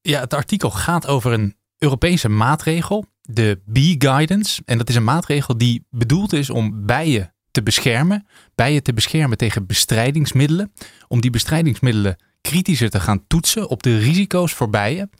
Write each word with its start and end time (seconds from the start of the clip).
Ja, 0.00 0.20
het 0.20 0.34
artikel 0.34 0.70
gaat 0.70 1.06
over 1.06 1.32
een 1.32 1.56
Europese 1.78 2.28
maatregel, 2.28 3.06
de 3.22 3.60
Bee 3.64 3.94
Guidance. 3.98 4.62
En 4.64 4.78
dat 4.78 4.88
is 4.88 4.94
een 4.94 5.04
maatregel 5.04 5.58
die 5.58 5.86
bedoeld 5.90 6.32
is 6.32 6.50
om 6.50 6.86
bijen 6.86 7.34
te 7.50 7.62
beschermen. 7.62 8.26
Bijen 8.54 8.82
te 8.82 8.92
beschermen 8.92 9.38
tegen 9.38 9.66
bestrijdingsmiddelen. 9.66 10.72
Om 11.08 11.20
die 11.20 11.30
bestrijdingsmiddelen 11.30 12.16
kritischer 12.40 12.90
te 12.90 13.00
gaan 13.00 13.26
toetsen 13.26 13.68
op 13.68 13.82
de 13.82 13.98
risico's 13.98 14.52
voor 14.52 14.70
bijen. 14.70 15.10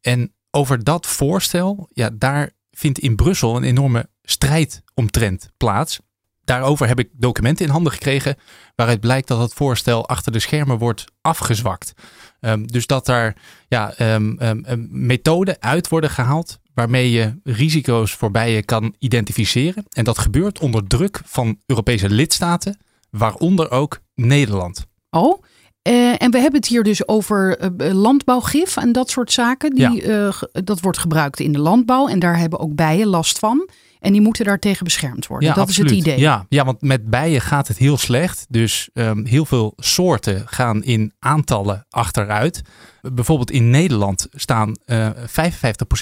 En 0.00 0.32
over 0.50 0.84
dat 0.84 1.06
voorstel, 1.06 1.88
ja, 1.92 2.10
daar 2.14 2.50
vindt 2.70 2.98
in 2.98 3.16
Brussel 3.16 3.56
een 3.56 3.62
enorme 3.62 4.08
strijd 4.22 4.82
omtrent 4.94 5.50
plaats. 5.56 6.00
Daarover 6.44 6.88
heb 6.88 6.98
ik 6.98 7.08
documenten 7.12 7.66
in 7.66 7.70
handen 7.70 7.92
gekregen 7.92 8.36
waaruit 8.74 9.00
blijkt 9.00 9.28
dat 9.28 9.40
het 9.40 9.54
voorstel 9.54 10.08
achter 10.08 10.32
de 10.32 10.38
schermen 10.38 10.78
wordt 10.78 11.04
afgezwakt. 11.20 11.92
Um, 12.40 12.66
dus 12.66 12.86
dat 12.86 13.06
daar 13.06 13.36
ja, 13.68 14.14
um, 14.14 14.38
um, 14.40 14.88
methoden 14.90 15.56
uit 15.60 15.88
worden 15.88 16.10
gehaald 16.10 16.58
waarmee 16.74 17.10
je 17.10 17.40
risico's 17.44 18.12
voor 18.12 18.30
bijen 18.30 18.64
kan 18.64 18.94
identificeren. 18.98 19.84
En 19.88 20.04
dat 20.04 20.18
gebeurt 20.18 20.58
onder 20.58 20.86
druk 20.86 21.20
van 21.24 21.58
Europese 21.66 22.10
lidstaten, 22.10 22.78
waaronder 23.10 23.70
ook 23.70 24.00
Nederland. 24.14 24.86
Oh, 25.10 25.42
uh, 25.88 26.22
en 26.22 26.30
we 26.30 26.38
hebben 26.38 26.60
het 26.60 26.68
hier 26.68 26.82
dus 26.82 27.08
over 27.08 27.72
uh, 27.80 27.92
landbouwgif 27.92 28.76
en 28.76 28.92
dat 28.92 29.10
soort 29.10 29.32
zaken. 29.32 29.74
Die, 29.74 30.06
ja. 30.06 30.26
uh, 30.26 30.42
dat 30.64 30.80
wordt 30.80 30.98
gebruikt 30.98 31.40
in 31.40 31.52
de 31.52 31.58
landbouw 31.58 32.08
en 32.08 32.18
daar 32.18 32.38
hebben 32.38 32.58
ook 32.58 32.74
bijen 32.74 33.06
last 33.06 33.38
van. 33.38 33.68
En 34.00 34.12
die 34.12 34.20
moeten 34.20 34.44
daartegen 34.44 34.84
beschermd 34.84 35.26
worden. 35.26 35.48
Ja, 35.48 35.54
dat 35.54 35.68
absoluut. 35.68 35.90
is 35.90 35.96
het 35.96 36.06
idee. 36.06 36.18
Ja, 36.20 36.46
ja, 36.48 36.64
want 36.64 36.80
met 36.82 37.10
bijen 37.10 37.40
gaat 37.40 37.68
het 37.68 37.78
heel 37.78 37.96
slecht. 37.96 38.46
Dus 38.48 38.90
um, 38.94 39.26
heel 39.26 39.44
veel 39.44 39.72
soorten 39.76 40.42
gaan 40.48 40.84
in 40.84 41.12
aantallen 41.18 41.86
achteruit. 41.90 42.62
Bijvoorbeeld 43.00 43.50
in 43.50 43.70
Nederland 43.70 44.26
staan 44.32 44.76
uh, 44.86 45.10
55% 45.10 45.20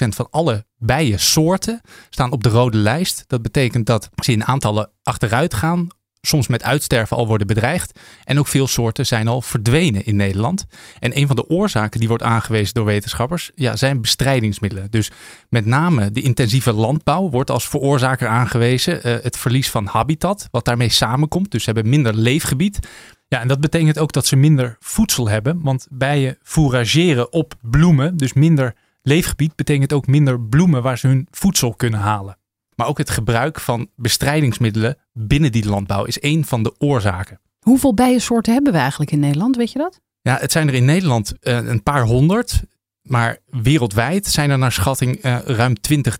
van 0.07 0.27
alle 0.29 0.65
bijensoorten 0.77 1.81
staan 2.09 2.31
op 2.31 2.43
de 2.43 2.49
rode 2.49 2.77
lijst. 2.77 3.23
Dat 3.27 3.41
betekent 3.41 3.85
dat 3.85 4.09
ze 4.15 4.31
in 4.31 4.45
aantallen 4.45 4.91
achteruit 5.03 5.53
gaan 5.53 5.87
soms 6.21 6.47
met 6.47 6.63
uitsterven 6.63 7.17
al 7.17 7.27
worden 7.27 7.47
bedreigd. 7.47 7.99
En 8.23 8.39
ook 8.39 8.47
veel 8.47 8.67
soorten 8.67 9.05
zijn 9.05 9.27
al 9.27 9.41
verdwenen 9.41 10.05
in 10.05 10.15
Nederland. 10.15 10.65
En 10.99 11.17
een 11.17 11.27
van 11.27 11.35
de 11.35 11.49
oorzaken 11.49 11.99
die 11.99 12.07
wordt 12.07 12.23
aangewezen 12.23 12.73
door 12.73 12.85
wetenschappers 12.85 13.51
ja, 13.55 13.75
zijn 13.75 14.01
bestrijdingsmiddelen. 14.01 14.91
Dus 14.91 15.11
met 15.49 15.65
name 15.65 16.11
de 16.11 16.21
intensieve 16.21 16.73
landbouw 16.73 17.29
wordt 17.29 17.51
als 17.51 17.67
veroorzaker 17.67 18.27
aangewezen. 18.27 19.07
Uh, 19.07 19.17
het 19.21 19.37
verlies 19.37 19.69
van 19.69 19.85
habitat, 19.85 20.47
wat 20.51 20.65
daarmee 20.65 20.89
samenkomt. 20.89 21.51
Dus 21.51 21.63
ze 21.63 21.71
hebben 21.71 21.89
minder 21.89 22.13
leefgebied. 22.13 22.79
Ja, 23.27 23.41
en 23.41 23.47
dat 23.47 23.59
betekent 23.59 23.99
ook 23.99 24.11
dat 24.11 24.25
ze 24.25 24.35
minder 24.35 24.75
voedsel 24.79 25.29
hebben. 25.29 25.61
Want 25.61 25.87
bijen 25.89 26.37
fourageren 26.43 27.33
op 27.33 27.53
bloemen. 27.61 28.17
Dus 28.17 28.33
minder 28.33 28.75
leefgebied 29.01 29.55
betekent 29.55 29.93
ook 29.93 30.07
minder 30.07 30.41
bloemen 30.41 30.81
waar 30.81 30.97
ze 30.97 31.07
hun 31.07 31.27
voedsel 31.31 31.73
kunnen 31.73 31.99
halen. 31.99 32.37
Maar 32.77 32.87
ook 32.87 32.97
het 32.97 33.09
gebruik 33.09 33.59
van 33.59 33.89
bestrijdingsmiddelen 33.95 34.97
binnen 35.13 35.51
die 35.51 35.65
landbouw 35.65 36.03
is 36.03 36.17
een 36.21 36.45
van 36.45 36.63
de 36.63 36.75
oorzaken. 36.77 37.39
Hoeveel 37.59 37.93
bijensoorten 37.93 38.53
hebben 38.53 38.73
we 38.73 38.79
eigenlijk 38.79 39.11
in 39.11 39.19
Nederland, 39.19 39.55
weet 39.55 39.71
je 39.71 39.79
dat? 39.79 39.99
Ja, 40.21 40.37
het 40.39 40.51
zijn 40.51 40.67
er 40.67 40.73
in 40.73 40.85
Nederland 40.85 41.33
uh, 41.41 41.55
een 41.67 41.83
paar 41.83 42.03
honderd. 42.03 42.61
Maar 43.01 43.37
wereldwijd 43.45 44.25
zijn 44.25 44.49
er 44.49 44.57
naar 44.57 44.71
schatting 44.71 45.25
uh, 45.25 45.37
ruim 45.45 45.73
20.000 45.73 45.79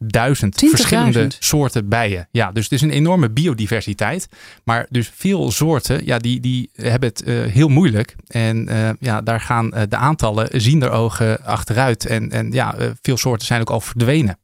20 0.09 0.69
verschillende 0.69 1.27
soorten 1.39 1.89
bijen. 1.89 2.27
Ja, 2.31 2.51
dus 2.51 2.63
het 2.63 2.73
is 2.73 2.81
een 2.81 2.89
enorme 2.89 3.29
biodiversiteit. 3.29 4.27
Maar 4.63 4.87
dus 4.89 5.11
veel 5.15 5.51
soorten, 5.51 6.05
ja, 6.05 6.19
die, 6.19 6.39
die 6.39 6.69
hebben 6.73 7.09
het 7.09 7.27
uh, 7.27 7.45
heel 7.45 7.67
moeilijk. 7.67 8.15
En 8.27 8.69
uh, 8.69 8.89
ja, 8.99 9.21
daar 9.21 9.41
gaan 9.41 9.69
de 9.69 9.95
aantallen 9.95 10.61
zien 10.61 10.81
er 10.81 10.91
ogen 10.91 11.43
achteruit. 11.43 12.05
En, 12.05 12.31
en 12.31 12.51
ja, 12.51 12.75
veel 13.01 13.17
soorten 13.17 13.47
zijn 13.47 13.61
ook 13.61 13.69
al 13.69 13.81
verdwenen. 13.81 14.37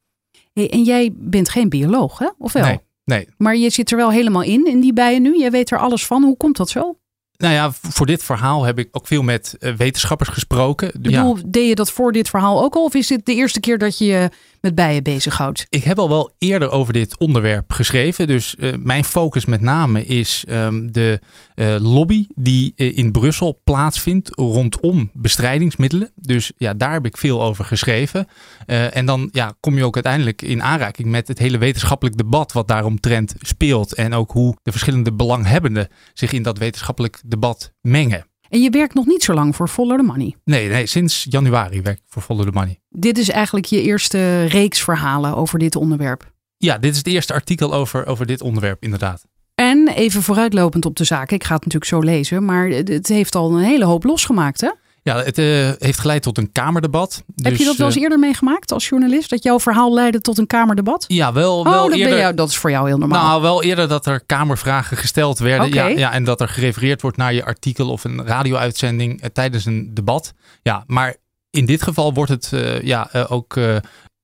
Hey, 0.53 0.69
en 0.69 0.83
jij 0.83 1.09
bent 1.13 1.49
geen 1.49 1.69
bioloog, 1.69 2.19
hè? 2.19 2.27
Of 2.37 2.53
wel? 2.53 2.63
Nee, 2.63 2.79
nee. 3.05 3.27
Maar 3.37 3.55
je 3.55 3.69
zit 3.69 3.91
er 3.91 3.97
wel 3.97 4.11
helemaal 4.11 4.43
in, 4.43 4.65
in 4.65 4.79
die 4.79 4.93
bijen 4.93 5.21
nu. 5.21 5.37
Jij 5.37 5.51
weet 5.51 5.71
er 5.71 5.79
alles 5.79 6.05
van. 6.05 6.23
Hoe 6.23 6.37
komt 6.37 6.57
dat 6.57 6.69
zo? 6.69 6.97
Nou 7.38 7.53
ja, 7.53 7.71
voor 7.71 8.05
dit 8.05 8.23
verhaal 8.23 8.63
heb 8.63 8.79
ik 8.79 8.88
ook 8.91 9.07
veel 9.07 9.21
met 9.21 9.55
uh, 9.59 9.73
wetenschappers 9.73 10.29
gesproken. 10.29 10.88
Ik 10.88 11.01
bedoel, 11.01 11.38
ja. 11.38 11.44
deed 11.45 11.67
je 11.67 11.75
dat 11.75 11.91
voor 11.91 12.11
dit 12.11 12.29
verhaal 12.29 12.63
ook 12.63 12.75
al? 12.75 12.83
Of 12.83 12.94
is 12.94 13.07
dit 13.07 13.25
de 13.25 13.35
eerste 13.35 13.59
keer 13.59 13.77
dat 13.77 13.97
je 13.97 14.05
je 14.05 14.29
met 14.61 14.75
bijen 14.75 15.03
bezighoudt? 15.03 15.66
Ik 15.69 15.83
heb 15.83 15.99
al 15.99 16.09
wel 16.09 16.31
eerder 16.38 16.69
over 16.69 16.94
dit 16.94 17.17
onderwerp 17.17 17.71
geschreven. 17.71 18.27
Dus 18.27 18.55
uh, 18.59 18.73
mijn 18.79 19.03
focus 19.03 19.45
met 19.45 19.61
name 19.61 20.05
is 20.05 20.44
um, 20.49 20.91
de 20.91 21.19
uh, 21.55 21.75
lobby 21.79 22.27
die 22.35 22.73
in 22.75 23.11
Brussel 23.11 23.61
plaatsvindt 23.63 24.29
rondom 24.35 25.09
bestrijdingsmiddelen. 25.13 26.11
Dus 26.15 26.51
ja, 26.57 26.73
daar 26.73 26.94
heb 26.94 27.05
ik 27.05 27.17
veel 27.17 27.44
over 27.44 27.65
geschreven. 27.65 28.27
en 28.65 29.05
dan 29.05 29.29
ja, 29.31 29.53
kom 29.59 29.77
je 29.77 29.85
ook 29.85 29.95
uiteindelijk 29.95 30.41
in 30.41 30.63
aanraking 30.63 31.07
met 31.07 31.27
het 31.27 31.39
hele 31.39 31.57
wetenschappelijk 31.57 32.17
debat 32.17 32.51
wat 32.51 32.67
daaromtrent 32.67 33.35
speelt. 33.39 33.94
En 33.94 34.13
ook 34.13 34.31
hoe 34.31 34.55
de 34.63 34.71
verschillende 34.71 35.13
belanghebbenden 35.13 35.88
zich 36.13 36.31
in 36.31 36.44
dat 36.44 36.57
wetenschappelijk 36.57 37.21
debat 37.23 37.73
mengen. 37.81 38.25
En 38.50 38.61
je 38.61 38.69
werkt 38.69 38.94
nog 38.94 39.06
niet 39.06 39.23
zo 39.23 39.34
lang 39.34 39.56
voor 39.56 39.67
Follow 39.67 39.97
the 39.97 40.03
Money? 40.03 40.35
Nee, 40.44 40.69
nee 40.69 40.85
sinds 40.85 41.25
januari 41.29 41.81
werk 41.81 41.97
ik 41.97 42.03
voor 42.07 42.22
Follow 42.22 42.45
the 42.45 42.51
Money. 42.51 42.79
Dit 42.89 43.17
is 43.17 43.29
eigenlijk 43.29 43.66
je 43.66 43.81
eerste 43.81 44.45
reeks 44.45 44.81
verhalen 44.81 45.35
over 45.35 45.59
dit 45.59 45.75
onderwerp? 45.75 46.31
Ja, 46.57 46.78
dit 46.78 46.91
is 46.91 46.97
het 46.97 47.07
eerste 47.07 47.33
artikel 47.33 47.73
over, 47.73 48.06
over 48.06 48.25
dit 48.25 48.41
onderwerp, 48.41 48.83
inderdaad. 48.83 49.25
En 49.56 49.88
even 49.88 50.22
vooruitlopend 50.22 50.85
op 50.85 50.95
de 50.95 51.03
zaak, 51.03 51.31
ik 51.31 51.44
ga 51.44 51.56
het 51.56 51.66
natuurlijk 51.66 51.91
zo 51.91 52.00
lezen, 52.00 52.45
maar 52.45 52.67
het 52.67 53.07
heeft 53.07 53.35
al 53.35 53.51
een 53.51 53.63
hele 53.63 53.85
hoop 53.85 54.03
losgemaakt, 54.03 54.62
hè? 54.62 54.69
Ja, 55.03 55.23
het 55.23 55.37
uh, 55.37 55.71
heeft 55.77 55.99
geleid 55.99 56.21
tot 56.21 56.37
een 56.37 56.51
Kamerdebat. 56.51 57.23
Heb 57.35 57.51
dus, 57.51 57.59
je 57.59 57.65
dat 57.65 57.75
wel 57.75 57.87
eens 57.87 57.95
eerder 57.95 58.19
meegemaakt 58.19 58.71
als 58.71 58.87
journalist? 58.87 59.29
Dat 59.29 59.43
jouw 59.43 59.59
verhaal 59.59 59.93
leidde 59.93 60.21
tot 60.21 60.37
een 60.37 60.47
Kamerdebat? 60.47 61.05
Ja, 61.07 61.33
wel, 61.33 61.59
oh, 61.59 61.69
wel 61.69 61.89
dat 61.89 61.97
eerder. 61.97 62.17
Jou, 62.17 62.33
dat 62.33 62.49
is 62.49 62.57
voor 62.57 62.69
jou 62.71 62.87
heel 62.87 62.97
normaal. 62.97 63.27
Nou, 63.27 63.41
wel 63.41 63.63
eerder 63.63 63.87
dat 63.87 64.05
er 64.05 64.25
Kamervragen 64.25 64.97
gesteld 64.97 65.39
werden. 65.39 65.67
Okay. 65.67 65.91
Ja, 65.91 65.97
ja, 65.97 66.11
en 66.11 66.23
dat 66.23 66.41
er 66.41 66.47
gerefereerd 66.47 67.01
wordt 67.01 67.17
naar 67.17 67.33
je 67.33 67.45
artikel 67.45 67.89
of 67.89 68.03
een 68.03 68.25
radio-uitzending 68.25 69.21
uh, 69.23 69.29
tijdens 69.33 69.65
een 69.65 69.93
debat. 69.93 70.33
Ja, 70.61 70.83
maar 70.87 71.15
in 71.49 71.65
dit 71.65 71.83
geval 71.83 72.13
wordt 72.13 72.31
het 72.31 72.51
uh, 72.53 72.81
ja, 72.81 73.09
ook 73.29 73.57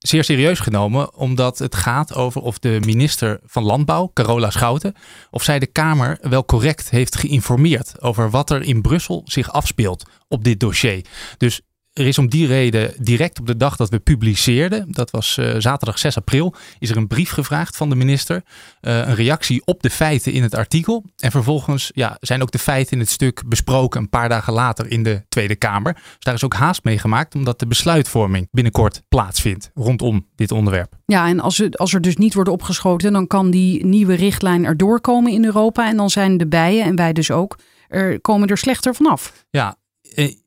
zeer 0.00 0.24
serieus 0.24 0.60
genomen, 0.60 1.14
omdat 1.14 1.58
het 1.58 1.74
gaat 1.74 2.14
over 2.14 2.40
of 2.40 2.58
de 2.58 2.78
minister 2.84 3.40
van 3.44 3.62
Landbouw, 3.62 4.10
Carola 4.14 4.50
Schouten, 4.50 4.94
of 5.30 5.42
zij 5.42 5.58
de 5.58 5.66
Kamer 5.66 6.18
wel 6.20 6.44
correct 6.44 6.90
heeft 6.90 7.16
geïnformeerd 7.16 8.02
over 8.02 8.30
wat 8.30 8.50
er 8.50 8.62
in 8.62 8.82
Brussel 8.82 9.22
zich 9.24 9.52
afspeelt 9.52 10.10
op 10.28 10.44
dit 10.44 10.60
dossier. 10.60 11.04
Dus 11.36 11.60
er 12.00 12.06
is 12.06 12.18
om 12.18 12.28
die 12.28 12.46
reden 12.46 12.92
direct 12.98 13.40
op 13.40 13.46
de 13.46 13.56
dag 13.56 13.76
dat 13.76 13.88
we 13.88 13.98
publiceerden, 13.98 14.92
dat 14.92 15.10
was 15.10 15.36
uh, 15.40 15.54
zaterdag 15.58 15.98
6 15.98 16.16
april, 16.16 16.54
is 16.78 16.90
er 16.90 16.96
een 16.96 17.06
brief 17.06 17.30
gevraagd 17.30 17.76
van 17.76 17.88
de 17.88 17.94
minister. 17.94 18.42
Uh, 18.80 18.96
een 18.96 19.14
reactie 19.14 19.62
op 19.64 19.82
de 19.82 19.90
feiten 19.90 20.32
in 20.32 20.42
het 20.42 20.54
artikel. 20.54 21.04
En 21.18 21.30
vervolgens 21.30 21.90
ja, 21.94 22.16
zijn 22.20 22.42
ook 22.42 22.50
de 22.50 22.58
feiten 22.58 22.92
in 22.92 22.98
het 22.98 23.10
stuk 23.10 23.42
besproken 23.46 24.00
een 24.00 24.08
paar 24.08 24.28
dagen 24.28 24.52
later 24.52 24.90
in 24.90 25.02
de 25.02 25.22
Tweede 25.28 25.56
Kamer. 25.56 25.92
Dus 25.94 26.02
daar 26.18 26.34
is 26.34 26.44
ook 26.44 26.54
haast 26.54 26.84
mee 26.84 26.98
gemaakt, 26.98 27.34
omdat 27.34 27.58
de 27.58 27.66
besluitvorming 27.66 28.48
binnenkort 28.50 29.02
plaatsvindt 29.08 29.70
rondom 29.74 30.26
dit 30.36 30.52
onderwerp. 30.52 30.96
Ja, 31.06 31.28
en 31.28 31.40
als, 31.40 31.58
het, 31.58 31.78
als 31.78 31.94
er 31.94 32.00
dus 32.00 32.16
niet 32.16 32.34
wordt 32.34 32.50
opgeschoten, 32.50 33.12
dan 33.12 33.26
kan 33.26 33.50
die 33.50 33.86
nieuwe 33.86 34.14
richtlijn 34.14 34.64
er 34.64 34.76
doorkomen 34.76 35.32
in 35.32 35.44
Europa. 35.44 35.88
En 35.88 35.96
dan 35.96 36.10
zijn 36.10 36.36
de 36.36 36.46
bijen, 36.46 36.84
en 36.84 36.96
wij 36.96 37.12
dus 37.12 37.30
ook, 37.30 37.58
er 37.88 38.20
komen 38.20 38.48
er 38.48 38.58
slechter 38.58 38.94
vanaf. 38.94 39.44
Ja, 39.50 39.76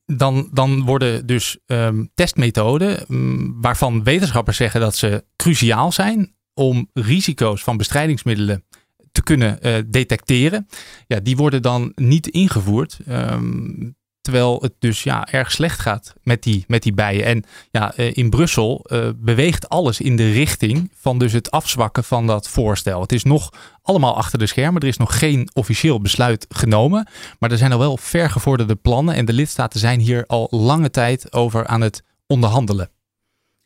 dan, 0.05 0.49
dan 0.51 0.85
worden 0.85 1.25
dus 1.25 1.57
um, 1.65 2.11
testmethoden 2.13 3.05
um, 3.09 3.61
waarvan 3.61 4.03
wetenschappers 4.03 4.57
zeggen 4.57 4.81
dat 4.81 4.95
ze 4.95 5.25
cruciaal 5.35 5.91
zijn 5.91 6.35
om 6.53 6.89
risico's 6.93 7.63
van 7.63 7.77
bestrijdingsmiddelen 7.77 8.63
te 9.11 9.23
kunnen 9.23 9.59
uh, 9.61 9.75
detecteren. 9.87 10.67
Ja, 11.07 11.19
die 11.19 11.35
worden 11.35 11.61
dan 11.61 11.91
niet 11.95 12.27
ingevoerd. 12.27 12.99
Um, 13.09 13.95
terwijl 14.23 14.57
het 14.61 14.73
dus 14.79 15.03
ja, 15.03 15.27
erg 15.31 15.51
slecht 15.51 15.79
gaat 15.79 16.13
met 16.21 16.43
die, 16.43 16.63
met 16.67 16.83
die 16.83 16.93
bijen. 16.93 17.25
En 17.25 17.43
ja, 17.71 17.93
uh, 17.97 18.11
in 18.13 18.29
Brussel 18.29 18.85
uh, 18.87 19.09
beweegt 19.15 19.69
alles 19.69 20.01
in 20.01 20.15
de 20.15 20.31
richting 20.31 20.91
van 20.95 21.17
dus 21.17 21.33
het 21.33 21.51
afzwakken 21.51 22.03
van 22.03 22.27
dat 22.27 22.49
voorstel. 22.49 23.01
Het 23.01 23.11
is 23.11 23.23
nog 23.23 23.53
allemaal 23.81 24.15
achter 24.15 24.39
de 24.39 24.45
schermen. 24.45 24.81
Er 24.81 24.87
is 24.87 24.97
nog 24.97 25.19
geen 25.19 25.49
officieel 25.53 26.01
besluit 26.01 26.45
genomen. 26.49 27.07
Maar 27.39 27.51
er 27.51 27.57
zijn 27.57 27.71
al 27.71 27.79
wel 27.79 27.97
vergevorderde 27.97 28.75
plannen. 28.75 29.15
En 29.15 29.25
de 29.25 29.33
lidstaten 29.33 29.79
zijn 29.79 29.99
hier 29.99 30.23
al 30.27 30.47
lange 30.51 30.89
tijd 30.89 31.33
over 31.33 31.67
aan 31.67 31.81
het 31.81 32.03
onderhandelen. 32.27 32.89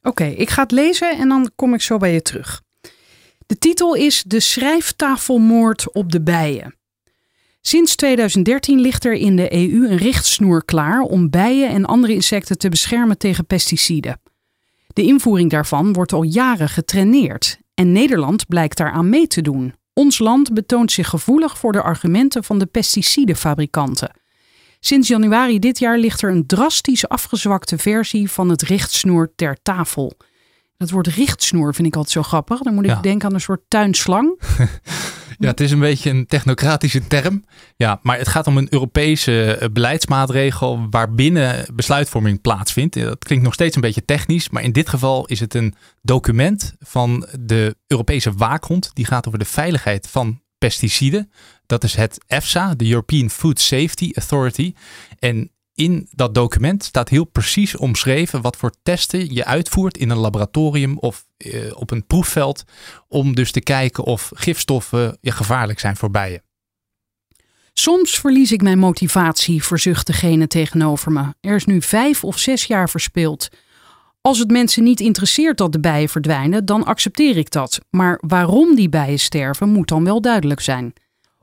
Oké, 0.01 0.25
ik 0.25 0.49
ga 0.49 0.61
het 0.61 0.71
lezen 0.71 1.17
en 1.17 1.27
dan 1.27 1.51
kom 1.55 1.73
ik 1.73 1.81
zo 1.81 1.97
bij 1.97 2.13
je 2.13 2.21
terug. 2.21 2.61
De 3.45 3.57
titel 3.57 3.95
is 3.95 4.23
De 4.23 4.39
schrijftafelmoord 4.39 5.93
op 5.93 6.11
de 6.11 6.21
bijen. 6.21 6.76
Sinds 7.61 7.95
2013 7.95 8.79
ligt 8.79 9.05
er 9.05 9.13
in 9.13 9.35
de 9.35 9.53
EU 9.53 9.87
een 9.89 9.97
richtsnoer 9.97 10.65
klaar 10.65 10.99
om 11.01 11.29
bijen 11.29 11.69
en 11.69 11.85
andere 11.85 12.13
insecten 12.13 12.57
te 12.57 12.69
beschermen 12.69 13.17
tegen 13.17 13.45
pesticiden. 13.45 14.19
De 14.87 15.01
invoering 15.03 15.49
daarvan 15.49 15.93
wordt 15.93 16.13
al 16.13 16.23
jaren 16.23 16.69
getraineerd 16.69 17.57
en 17.73 17.91
Nederland 17.91 18.47
blijkt 18.47 18.77
daaraan 18.77 19.09
mee 19.09 19.27
te 19.27 19.41
doen. 19.41 19.73
Ons 19.93 20.19
land 20.19 20.53
betoont 20.53 20.91
zich 20.91 21.09
gevoelig 21.09 21.57
voor 21.57 21.71
de 21.71 21.81
argumenten 21.81 22.43
van 22.43 22.59
de 22.59 22.65
pesticidenfabrikanten. 22.65 24.11
Sinds 24.79 25.07
januari 25.07 25.59
dit 25.59 25.79
jaar 25.79 25.97
ligt 25.97 26.21
er 26.21 26.29
een 26.31 26.45
drastisch 26.45 27.07
afgezwakte 27.07 27.77
versie 27.77 28.31
van 28.31 28.49
het 28.49 28.61
richtsnoer 28.61 29.31
ter 29.35 29.57
tafel. 29.63 30.13
Dat 30.77 30.89
woord 30.89 31.07
richtsnoer 31.07 31.73
vind 31.75 31.87
ik 31.87 31.95
altijd 31.95 32.13
zo 32.13 32.23
grappig. 32.23 32.59
Dan 32.59 32.73
moet 32.73 32.83
ik 32.83 32.89
Ja. 32.89 33.01
denken 33.01 33.27
aan 33.27 33.33
een 33.33 33.41
soort 33.41 33.61
tuinslang. 33.67 34.39
Ja, 35.43 35.47
het 35.47 35.59
is 35.59 35.71
een 35.71 35.79
beetje 35.79 36.09
een 36.09 36.25
technocratische 36.25 37.07
term. 37.07 37.43
Ja, 37.75 37.99
maar 38.01 38.17
het 38.17 38.27
gaat 38.27 38.47
om 38.47 38.57
een 38.57 38.67
Europese 38.69 39.53
eh, 39.55 39.69
beleidsmaatregel 39.69 40.87
waarbinnen 40.89 41.65
besluitvorming 41.73 42.41
plaatsvindt. 42.41 42.95
Eh, 42.95 43.03
Dat 43.03 43.23
klinkt 43.23 43.43
nog 43.43 43.53
steeds 43.53 43.75
een 43.75 43.81
beetje 43.81 44.05
technisch, 44.05 44.49
maar 44.49 44.63
in 44.63 44.71
dit 44.71 44.89
geval 44.89 45.25
is 45.25 45.39
het 45.39 45.53
een 45.53 45.75
document 46.01 46.75
van 46.79 47.27
de 47.39 47.75
Europese 47.87 48.33
waakhond. 48.33 48.91
Die 48.93 49.05
gaat 49.05 49.27
over 49.27 49.39
de 49.39 49.45
veiligheid 49.45 50.07
van 50.09 50.41
pesticiden. 50.57 51.31
Dat 51.65 51.83
is 51.83 51.95
het 51.95 52.17
EFSA, 52.27 52.75
de 52.75 52.89
European 52.89 53.29
Food 53.29 53.59
Safety 53.59 54.11
Authority. 54.13 54.73
En 55.19 55.51
in 55.77 56.07
dat 56.11 56.33
document 56.33 56.83
staat 56.83 57.09
heel 57.09 57.25
precies 57.25 57.75
omschreven 57.75 58.41
wat 58.41 58.55
voor 58.55 58.73
testen 58.83 59.33
je 59.33 59.45
uitvoert 59.45 59.97
in 59.97 60.09
een 60.09 60.17
laboratorium 60.17 60.97
of 60.97 61.25
eh, 61.37 61.71
op 61.73 61.91
een 61.91 62.05
proefveld. 62.05 62.63
Om 63.07 63.35
dus 63.35 63.51
te 63.51 63.61
kijken 63.61 64.03
of 64.03 64.31
gifstoffen 64.33 65.17
gevaarlijk 65.21 65.79
zijn 65.79 65.95
voor 65.95 66.11
bijen. 66.11 66.43
Soms 67.73 68.19
verlies 68.19 68.51
ik 68.51 68.61
mijn 68.61 68.79
motivatie, 68.79 69.63
verzucht 69.63 70.07
degene 70.07 70.47
tegenover 70.47 71.11
me. 71.11 71.33
Er 71.41 71.55
is 71.55 71.65
nu 71.65 71.81
vijf 71.81 72.23
of 72.23 72.37
zes 72.37 72.63
jaar 72.63 72.89
verspild. 72.89 73.49
Als 74.21 74.39
het 74.39 74.51
mensen 74.51 74.83
niet 74.83 74.99
interesseert 74.99 75.57
dat 75.57 75.71
de 75.71 75.79
bijen 75.79 76.09
verdwijnen, 76.09 76.65
dan 76.65 76.85
accepteer 76.85 77.37
ik 77.37 77.51
dat. 77.51 77.79
Maar 77.89 78.17
waarom 78.27 78.75
die 78.75 78.89
bijen 78.89 79.19
sterven, 79.19 79.69
moet 79.69 79.87
dan 79.87 80.03
wel 80.03 80.21
duidelijk 80.21 80.61
zijn. 80.61 80.93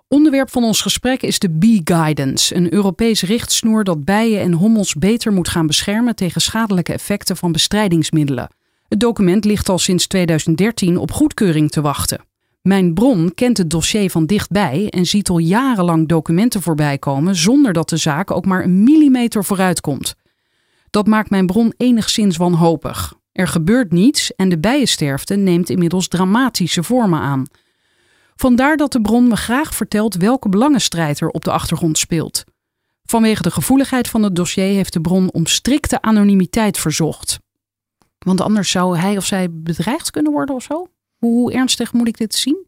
Onderwerp 0.09 0.51
van 0.51 0.65
ons 0.65 0.81
gesprek 0.81 1.23
is 1.23 1.39
de 1.39 1.51
Bee 1.51 1.81
Guidance, 1.85 2.55
een 2.57 2.73
Europees 2.73 3.23
richtsnoer 3.23 3.85
dat 3.85 4.05
bijen 4.05 4.41
en 4.41 4.53
hommels 4.53 4.95
beter 4.95 5.33
moet 5.33 5.49
gaan 5.49 5.67
beschermen 5.67 6.17
tegen 6.17 6.41
schadelijke 6.41 6.93
effecten 6.93 7.37
van 7.37 7.53
bestrijdingsmiddelen. 7.53 8.51
Het 8.89 9.01
document 9.01 9.45
ligt 9.45 9.69
al 9.69 9.79
sinds 9.79 10.07
2013 10.07 10.97
op 10.97 11.11
goedkeuring 11.11 11.71
te 11.71 11.81
wachten. 11.81 12.25
Mijn 12.63 12.95
bron 12.95 13.33
kent 13.35 13.59
het 13.59 13.71
dossier 13.71 14.11
van 14.11 14.27
dichtbij 14.27 14.87
en 14.91 15.07
ziet 15.07 15.29
al 15.29 15.39
jarenlang 15.39 16.09
documenten 16.09 16.63
voorbij 16.63 16.99
komen 16.99 17.37
zonder 17.37 17.73
dat 17.73 17.89
de 17.89 17.97
zaak 17.97 18.31
ook 18.31 18.45
maar 18.45 18.65
een 18.65 18.83
millimeter 18.85 19.45
vooruit 19.45 19.81
komt. 19.81 20.15
Dat 20.91 21.07
maakt 21.07 21.31
mijn 21.31 21.47
bron 21.47 21.75
enigszins 21.77 22.37
wanhopig. 22.37 23.15
Er 23.33 23.49
gebeurt 23.49 23.93
niets 23.93 24.35
en 24.35 24.49
de 24.49 24.59
bijensterfte 24.59 25.35
neemt 25.35 25.71
inmiddels 25.71 26.09
dramatische 26.09 26.83
vormen 26.83 27.21
aan. 27.21 27.45
Vandaar 28.37 28.77
dat 28.77 28.93
de 28.93 29.01
bron 29.01 29.29
me 29.29 29.37
graag 29.37 29.75
vertelt 29.75 30.15
welke 30.15 30.49
belangenstrijd 30.49 31.21
er 31.21 31.29
op 31.29 31.45
de 31.45 31.51
achtergrond 31.51 31.99
speelt. 31.99 32.45
Vanwege 33.05 33.43
de 33.43 33.51
gevoeligheid 33.51 34.09
van 34.09 34.23
het 34.23 34.37
dossier 34.37 34.75
heeft 34.75 34.93
de 34.93 35.01
bron 35.01 35.33
om 35.33 35.47
strikte 35.47 36.03
anonimiteit 36.03 36.79
verzocht. 36.79 37.39
Want 38.19 38.41
anders 38.41 38.71
zou 38.71 38.99
hij 38.99 39.17
of 39.17 39.25
zij 39.25 39.49
bedreigd 39.51 40.11
kunnen 40.11 40.33
worden 40.33 40.55
of 40.55 40.63
zo? 40.63 40.87
Hoe 41.19 41.53
ernstig 41.53 41.93
moet 41.93 42.09
ik 42.09 42.17
dit 42.17 42.35
zien? 42.35 42.67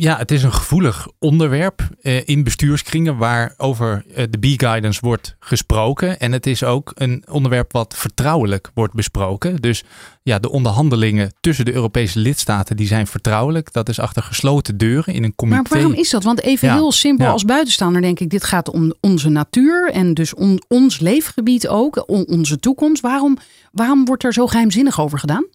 Ja, 0.00 0.16
het 0.16 0.30
is 0.30 0.42
een 0.42 0.52
gevoelig 0.52 1.08
onderwerp 1.18 1.88
eh, 2.00 2.28
in 2.28 2.42
bestuurskringen 2.44 3.16
waar 3.16 3.54
over 3.56 4.04
eh, 4.14 4.24
de 4.30 4.38
Bee 4.38 4.58
Guidance 4.58 5.00
wordt 5.02 5.36
gesproken. 5.38 6.20
En 6.20 6.32
het 6.32 6.46
is 6.46 6.62
ook 6.64 6.92
een 6.94 7.24
onderwerp 7.30 7.72
wat 7.72 7.94
vertrouwelijk 7.96 8.70
wordt 8.74 8.94
besproken. 8.94 9.56
Dus 9.56 9.84
ja, 10.22 10.38
de 10.38 10.50
onderhandelingen 10.50 11.34
tussen 11.40 11.64
de 11.64 11.72
Europese 11.72 12.18
lidstaten 12.18 12.76
die 12.76 12.86
zijn 12.86 13.06
vertrouwelijk. 13.06 13.72
Dat 13.72 13.88
is 13.88 13.98
achter 14.00 14.22
gesloten 14.22 14.76
deuren 14.76 15.14
in 15.14 15.24
een 15.24 15.34
comité. 15.34 15.60
Maar 15.62 15.70
waarom 15.70 15.92
is 15.92 16.10
dat? 16.10 16.24
Want 16.24 16.40
even 16.40 16.68
Ja, 16.68 16.74
heel 16.74 16.92
simpel 16.92 17.26
ja. 17.26 17.32
als 17.32 17.44
buitenstaander 17.44 18.02
denk 18.02 18.20
ik, 18.20 18.30
dit 18.30 18.44
gaat 18.44 18.70
om 18.70 18.94
onze 19.00 19.28
natuur 19.28 19.90
en 19.92 20.14
dus 20.14 20.34
on- 20.34 20.62
ons 20.68 20.98
leefgebied 20.98 21.68
ook, 21.68 22.04
on- 22.06 22.26
onze 22.28 22.58
toekomst. 22.58 23.02
Waarom, 23.02 23.38
waarom 23.72 24.04
wordt 24.04 24.24
er 24.24 24.32
zo 24.32 24.46
geheimzinnig 24.46 25.00
over 25.00 25.18
gedaan? 25.18 25.46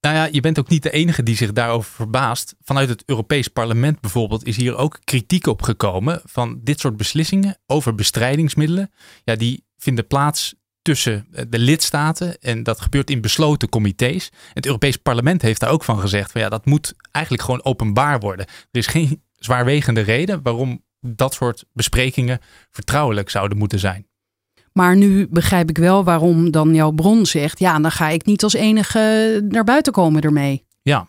Nou 0.00 0.14
ja, 0.16 0.28
je 0.32 0.40
bent 0.40 0.58
ook 0.58 0.68
niet 0.68 0.82
de 0.82 0.90
enige 0.90 1.22
die 1.22 1.36
zich 1.36 1.52
daarover 1.52 1.92
verbaast. 1.92 2.54
Vanuit 2.60 2.88
het 2.88 3.02
Europees 3.06 3.48
Parlement 3.48 4.00
bijvoorbeeld 4.00 4.46
is 4.46 4.56
hier 4.56 4.76
ook 4.76 4.98
kritiek 5.04 5.46
op 5.46 5.62
gekomen 5.62 6.20
van 6.24 6.60
dit 6.62 6.80
soort 6.80 6.96
beslissingen 6.96 7.58
over 7.66 7.94
bestrijdingsmiddelen. 7.94 8.90
Ja, 9.24 9.36
die 9.36 9.64
vinden 9.76 10.06
plaats 10.06 10.54
tussen 10.82 11.26
de 11.48 11.58
lidstaten 11.58 12.38
en 12.40 12.62
dat 12.62 12.80
gebeurt 12.80 13.10
in 13.10 13.20
besloten 13.20 13.68
comité's. 13.68 14.30
Het 14.52 14.66
Europees 14.66 14.96
Parlement 14.96 15.42
heeft 15.42 15.60
daar 15.60 15.70
ook 15.70 15.84
van 15.84 16.00
gezegd 16.00 16.32
van 16.32 16.40
ja, 16.40 16.48
dat 16.48 16.64
moet 16.64 16.94
eigenlijk 17.12 17.44
gewoon 17.44 17.64
openbaar 17.64 18.20
worden. 18.20 18.46
Er 18.46 18.78
is 18.78 18.86
geen 18.86 19.22
zwaarwegende 19.34 20.00
reden 20.00 20.42
waarom 20.42 20.84
dat 21.00 21.34
soort 21.34 21.64
besprekingen 21.72 22.40
vertrouwelijk 22.70 23.30
zouden 23.30 23.58
moeten 23.58 23.78
zijn. 23.78 24.06
Maar 24.76 24.96
nu 24.96 25.26
begrijp 25.30 25.68
ik 25.68 25.78
wel 25.78 26.04
waarom 26.04 26.50
dan 26.50 26.74
jouw 26.74 26.90
bron 26.90 27.26
zegt, 27.26 27.58
ja, 27.58 27.78
dan 27.78 27.90
ga 27.90 28.08
ik 28.08 28.24
niet 28.24 28.42
als 28.42 28.52
enige 28.52 29.40
naar 29.48 29.64
buiten 29.64 29.92
komen 29.92 30.22
ermee. 30.22 30.64
Ja. 30.82 31.08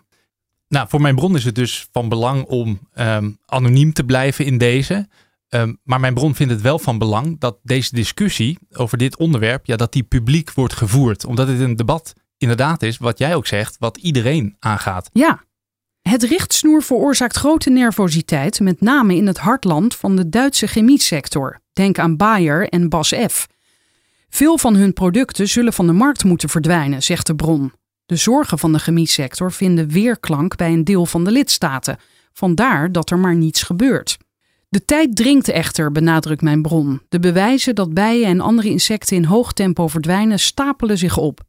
Nou, 0.67 0.87
voor 0.89 1.01
mijn 1.01 1.15
bron 1.15 1.35
is 1.35 1.43
het 1.43 1.55
dus 1.55 1.87
van 1.91 2.09
belang 2.09 2.43
om 2.43 2.79
ehm, 2.93 3.31
anoniem 3.45 3.93
te 3.93 4.03
blijven 4.03 4.45
in 4.45 4.57
deze. 4.57 5.07
Ehm, 5.49 5.73
maar 5.83 5.99
mijn 5.99 6.13
bron 6.13 6.35
vindt 6.35 6.53
het 6.53 6.61
wel 6.61 6.79
van 6.79 6.97
belang 6.97 7.39
dat 7.39 7.57
deze 7.63 7.95
discussie 7.95 8.57
over 8.71 8.97
dit 8.97 9.17
onderwerp, 9.17 9.65
ja, 9.65 9.75
dat 9.75 9.93
die 9.93 10.03
publiek 10.03 10.53
wordt 10.53 10.73
gevoerd. 10.73 11.25
Omdat 11.25 11.47
het 11.47 11.59
een 11.59 11.75
debat 11.75 12.13
inderdaad 12.37 12.83
is, 12.83 12.97
wat 12.97 13.17
jij 13.17 13.35
ook 13.35 13.47
zegt, 13.47 13.75
wat 13.79 13.97
iedereen 13.97 14.55
aangaat. 14.59 15.09
Ja. 15.13 15.43
Het 16.01 16.23
richtsnoer 16.23 16.83
veroorzaakt 16.83 17.37
grote 17.37 17.69
nervositeit, 17.69 18.59
met 18.59 18.81
name 18.81 19.15
in 19.15 19.27
het 19.27 19.37
hartland 19.37 19.95
van 19.95 20.15
de 20.15 20.29
Duitse 20.29 20.67
chemiesector. 20.67 21.59
Denk 21.73 21.99
aan 21.99 22.17
Bayer 22.17 22.69
en 22.69 22.89
BASF. 22.89 23.47
Veel 24.29 24.57
van 24.57 24.75
hun 24.75 24.94
producten 24.94 25.48
zullen 25.48 25.74
van 25.74 25.88
de 25.88 25.93
markt 25.93 26.24
moeten 26.24 26.50
verdwijnen, 26.50 27.03
zegt 27.03 27.27
de 27.27 27.36
bron. 27.36 27.72
De 28.05 28.15
zorgen 28.15 28.60
van 28.60 28.72
de 28.72 28.79
chemiesector 28.79 29.51
vinden 29.51 29.89
weerklank 29.89 30.55
bij 30.55 30.74
een 30.74 30.84
deel 30.84 31.05
van 31.05 31.24
de 31.24 31.31
lidstaten. 31.31 31.98
Vandaar 32.34 32.91
dat 32.91 33.10
er 33.10 33.19
maar 33.19 33.36
niets 33.36 33.63
gebeurt. 33.63 34.17
De 34.69 34.86
tijd 34.86 35.15
dringt 35.15 35.50
echter, 35.50 35.91
benadrukt 35.91 36.41
mijn 36.41 36.62
bron. 36.62 37.01
De 37.10 37.19
bewijzen 37.19 37.75
dat 37.75 37.93
bijen 37.93 38.27
en 38.27 38.41
andere 38.41 38.69
insecten 38.69 39.15
in 39.15 39.24
hoog 39.24 39.53
tempo 39.53 39.88
verdwijnen 39.88 40.39
stapelen 40.39 40.98
zich 40.98 41.17
op. 41.17 41.41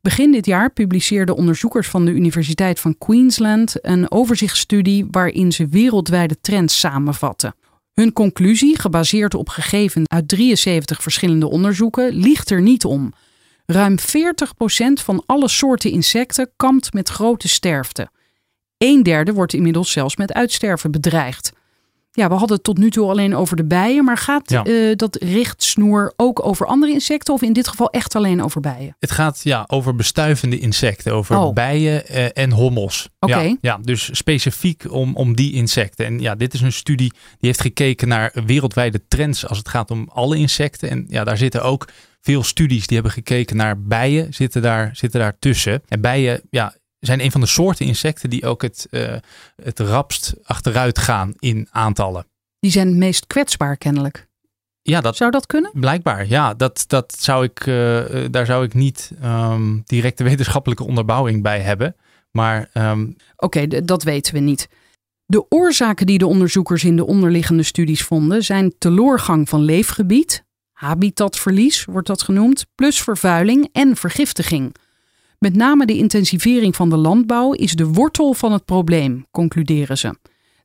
Begin 0.00 0.32
dit 0.32 0.46
jaar 0.46 0.72
publiceerden 0.72 1.36
onderzoekers 1.36 1.88
van 1.88 2.04
de 2.04 2.10
Universiteit 2.10 2.80
van 2.80 2.98
Queensland 2.98 3.86
een 3.86 4.10
overzichtsstudie 4.10 5.06
waarin 5.10 5.52
ze 5.52 5.66
wereldwijde 5.66 6.40
trends 6.40 6.78
samenvatten. 6.78 7.54
Hun 8.00 8.12
conclusie, 8.12 8.78
gebaseerd 8.78 9.34
op 9.34 9.48
gegevens 9.48 10.08
uit 10.08 10.28
73 10.28 11.02
verschillende 11.02 11.48
onderzoeken, 11.48 12.14
liegt 12.14 12.50
er 12.50 12.62
niet 12.62 12.84
om. 12.84 13.12
Ruim 13.66 13.98
40% 13.98 14.04
van 14.92 15.22
alle 15.26 15.48
soorten 15.48 15.90
insecten 15.90 16.50
kampt 16.56 16.92
met 16.92 17.08
grote 17.08 17.48
sterfte. 17.48 18.10
Een 18.78 19.02
derde 19.02 19.32
wordt 19.32 19.52
inmiddels 19.52 19.90
zelfs 19.90 20.16
met 20.16 20.32
uitsterven 20.32 20.90
bedreigd. 20.90 21.52
Ja, 22.16 22.28
we 22.28 22.34
hadden 22.34 22.56
het 22.56 22.64
tot 22.64 22.78
nu 22.78 22.90
toe 22.90 23.10
alleen 23.10 23.34
over 23.36 23.56
de 23.56 23.64
bijen, 23.64 24.04
maar 24.04 24.16
gaat 24.16 24.50
Ja. 24.50 24.64
eh, 24.64 24.96
dat 24.96 25.16
richtsnoer 25.22 26.12
ook 26.16 26.46
over 26.46 26.66
andere 26.66 26.92
insecten 26.92 27.34
of 27.34 27.42
in 27.42 27.52
dit 27.52 27.68
geval 27.68 27.90
echt 27.90 28.14
alleen 28.14 28.42
over 28.42 28.60
bijen? 28.60 28.96
Het 28.98 29.10
gaat 29.10 29.40
ja, 29.42 29.64
over 29.66 29.94
bestuivende 29.94 30.58
insecten, 30.58 31.12
over 31.12 31.36
Oh. 31.38 31.52
bijen 31.52 32.06
eh, 32.08 32.26
en 32.44 32.50
hommels. 32.52 33.08
Oké. 33.20 33.38
Ja, 33.40 33.56
ja, 33.60 33.78
dus 33.82 34.08
specifiek 34.12 34.84
om, 34.92 35.16
om 35.16 35.36
die 35.36 35.52
insecten. 35.52 36.06
En 36.06 36.20
ja, 36.20 36.34
dit 36.34 36.54
is 36.54 36.60
een 36.60 36.72
studie 36.72 37.10
die 37.10 37.20
heeft 37.48 37.60
gekeken 37.60 38.08
naar 38.08 38.32
wereldwijde 38.46 39.00
trends 39.08 39.46
als 39.48 39.58
het 39.58 39.68
gaat 39.68 39.90
om 39.90 40.08
alle 40.12 40.36
insecten. 40.36 40.90
En 40.90 41.04
ja, 41.08 41.24
daar 41.24 41.36
zitten 41.36 41.62
ook 41.62 41.88
veel 42.20 42.42
studies 42.42 42.86
die 42.86 42.94
hebben 42.96 43.12
gekeken 43.14 43.56
naar 43.56 43.82
bijen, 43.82 44.34
zitten 44.34 44.62
daar, 44.62 44.90
zitten 44.92 45.20
daar 45.20 45.38
tussen. 45.38 45.82
En 45.88 46.00
bijen 46.00 46.40
ja, 46.50 46.74
zijn 46.98 47.20
een 47.20 47.30
van 47.30 47.40
de 47.40 47.46
soorten 47.46 47.86
insecten 47.86 48.30
die 48.30 48.46
ook 48.46 48.62
het, 48.62 48.86
eh, 48.90 49.16
het 49.62 49.78
rapst 49.78 50.34
achteruit 50.42 50.98
gaan 50.98 51.34
in 51.38 51.68
aantallen. 51.70 52.26
Die 52.58 52.70
zijn 52.70 52.86
het 52.86 52.96
meest 52.96 53.26
kwetsbaar 53.26 53.76
kennelijk. 53.76 54.28
Ja, 54.82 55.00
dat, 55.00 55.16
Zou 55.16 55.30
dat 55.30 55.46
kunnen? 55.46 55.70
Blijkbaar, 55.74 56.28
ja. 56.28 56.54
Dat, 56.54 56.84
dat 56.86 57.16
zou 57.18 57.44
ik, 57.44 57.66
eh, 57.66 58.24
eh, 58.24 58.32
daar 58.32 58.46
zou 58.46 58.64
ik 58.64 58.74
niet 58.74 59.10
ehm, 59.20 59.78
directe 59.84 60.24
wetenschappelijke 60.24 60.84
onderbouwing 60.84 61.42
bij 61.42 61.60
hebben. 61.60 61.96
Maar 62.30 62.70
ehm, 62.72 63.10
Oké, 63.36 63.66
dat 63.84 64.02
weten 64.02 64.34
we 64.34 64.40
niet. 64.40 64.68
De 65.24 65.46
oorzaken 65.48 66.06
die 66.06 66.18
de 66.18 66.26
onderzoekers 66.26 66.84
in 66.84 66.96
de 66.96 67.06
onderliggende 67.06 67.62
studies 67.62 68.02
vonden 68.02 68.44
zijn 68.44 68.74
teloorgang 68.78 69.48
van 69.48 69.60
leefgebied, 69.60 70.44
habitatverlies 70.72 71.84
wordt 71.84 72.06
dat 72.06 72.22
genoemd, 72.22 72.66
plus 72.74 73.02
vervuiling 73.02 73.68
en 73.72 73.96
vergiftiging. 73.96 74.74
Met 75.38 75.56
name 75.56 75.86
de 75.86 75.96
intensivering 75.96 76.76
van 76.76 76.90
de 76.90 76.96
landbouw 76.96 77.52
is 77.52 77.72
de 77.72 77.86
wortel 77.86 78.32
van 78.32 78.52
het 78.52 78.64
probleem, 78.64 79.26
concluderen 79.30 79.98
ze. 79.98 80.14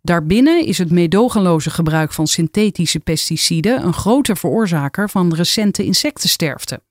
Daarbinnen 0.02 0.66
is 0.66 0.78
het 0.78 0.92
meedogenloze 0.92 1.70
gebruik 1.70 2.14
van 2.14 2.28
synthetische 2.28 3.00
pesticiden 3.00 3.86
een 3.86 3.94
grote 3.94 4.36
veroorzaker 4.36 5.10
van 5.10 5.34
recente 5.34 5.84
insectensterfte. 5.84 6.82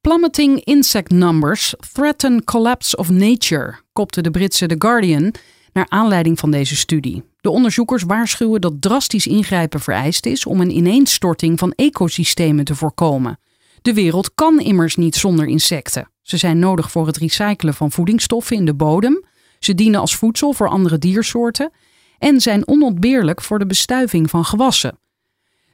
Plummeting 0.00 0.64
insect 0.64 1.10
numbers 1.10 1.74
threaten 1.92 2.44
collapse 2.44 2.96
of 2.96 3.10
nature, 3.10 3.74
kopte 3.92 4.20
de 4.20 4.30
Britse 4.30 4.66
The 4.66 4.74
Guardian 4.78 5.34
naar 5.72 5.86
aanleiding 5.88 6.38
van 6.38 6.50
deze 6.50 6.76
studie. 6.76 7.22
De 7.40 7.50
onderzoekers 7.50 8.02
waarschuwen 8.02 8.60
dat 8.60 8.82
drastisch 8.82 9.26
ingrijpen 9.26 9.80
vereist 9.80 10.26
is 10.26 10.46
om 10.46 10.60
een 10.60 10.76
ineenstorting 10.76 11.58
van 11.58 11.72
ecosystemen 11.72 12.64
te 12.64 12.74
voorkomen. 12.74 13.38
De 13.82 13.94
wereld 13.94 14.34
kan 14.34 14.60
immers 14.60 14.96
niet 14.96 15.16
zonder 15.16 15.46
insecten. 15.46 16.10
Ze 16.22 16.36
zijn 16.36 16.58
nodig 16.58 16.90
voor 16.90 17.06
het 17.06 17.16
recyclen 17.16 17.74
van 17.74 17.90
voedingsstoffen 17.90 18.56
in 18.56 18.64
de 18.64 18.74
bodem. 18.74 19.24
Ze 19.58 19.74
dienen 19.74 20.00
als 20.00 20.16
voedsel 20.16 20.52
voor 20.52 20.68
andere 20.68 20.98
diersoorten 20.98 21.70
en 22.18 22.40
zijn 22.40 22.68
onontbeerlijk 22.68 23.42
voor 23.42 23.58
de 23.58 23.66
bestuiving 23.66 24.30
van 24.30 24.44
gewassen. 24.44 24.98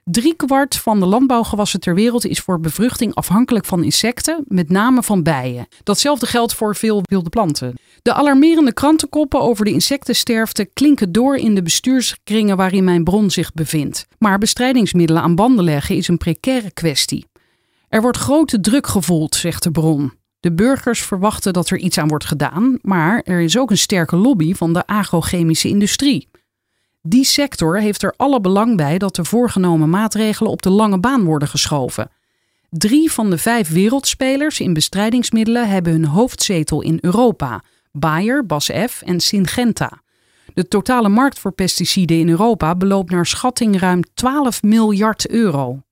Driekwart 0.04 0.76
van 0.76 1.00
de 1.00 1.06
landbouwgewassen 1.06 1.80
ter 1.80 1.94
wereld 1.94 2.26
is 2.26 2.40
voor 2.40 2.60
bevruchting 2.60 3.14
afhankelijk 3.14 3.64
van 3.64 3.84
insecten, 3.84 4.44
met 4.46 4.70
name 4.70 5.02
van 5.02 5.22
bijen. 5.22 5.68
Datzelfde 5.82 6.26
geldt 6.26 6.54
voor 6.54 6.76
veel 6.76 7.00
wilde 7.02 7.28
planten. 7.28 7.74
De 8.02 8.12
alarmerende 8.12 8.72
krantenkoppen 8.72 9.40
over 9.40 9.64
de 9.64 9.72
insectensterfte 9.72 10.64
klinken 10.72 11.12
door 11.12 11.36
in 11.36 11.54
de 11.54 11.62
bestuurskringen 11.62 12.56
waarin 12.56 12.84
mijn 12.84 13.04
bron 13.04 13.30
zich 13.30 13.52
bevindt. 13.52 14.06
Maar 14.18 14.38
bestrijdingsmiddelen 14.38 15.22
aan 15.22 15.34
banden 15.34 15.64
leggen 15.64 15.96
is 15.96 16.08
een 16.08 16.18
precaire 16.18 16.72
kwestie. 16.72 17.26
Er 17.88 18.02
wordt 18.02 18.18
grote 18.18 18.60
druk 18.60 18.86
gevoeld, 18.86 19.34
zegt 19.34 19.62
de 19.62 19.70
bron. 19.70 20.12
De 20.40 20.52
burgers 20.52 21.02
verwachten 21.02 21.52
dat 21.52 21.70
er 21.70 21.78
iets 21.78 21.98
aan 21.98 22.08
wordt 22.08 22.24
gedaan, 22.24 22.78
maar 22.82 23.22
er 23.24 23.40
is 23.40 23.58
ook 23.58 23.70
een 23.70 23.78
sterke 23.78 24.16
lobby 24.16 24.54
van 24.54 24.72
de 24.72 24.86
agrochemische 24.86 25.68
industrie. 25.68 26.28
Die 27.02 27.24
sector 27.24 27.80
heeft 27.80 28.02
er 28.02 28.14
alle 28.16 28.40
belang 28.40 28.76
bij 28.76 28.98
dat 28.98 29.14
de 29.14 29.24
voorgenomen 29.24 29.90
maatregelen 29.90 30.50
op 30.50 30.62
de 30.62 30.70
lange 30.70 30.98
baan 30.98 31.24
worden 31.24 31.48
geschoven. 31.48 32.10
Drie 32.70 33.12
van 33.12 33.30
de 33.30 33.38
vijf 33.38 33.68
wereldspelers 33.68 34.60
in 34.60 34.72
bestrijdingsmiddelen 34.72 35.68
hebben 35.68 35.92
hun 35.92 36.04
hoofdzetel 36.04 36.82
in 36.82 36.98
Europa: 37.00 37.62
Bayer, 37.92 38.46
BASF 38.46 39.02
en 39.04 39.20
Syngenta. 39.20 40.02
De 40.54 40.68
totale 40.68 41.08
markt 41.08 41.38
voor 41.38 41.52
pesticiden 41.52 42.18
in 42.18 42.28
Europa 42.28 42.74
beloopt 42.74 43.10
naar 43.10 43.26
schatting 43.26 43.78
ruim 43.78 44.02
12 44.14 44.62
miljard 44.62 45.28
euro. 45.28 45.82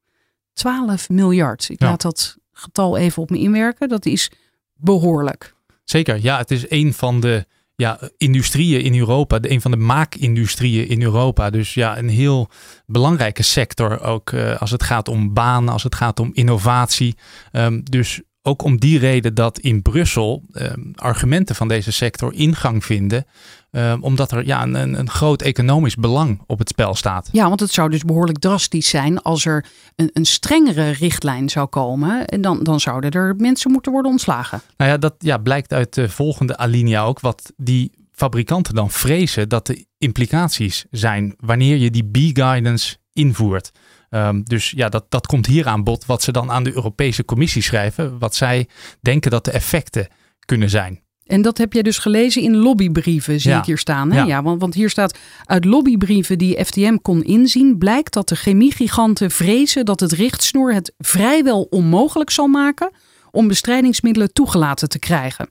12 0.57 1.09
miljard. 1.09 1.69
Ik 1.69 1.81
Ja. 1.81 1.89
laat 1.89 2.03
dat 2.03 2.37
getal 2.53 2.97
even 2.97 3.23
op 3.23 3.31
me 3.31 3.39
inwerken. 3.39 3.89
Dat 3.89 4.07
is 4.07 4.31
behoorlijk. 4.75 5.55
Zeker, 5.85 6.19
ja, 6.23 6.39
het 6.39 6.51
is 6.51 6.71
een 6.71 6.95
van 6.95 7.21
de 7.21 7.47
ja, 7.75 7.99
industrieën 8.17 8.83
in 8.83 8.99
Europa, 8.99 9.39
de, 9.39 9.51
een 9.51 9.61
van 9.61 9.71
de 9.71 9.77
maakindustrieën 9.77 10.89
in 10.89 11.03
Europa. 11.03 11.51
Dus 11.51 11.75
ja, 11.75 11.99
een 11.99 12.09
heel 12.09 12.49
belangrijke 12.87 13.43
sector 13.43 14.01
ook 14.01 14.33
eh, 14.33 14.61
als 14.61 14.71
het 14.71 14.83
gaat 14.83 15.09
om 15.09 15.33
banen, 15.35 15.73
als 15.73 15.83
het 15.83 15.95
gaat 15.95 16.21
om 16.21 16.31
innovatie. 16.33 17.17
Ehm, 17.53 17.81
dus 17.83 18.21
ook 18.43 18.63
om 18.63 18.79
die 18.79 18.99
reden 18.99 19.35
dat 19.35 19.59
in 19.59 19.83
Brussel 19.83 20.43
ehm, 20.53 20.81
argumenten 20.95 21.55
van 21.55 21.69
deze 21.69 21.93
sector 21.93 22.35
ingang 22.35 22.85
vinden, 22.85 23.27
ehm, 23.77 24.01
omdat 24.01 24.33
er 24.33 24.47
ja, 24.47 24.63
een, 24.63 24.75
een, 24.75 25.11
groot 25.11 25.43
economisch 25.43 25.95
belang 25.95 26.43
op 26.47 26.59
het 26.59 26.69
spel 26.69 26.95
staat. 26.95 27.29
Ja, 27.33 27.49
want 27.49 27.61
het 27.61 27.73
zou 27.73 27.91
dus 27.91 28.05
behoorlijk 28.05 28.39
drastisch 28.39 28.89
zijn 28.89 29.23
als 29.23 29.45
er 29.45 29.65
een, 29.97 30.11
een 30.13 30.25
strengere 30.25 30.91
richtlijn 30.91 31.49
zou 31.49 31.67
komen. 31.67 32.27
En 32.27 32.41
dan, 32.41 32.63
dan 32.63 32.81
zouden 32.81 33.11
er 33.11 33.35
mensen 33.37 33.71
moeten 33.71 33.93
worden 33.93 34.11
ontslagen. 34.11 34.61
Nou 34.77 34.91
ja, 34.91 34.97
dat 34.97 35.15
ja, 35.19 35.39
blijkt 35.39 35.73
uit 35.73 35.95
de 35.95 36.09
volgende 36.09 36.57
alinea 36.57 37.03
ook. 37.03 37.21
Wat 37.21 37.53
die 37.57 37.93
fabrikanten 38.13 38.75
dan 38.75 38.91
vrezen 38.91 39.49
dat 39.49 39.67
de 39.67 39.87
implicaties 39.99 40.85
zijn 40.91 41.35
wanneer 41.39 41.77
je 41.77 41.91
die 41.91 42.11
B-guidance 42.11 42.97
invoert. 43.13 43.71
Ehm, 44.11 44.43
dus 44.43 44.71
ja, 44.71 44.89
dat, 44.89 45.05
dat 45.09 45.27
komt 45.27 45.47
hier 45.47 45.67
aan 45.67 45.85
bod 45.85 46.07
wat 46.07 46.23
ze 46.23 46.33
dan 46.33 46.51
aan 46.51 46.65
de 46.65 46.75
Europese 46.75 47.25
Commissie 47.25 47.63
schrijven. 47.63 48.19
Wat 48.19 48.35
zij 48.35 48.69
denken 49.01 49.31
dat 49.31 49.45
de 49.45 49.51
effecten 49.51 50.09
kunnen 50.45 50.71
zijn. 50.71 51.05
En 51.27 51.43
dat 51.43 51.59
heb 51.59 51.73
jij 51.73 51.83
dus 51.83 51.99
gelezen 51.99 52.43
in 52.43 52.57
lobbybrieven, 52.57 53.41
zie 53.41 53.51
Ja. 53.51 53.59
ik 53.59 53.65
hier 53.65 53.79
staan. 53.79 54.13
Hè? 54.13 54.19
Ja. 54.19 54.25
Ja. 54.27 54.43
want, 54.43 54.61
want 54.61 54.75
hier 54.75 54.91
staat, 54.91 55.19
uit 55.45 55.65
lobbybrieven 55.65 56.39
die 56.39 56.65
FTM 56.65 56.97
kon 57.03 57.23
inzien, 57.23 57.79
blijkt 57.79 58.13
dat 58.13 58.29
de 58.29 58.37
chemiegiganten 58.37 59.31
vrezen 59.31 59.85
dat 59.85 60.01
het 60.01 60.13
richtsnoer 60.13 60.75
het 60.75 60.95
vrijwel 60.99 61.63
onmogelijk 61.71 62.31
zal 62.31 62.47
maken 62.47 62.91
om 63.31 63.49
bestrijdingsmiddelen 63.49 64.33
toegelaten 64.33 64.89
te 64.89 64.99
krijgen. 64.99 65.49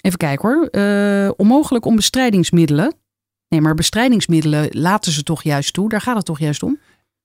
Even 0.00 0.18
kijken 0.18 0.48
hoor. 0.48 0.66
Eh, 0.66 1.30
onmogelijk 1.36 1.84
om 1.84 1.96
bestrijdingsmiddelen. 1.96 2.94
Nee, 3.48 3.60
maar 3.60 3.74
bestrijdingsmiddelen 3.74 4.68
laten 4.70 5.12
ze 5.12 5.22
toch 5.22 5.42
juist 5.42 5.72
toe. 5.72 5.88
Daar 5.88 6.00
gaat 6.00 6.16
het 6.16 6.24
toch 6.24 6.38
juist 6.38 6.62
om? 6.62 6.78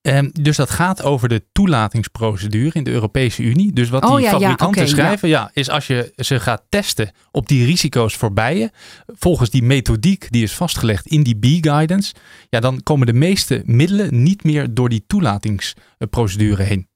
Ehm, 0.03 0.29
dus 0.31 0.57
dat 0.57 0.69
gaat 0.69 1.03
over 1.03 1.29
de 1.29 1.43
toelatingsprocedure 1.51 2.72
in 2.74 2.83
de 2.83 2.91
Europese 2.91 3.43
Unie. 3.43 3.74
Dus 3.74 3.89
wat 3.89 4.03
Oh, 4.03 4.15
die 4.15 4.19
ja, 4.19 4.31
ja, 4.31 4.38
fabrikanten 4.39 4.88
schrijven, 4.88 5.29
ja. 5.29 5.50
is 5.53 5.69
als 5.69 5.88
je 5.88 6.13
ze 6.15 6.39
gaat 6.39 6.63
testen 6.69 7.12
op 7.31 7.48
die 7.48 7.65
risico's 7.65 8.15
voor 8.15 8.33
bijen, 8.33 8.72
volgens 9.07 9.50
die 9.50 9.63
methodiek 9.63 10.27
die 10.29 10.43
is 10.43 10.53
vastgelegd 10.53 11.07
in 11.07 11.24
die 11.24 11.36
B-guidance, 11.36 12.13
ja, 12.50 12.60
dan 12.60 12.83
komen 12.83 13.07
de 13.07 13.13
meeste 13.13 13.62
middelen 13.65 14.24
niet 14.24 14.43
meer 14.43 14.74
door 14.74 14.89
die 14.89 15.03
toelatingsprocedure 15.07 16.63
heen. 16.63 16.88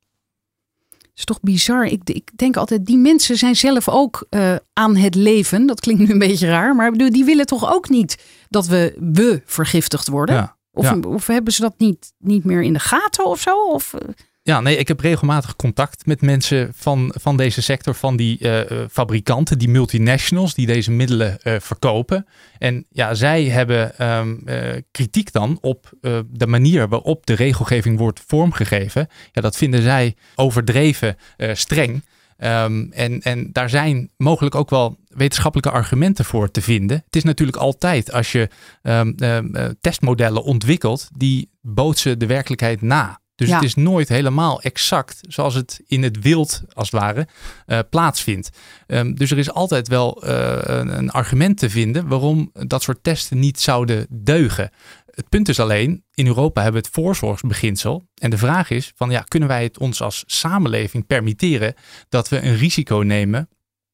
is 1.16 1.24
toch 1.24 1.40
bizar. 1.42 1.86
Ik, 1.86 2.02
ik 2.04 2.32
denk 2.36 2.58
altijd, 2.58 2.86
die 2.86 2.98
mensen 2.98 3.38
zijn 3.38 3.56
zelf 3.56 3.90
ook 3.90 4.26
eh, 4.30 4.56
aan 4.74 4.96
het 4.96 5.16
leven. 5.16 5.68
Dat 5.68 5.80
klinkt 5.80 6.02
nu 6.02 6.12
een 6.12 6.20
beetje 6.20 6.48
raar, 6.48 6.76
maar 6.76 6.92
bedoel, 6.92 7.12
die 7.12 7.26
willen 7.26 7.46
toch 7.46 7.74
ook 7.74 7.90
niet 7.90 8.24
dat 8.50 8.68
we, 8.68 8.96
we 9.14 9.42
vergiftigd 9.46 10.08
worden? 10.08 10.36
Ja. 10.36 10.57
Of, 10.78 10.86
Ja. 10.86 10.98
of 11.08 11.28
hebben 11.28 11.54
ze 11.54 11.62
dat 11.62 11.74
niet, 11.78 12.14
niet 12.20 12.44
meer 12.44 12.62
in 12.62 12.74
de 12.74 12.80
gaten 12.80 13.26
of 13.26 13.40
zo? 13.40 13.66
Of, 13.66 13.94
eh, 13.94 14.08
Ja, 14.44 14.62
nee, 14.62 14.78
ik 14.78 14.88
heb 14.88 15.00
regelmatig 15.00 15.56
contact 15.56 16.06
met 16.06 16.22
mensen 16.22 16.72
van, 16.76 17.14
van 17.20 17.38
deze 17.38 17.62
sector, 17.62 17.96
van 17.96 18.16
die 18.16 18.40
eh, 18.40 18.72
eh, 18.72 18.90
fabrikanten, 18.92 19.58
die 19.58 19.70
multinationals 19.70 20.54
die 20.54 20.66
deze 20.66 20.92
middelen 20.92 21.38
verkopen. 21.62 22.26
En 22.58 22.86
ja, 22.90 23.14
zij 23.14 23.44
hebben 23.44 23.98
ehm, 23.98 24.36
eh, 24.46 24.82
kritiek 24.92 25.32
dan 25.32 25.58
op 25.62 25.90
de 26.30 26.48
manier 26.48 26.88
waarop 26.88 27.26
de 27.26 27.34
regelgeving 27.34 27.98
wordt 27.98 28.24
vormgegeven. 28.28 29.08
Ja, 29.32 29.42
dat 29.42 29.58
vinden 29.58 29.82
zij 29.82 30.16
overdreven 30.36 31.18
streng. 31.54 32.02
Ehm, 32.38 32.86
en, 32.92 33.22
en 33.22 33.50
daar 33.52 33.70
zijn 33.70 34.12
mogelijk 34.18 34.56
ook 34.56 34.70
wel 34.70 34.98
wetenschappelijke 35.18 35.72
argumenten 35.72 36.26
voor 36.26 36.52
te 36.52 36.62
vinden. 36.62 37.02
Het 37.06 37.16
is 37.16 37.24
natuurlijk 37.24 37.58
altijd 37.58 38.12
als 38.12 38.32
je 38.32 38.50
ehm, 38.82 39.14
ehm, 39.18 39.56
eh, 39.56 39.66
testmodellen 39.82 40.44
ontwikkelt, 40.44 41.08
die 41.16 41.50
bootsen 41.62 42.20
de 42.20 42.26
werkelijkheid 42.26 42.82
na. 42.82 43.20
Dus 43.36 43.48
Ja. 43.48 43.56
het 43.56 43.64
is 43.64 43.76
nooit 43.76 44.10
helemaal 44.10 44.62
exact 44.62 45.20
zoals 45.22 45.54
het 45.54 45.82
in 45.86 46.04
het 46.04 46.22
wild, 46.22 46.62
als 46.74 46.92
het 46.92 47.02
ware, 47.02 47.28
eh, 47.66 47.80
plaatsvindt. 47.90 48.50
Ehm, 48.88 49.14
dus 49.14 49.32
er 49.32 49.38
is 49.38 49.52
altijd 49.52 49.88
wel 49.88 50.24
eh, 50.24 50.58
een, 50.62 50.98
een 50.98 51.12
argument 51.12 51.58
te 51.58 51.70
vinden 51.70 52.08
waarom 52.08 52.52
dat 52.54 52.84
soort 52.84 53.04
testen 53.04 53.40
niet 53.40 53.60
zouden 53.60 54.08
deugen. 54.10 54.70
Het 55.06 55.30
punt 55.30 55.50
is 55.50 55.60
alleen, 55.60 56.04
in 56.14 56.28
Europa 56.28 56.62
hebben 56.62 56.82
we 56.82 56.88
het 56.88 56.96
voorzorgsbeginsel. 56.96 58.08
En 58.16 58.30
de 58.30 58.38
vraag 58.38 58.70
is, 58.70 58.92
van, 58.96 59.10
ja, 59.10 59.22
kunnen 59.22 59.50
wij 59.50 59.64
het 59.64 59.78
ons 59.78 60.02
als 60.02 60.24
samenleving 60.26 61.08
permitteren 61.08 61.74
dat 62.10 62.30
we 62.30 62.42
een 62.42 62.56
risico 62.58 62.98
nemen 62.98 63.50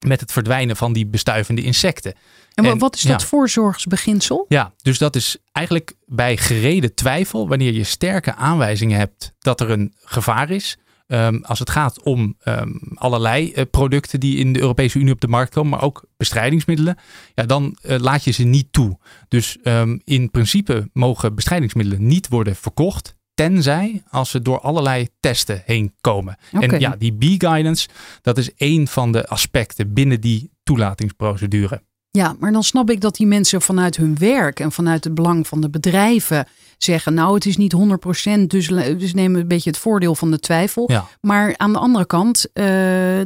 met 0.07 0.19
het 0.19 0.31
verdwijnen 0.31 0.75
van 0.75 0.93
die 0.93 1.05
bestuivende 1.07 1.61
insecten? 1.61 2.13
en, 2.53 2.63
wa- 2.63 2.69
En- 2.71 2.77
wat 2.77 2.95
is 2.95 3.01
dat 3.01 3.21
ja. 3.21 3.27
voorzorgsbeginsel? 3.27 4.45
Ja, 4.47 4.73
dus 4.81 4.97
dat 4.97 5.15
is 5.15 5.37
eigenlijk 5.51 5.93
bij 6.05 6.37
gereden 6.37 6.95
twijfel, 6.95 7.47
wanneer 7.47 7.73
je 7.73 7.83
sterke 7.83 8.35
aanwijzingen 8.35 8.97
hebt 8.97 9.33
dat 9.39 9.61
er 9.61 9.69
een 9.69 9.93
gevaar 10.03 10.49
is. 10.49 10.77
Ehm, 11.07 11.37
als 11.41 11.59
het 11.59 11.69
gaat 11.69 12.03
om 12.03 12.35
ehm, 12.39 12.71
allerlei 12.95 13.51
eh, 13.51 13.65
producten 13.71 14.19
die 14.19 14.37
in 14.37 14.53
de 14.53 14.59
Europese 14.59 14.99
Unie 14.99 15.13
op 15.13 15.21
de 15.21 15.27
markt 15.27 15.53
komen, 15.53 15.69
maar 15.71 15.81
ook 15.81 16.05
bestrijdingsmiddelen, 16.17 16.97
ja, 17.35 17.43
dan 17.43 17.77
eh, 17.81 17.99
laat 17.99 18.23
je 18.23 18.31
ze 18.31 18.43
niet 18.43 18.67
toe. 18.71 18.97
Dus 19.27 19.57
ehm, 19.63 19.97
in 20.03 20.31
principe 20.31 20.89
mogen 20.93 21.35
bestrijdingsmiddelen 21.35 22.07
niet 22.07 22.27
worden 22.27 22.55
verkocht, 22.55 23.15
tenzij 23.33 24.03
als 24.09 24.29
ze 24.29 24.41
door 24.41 24.59
allerlei 24.59 25.07
testen 25.19 25.61
heen 25.65 25.93
komen. 26.01 26.37
En 26.51 26.79
ja, 26.79 26.95
die 26.97 27.13
B-guidance, 27.13 27.87
dat 28.21 28.37
is 28.37 28.53
één 28.53 28.87
van 28.87 29.11
de 29.11 29.27
aspecten 29.27 29.93
binnen 29.93 30.21
die 30.21 30.51
toelatingsprocedure. 30.63 31.81
Ja, 32.17 32.35
maar 32.39 32.51
dan 32.51 32.63
snap 32.63 32.89
ik 32.89 33.01
dat 33.01 33.15
die 33.15 33.27
mensen 33.27 33.61
vanuit 33.61 33.97
hun 33.97 34.17
werk 34.17 34.59
en 34.59 34.71
vanuit 34.71 35.03
het 35.03 35.13
belang 35.13 35.47
van 35.47 35.61
de 35.61 35.69
bedrijven 35.69 36.47
zeggen, 36.77 37.13
nou 37.13 37.33
het 37.33 37.45
is 37.45 37.57
niet 37.57 37.75
100%, 37.75 38.41
dus, 38.47 38.67
dus 38.67 39.13
nemen 39.13 39.33
we 39.33 39.41
een 39.41 39.47
beetje 39.47 39.69
het 39.69 39.79
voordeel 39.79 40.15
van 40.15 40.31
de 40.31 40.39
twijfel. 40.39 40.91
Ja. 40.91 41.07
Maar 41.21 41.53
aan 41.57 41.73
de 41.73 41.79
andere 41.79 42.05
kant, 42.05 42.51
eh, 42.53 42.65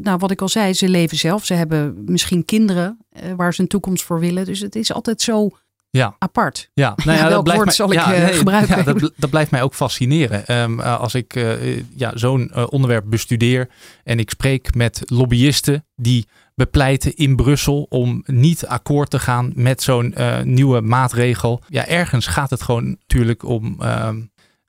nou 0.01 0.17
wat 0.17 0.31
ik 0.31 0.41
al 0.41 0.49
zei, 0.49 0.73
ze 0.73 0.89
leven 0.89 1.17
zelf. 1.17 1.45
Ze 1.45 1.53
hebben 1.53 2.03
misschien 2.05 2.45
kinderen 2.45 2.97
eh, 3.09 3.31
waar 3.35 3.53
ze 3.53 3.61
een 3.61 3.67
toekomst 3.67 4.03
voor 4.03 4.19
willen. 4.19 4.45
Dus 4.45 4.59
het 4.59 4.75
is 4.75 4.93
altijd 4.93 5.21
zo 5.21 5.49
Ja. 5.97 6.15
Apart. 6.19 6.69
Ja, 6.73 6.93
nou 7.05 7.17
Ja, 7.17 7.29
welk 7.43 7.53
woord 7.53 7.73
zal 7.73 7.91
ik, 7.91 7.99
eh, 7.99 8.27
gebruiken? 8.27 8.77
Ja, 8.77 8.83
dat, 8.83 9.11
dat 9.15 9.29
blijft 9.29 9.51
mij 9.51 9.61
ook 9.61 9.73
fascineren. 9.73 10.47
Ehm, 10.47 10.79
eh, 10.79 10.99
als 10.99 11.15
ik 11.15 11.35
eh, 11.35 11.77
ja, 11.95 12.11
zo'n 12.15 12.55
onderwerp 12.69 13.05
bestudeer 13.07 13.69
en 14.03 14.19
ik 14.19 14.29
spreek 14.29 14.75
met 14.75 15.01
lobbyisten 15.05 15.85
die 15.95 16.27
bepleiten 16.55 17.15
in 17.15 17.35
Brussel 17.35 17.85
om 17.89 18.23
niet 18.25 18.65
akkoord 18.65 19.09
te 19.09 19.19
gaan 19.19 19.51
met 19.55 19.81
zo'n 19.83 20.15
nieuwe 20.43 20.81
maatregel. 20.81 21.61
Ja, 21.67 21.87
ergens 21.87 22.27
gaat 22.27 22.49
het 22.49 22.61
gewoon 22.61 22.85
natuurlijk 22.89 23.43
om, 23.43 23.75
ehm, 23.79 24.19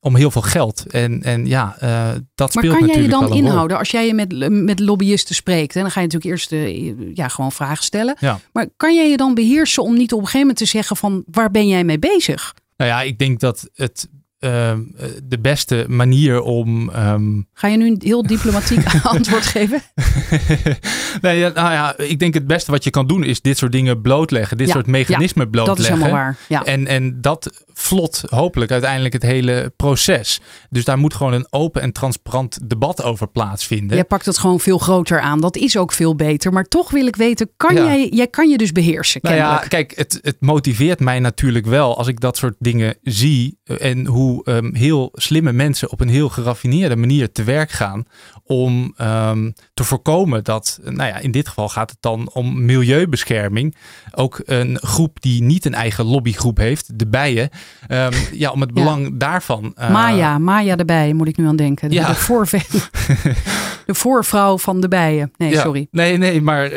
om 0.01 0.17
heel 0.17 0.31
veel 0.31 0.43
geld. 0.43 0.87
En, 0.87 1.23
en 1.23 1.47
ja, 1.47 1.77
eh, 1.79 2.09
dat 2.35 2.55
Maar 2.55 2.65
speelt 2.65 2.79
kan 2.79 2.79
jij 2.79 2.81
je 2.81 2.87
natuurlijk 2.87 3.21
dan 3.21 3.25
rol. 3.25 3.37
inhouden 3.37 3.79
als 3.79 3.91
jij 3.91 4.07
je 4.07 4.15
met, 4.15 4.51
met 4.51 4.81
lobbyisten 4.81 5.35
spreekt? 5.35 5.77
En 5.77 5.83
dan 5.83 5.91
ga 5.91 6.01
je 6.01 6.07
natuurlijk 6.07 6.33
eerst 6.33 6.53
eh, 6.53 7.15
ja, 7.17 7.29
gewoon 7.29 7.53
vragen 7.53 7.85
stellen. 7.85 8.17
Ja. 8.21 8.41
Maar 8.53 8.69
kan 8.77 8.95
jij 8.95 9.11
je 9.11 9.17
dan 9.17 9.35
beheersen 9.35 9.83
om 9.83 9.97
niet 9.97 10.13
op 10.13 10.19
een 10.19 10.25
gegeven 10.25 10.41
moment 10.41 10.59
te 10.59 10.65
zeggen 10.65 10.97
van 10.97 11.23
waar 11.31 11.51
ben 11.51 11.69
jij 11.69 11.85
mee 11.85 11.99
bezig? 11.99 12.55
Nou 12.77 12.91
ja, 12.91 13.03
ik 13.03 13.19
denk 13.19 13.41
dat 13.41 13.69
het 13.75 14.09
ehm, 14.39 14.81
eh, 14.97 15.07
de 15.25 15.39
beste 15.39 15.85
manier 15.89 16.41
om 16.43 16.91
ehm, 16.91 17.41
Ga 17.53 17.69
je 17.69 17.77
nu 17.77 17.87
een 17.87 18.01
heel 18.05 18.23
diplomatiek 18.27 18.81
antwoord 19.03 19.47
geven? 19.47 19.83
nee, 21.21 21.41
nou 21.41 21.73
ja, 21.73 21.99
ik 21.99 22.19
denk 22.19 22.35
het 22.35 22.47
beste 22.47 22.71
wat 22.71 22.85
je 22.85 22.91
kan 22.91 23.07
doen 23.07 23.25
is 23.25 23.41
dit 23.41 23.59
soort 23.59 23.73
dingen 23.73 24.01
blootleggen. 24.01 24.57
Dit 24.57 24.67
Ja, 24.67 24.73
soort 24.73 24.87
mechanismen 24.87 25.43
Dat 25.51 25.51
blootleggen. 25.65 25.85
is 25.97 26.03
helemaal 26.03 26.23
waar. 26.25 26.37
Ja. 26.49 26.65
En, 26.65 26.87
en 26.87 27.21
dat 27.21 27.65
vlot 27.73 28.23
hopelijk 28.29 28.71
uiteindelijk 28.71 29.13
het 29.13 29.23
hele 29.23 29.73
proces. 29.77 30.41
Dus 30.71 30.85
daar 30.85 30.99
moet 30.99 31.15
gewoon 31.15 31.33
een 31.33 31.47
open 31.51 31.83
en 31.83 31.93
transparant 31.93 32.59
debat 32.71 33.03
over 33.03 33.29
plaatsvinden. 33.29 33.97
Jij 33.97 34.05
pakt 34.05 34.27
het 34.27 34.39
gewoon 34.39 34.61
veel 34.61 34.79
groter 34.79 35.21
aan. 35.21 35.41
Dat 35.41 35.57
is 35.57 35.77
ook 35.77 35.93
veel 35.93 36.15
beter. 36.17 36.53
Maar 36.53 36.65
toch 36.65 36.91
wil 36.91 37.07
ik 37.07 37.17
weten, 37.17 37.51
kan 37.57 37.75
jij, 37.75 38.09
jij 38.09 38.27
kan 38.27 38.49
je 38.49 38.59
dus 38.59 38.73
beheersen 38.73 39.21
Nou 39.23 39.69
kijk, 39.69 39.93
het, 39.97 40.19
het 40.23 40.37
motiveert 40.41 41.01
mij 41.01 41.19
natuurlijk 41.21 41.67
wel 41.67 41.97
als 41.99 42.07
ik 42.07 42.21
dat 42.21 42.37
soort 42.37 42.55
dingen 42.59 42.95
zie. 43.03 43.59
eh, 43.65 43.91
En 43.91 44.07
hoe 44.07 44.28
ehm, 44.45 44.75
heel 44.75 45.09
slimme 45.15 45.53
mensen 45.53 45.91
op 45.91 46.01
een 46.01 46.09
heel 46.09 46.29
geraffineerde 46.29 46.97
manier 46.97 47.33
te 47.33 47.45
werk 47.45 47.71
gaan. 47.71 48.05
Om 48.45 48.95
ehm, 48.97 49.51
te 49.75 49.85
voorkomen 49.85 50.45
dat, 50.45 50.79
nou 50.85 51.09
ja, 51.09 51.19
in 51.19 51.31
dit 51.31 51.49
geval 51.49 51.69
gaat 51.69 51.91
het 51.91 51.99
dan 52.01 52.31
om 52.33 52.65
milieubescherming. 52.65 53.77
Ook 54.15 54.41
een 54.45 54.79
groep 54.81 55.21
die 55.23 55.43
niet 55.43 55.65
een 55.65 55.75
eigen 55.75 56.05
lobbygroep 56.05 56.57
heeft, 56.57 56.99
de 56.99 57.07
bijen. 57.07 57.49
ehm, 57.87 58.13
ja, 58.33 58.51
om 58.51 58.61
het 58.61 58.71
Ja. 58.75 58.83
belang 58.83 59.19
daarvan. 59.19 59.73
eh, 59.77 59.91
Maya, 59.91 60.39
Maya 60.39 60.77
erbij 60.77 61.13
moet 61.13 61.29
ik 61.29 61.37
nu 61.37 61.47
aan 61.47 61.57
denken. 61.57 61.89
De, 61.89 61.95
Ja. 61.95 62.07
de, 62.09 62.15
voorve- 62.15 62.63
de 63.87 63.95
voorvrouw 63.95 64.59
van 64.59 64.81
de 64.81 64.89
bijen. 64.89 65.33
Nee, 65.37 65.51
Ja, 65.51 65.61
sorry. 65.63 65.87
Nee, 65.91 66.17
nee, 66.17 66.41
maar 66.43 66.71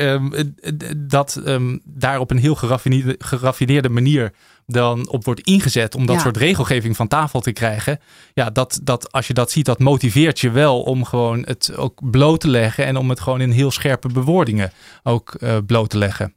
dat 0.98 1.42
daar 1.86 2.20
op 2.20 2.32
een 2.32 2.38
heel 2.38 2.56
geraffineerde, 2.56 3.16
geraffineerde 3.20 3.90
manier 3.90 4.32
dan 4.74 5.10
op 5.10 5.26
wordt 5.26 5.42
ingezet 5.42 5.96
om 5.96 6.06
dat 6.06 6.16
Ja. 6.16 6.22
soort 6.22 6.38
regelgeving 6.38 6.96
van 6.96 7.08
tafel 7.08 7.40
te 7.42 7.52
krijgen. 7.52 8.00
Ja, 8.34 8.50
dat, 8.50 8.80
dat 8.84 9.12
als 9.12 9.28
je 9.28 9.34
dat 9.34 9.52
ziet, 9.52 9.66
dat 9.66 9.80
motiveert 9.80 10.40
je 10.40 10.50
wel 10.52 10.82
om 10.82 11.06
gewoon 11.06 11.44
het 11.46 11.76
ook 11.76 12.10
bloot 12.12 12.40
te 12.40 12.48
leggen 12.50 12.86
en 12.86 12.98
om 12.98 13.10
het 13.10 13.20
gewoon 13.20 13.42
in 13.42 13.52
heel 13.52 13.72
scherpe 13.72 14.08
bewoordingen 14.08 14.72
ook 15.04 15.34
eh, 15.34 15.58
bloot 15.66 15.90
te 15.90 15.98
leggen. 15.98 16.34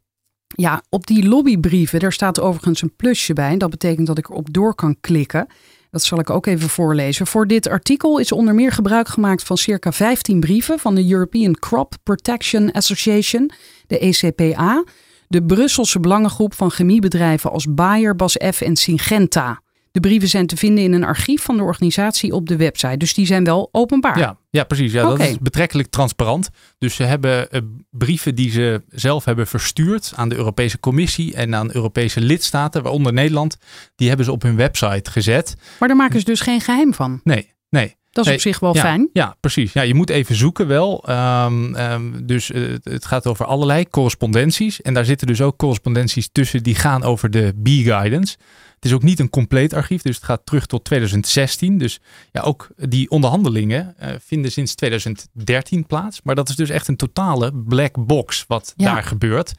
Ja, 0.57 0.83
op 0.88 1.07
die 1.07 1.29
lobbybrieven, 1.29 2.00
daar 2.00 2.12
staat 2.12 2.41
overigens 2.41 2.83
een 2.83 2.97
plusje 2.97 3.33
bij. 3.33 3.50
En 3.50 3.59
dat 3.59 3.71
betekent 3.71 4.07
dat 4.07 4.19
ik 4.19 4.29
erop 4.29 4.53
door 4.53 4.75
kan 4.75 4.97
klikken. 5.00 5.47
Dat 5.91 6.03
zal 6.03 6.19
ik 6.19 6.31
ook 6.31 6.47
even 6.47 6.69
voorlezen. 6.69 7.26
Voor 7.26 7.47
dit 7.47 7.69
artikel 7.69 8.19
is 8.19 8.33
onder 8.33 8.55
meer 8.55 8.73
gebruik 8.73 9.09
gemaakt 9.09 9.43
van 9.43 9.57
circa 9.57 9.93
15 9.93 10.41
brieven 10.41 10.79
van 10.79 10.95
de 10.95 11.11
European 11.11 11.55
Crop 11.55 11.95
Protection 12.03 12.73
Association, 12.73 13.50
de 13.87 13.99
ECPA, 13.99 14.85
de 15.28 15.45
Brusselse 15.45 16.00
belangengroep 16.00 16.54
van 16.54 16.71
chemiebedrijven 16.71 17.50
als 17.50 17.66
Bayer, 17.75 18.16
BASF 18.16 18.61
en 18.61 18.76
Syngenta. 18.76 19.62
De 19.95 20.00
brieven 20.00 20.28
zijn 20.28 20.47
te 20.47 20.57
vinden 20.57 20.85
in 20.85 20.93
een 20.93 21.04
archief 21.04 21.43
van 21.43 21.57
de 21.57 21.62
organisatie 21.62 22.33
op 22.33 22.49
de 22.49 22.57
website, 22.57 22.97
dus 22.97 23.14
die 23.14 23.26
zijn 23.26 23.45
wel 23.45 23.69
openbaar. 23.73 24.19
Ja, 24.19 24.38
ja 24.50 24.64
precies. 24.64 24.93
Ja. 24.93 25.02
Dat 25.02 25.21
is 25.21 25.38
betrekkelijk 25.38 25.88
transparant. 25.88 26.50
Dus 26.78 26.95
ze 26.95 27.02
hebben 27.02 27.50
eh, 27.50 27.61
brieven 27.90 28.35
die 28.35 28.50
ze 28.50 28.83
zelf 28.88 29.25
hebben 29.25 29.47
verstuurd 29.47 30.13
aan 30.17 30.28
de 30.28 30.37
Europese 30.37 30.80
Commissie 30.80 31.34
en 31.34 31.54
aan 31.54 31.75
Europese 31.75 32.21
lidstaten, 32.21 32.82
waaronder 32.82 33.13
Nederland, 33.13 33.56
die 33.95 34.08
hebben 34.08 34.26
ze 34.26 34.32
op 34.32 34.43
hun 34.43 34.56
website 34.56 35.10
gezet. 35.10 35.56
Maar 35.78 35.89
daar 35.89 35.97
maken 35.97 36.19
ze 36.19 36.25
dus 36.25 36.41
geen 36.41 36.60
geheim 36.60 36.95
van. 36.95 37.21
Nee, 37.25 37.52
nee. 37.69 37.97
Dat 38.15 38.25
is 38.25 38.31
Nee, 38.31 38.35
op 38.39 38.43
zich 38.47 38.61
wel 38.61 38.75
ja, 38.75 38.81
fijn. 38.81 39.09
Ja, 39.13 39.37
precies. 39.41 39.73
Ja, 39.73 39.83
je 39.83 39.95
moet 39.95 40.11
even 40.11 40.35
zoeken 40.35 40.67
wel. 40.67 41.05
Ehm, 41.09 41.75
ehm, 41.75 42.03
dus 42.23 42.50
eh, 42.50 42.63
het- 42.63 42.85
het 42.85 43.05
gaat 43.05 43.27
over 43.27 43.45
allerlei 43.47 43.89
correspondenties. 43.89 44.83
En 44.83 44.95
daar 44.95 45.05
zitten 45.05 45.27
dus 45.27 45.41
ook 45.41 45.57
correspondenties 45.57 46.29
tussen 46.33 46.63
die 46.63 46.75
gaan 46.75 47.03
over 47.03 47.31
de 47.31 47.55
B-guidance. 47.63 48.37
Het 48.84 48.92
is 48.92 48.99
ook 48.99 49.04
niet 49.04 49.20
een 49.20 49.30
compleet 49.30 49.73
archief, 49.73 50.02
dus 50.02 50.16
het 50.16 50.25
gaat 50.25 50.40
terug 50.44 50.66
tot 50.66 50.84
2016. 50.84 51.78
Dus 51.78 52.00
ja, 52.32 52.40
ook 52.40 52.68
die 52.76 53.10
onderhandelingen 53.10 53.94
eh, 53.99 54.14
vinden 54.25 54.52
sinds 54.52 54.75
2013 54.75 55.86
plaats. 55.86 56.20
Maar 56.23 56.34
dat 56.34 56.49
is 56.49 56.56
dus 56.56 56.68
echt 56.70 56.88
een 56.88 56.97
totale 56.97 57.52
black 57.54 58.06
box 58.06 58.44
wat 58.49 58.73
Ja. 58.76 58.92
daar 58.92 59.02
gebeurt. 59.02 59.52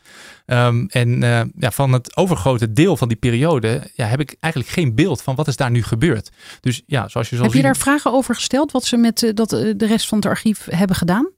Ehm, 0.46 0.86
en 0.88 1.24
eh, 1.24 1.42
ja, 1.58 1.72
van 1.72 1.94
het 1.94 2.18
overgrote 2.18 2.72
deel 2.72 2.98
van 2.98 3.08
die 3.08 3.18
periode 3.18 3.92
ja, 3.94 4.06
heb 4.06 4.20
ik 4.20 4.36
eigenlijk 4.40 4.74
geen 4.74 4.96
beeld 4.96 5.22
van 5.22 5.36
wat 5.36 5.48
is 5.48 5.56
daar 5.56 5.72
nu 5.72 5.84
gebeurd. 5.84 6.32
Dus 6.62 6.82
ja, 6.86 7.08
zoals 7.08 7.30
je 7.30 7.36
zal 7.36 7.46
Heb 7.46 7.54
je 7.54 7.62
daar 7.62 7.78
vragen 7.78 8.12
over 8.12 8.36
gesteld 8.36 8.72
wat 8.72 8.86
ze 8.86 8.98
met 8.98 9.24
eh, 9.24 9.34
dat, 9.34 9.50
de 9.50 9.76
rest 9.78 10.08
van 10.08 10.18
het 10.18 10.28
archief 10.28 10.68
hebben 10.70 10.96
gedaan? 10.96 11.30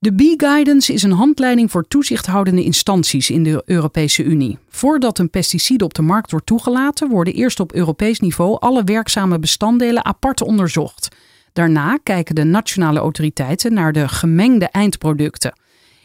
De 0.00 0.14
B-Guidance 0.14 0.92
is 0.92 1.02
een 1.02 1.12
handleiding 1.12 1.70
voor 1.70 1.88
toezichthoudende 1.88 2.64
instanties 2.64 3.30
in 3.30 3.42
de 3.42 3.62
Europese 3.64 4.22
Unie. 4.22 4.58
Voordat 4.68 5.18
een 5.18 5.30
pesticide 5.30 5.84
op 5.84 5.94
de 5.94 6.02
markt 6.02 6.30
wordt 6.30 6.46
toegelaten, 6.46 7.08
worden 7.08 7.34
eerst 7.34 7.60
op 7.60 7.72
Europees 7.72 8.20
niveau 8.20 8.58
alle 8.60 8.84
werkzame 8.84 9.38
bestanddelen 9.38 10.04
apart 10.04 10.42
onderzocht. 10.42 11.08
Daarna 11.52 11.98
kijken 12.02 12.34
de 12.34 12.44
nationale 12.44 12.98
autoriteiten 12.98 13.72
naar 13.72 13.92
de 13.92 14.08
gemengde 14.08 14.68
eindproducten. 14.68 15.60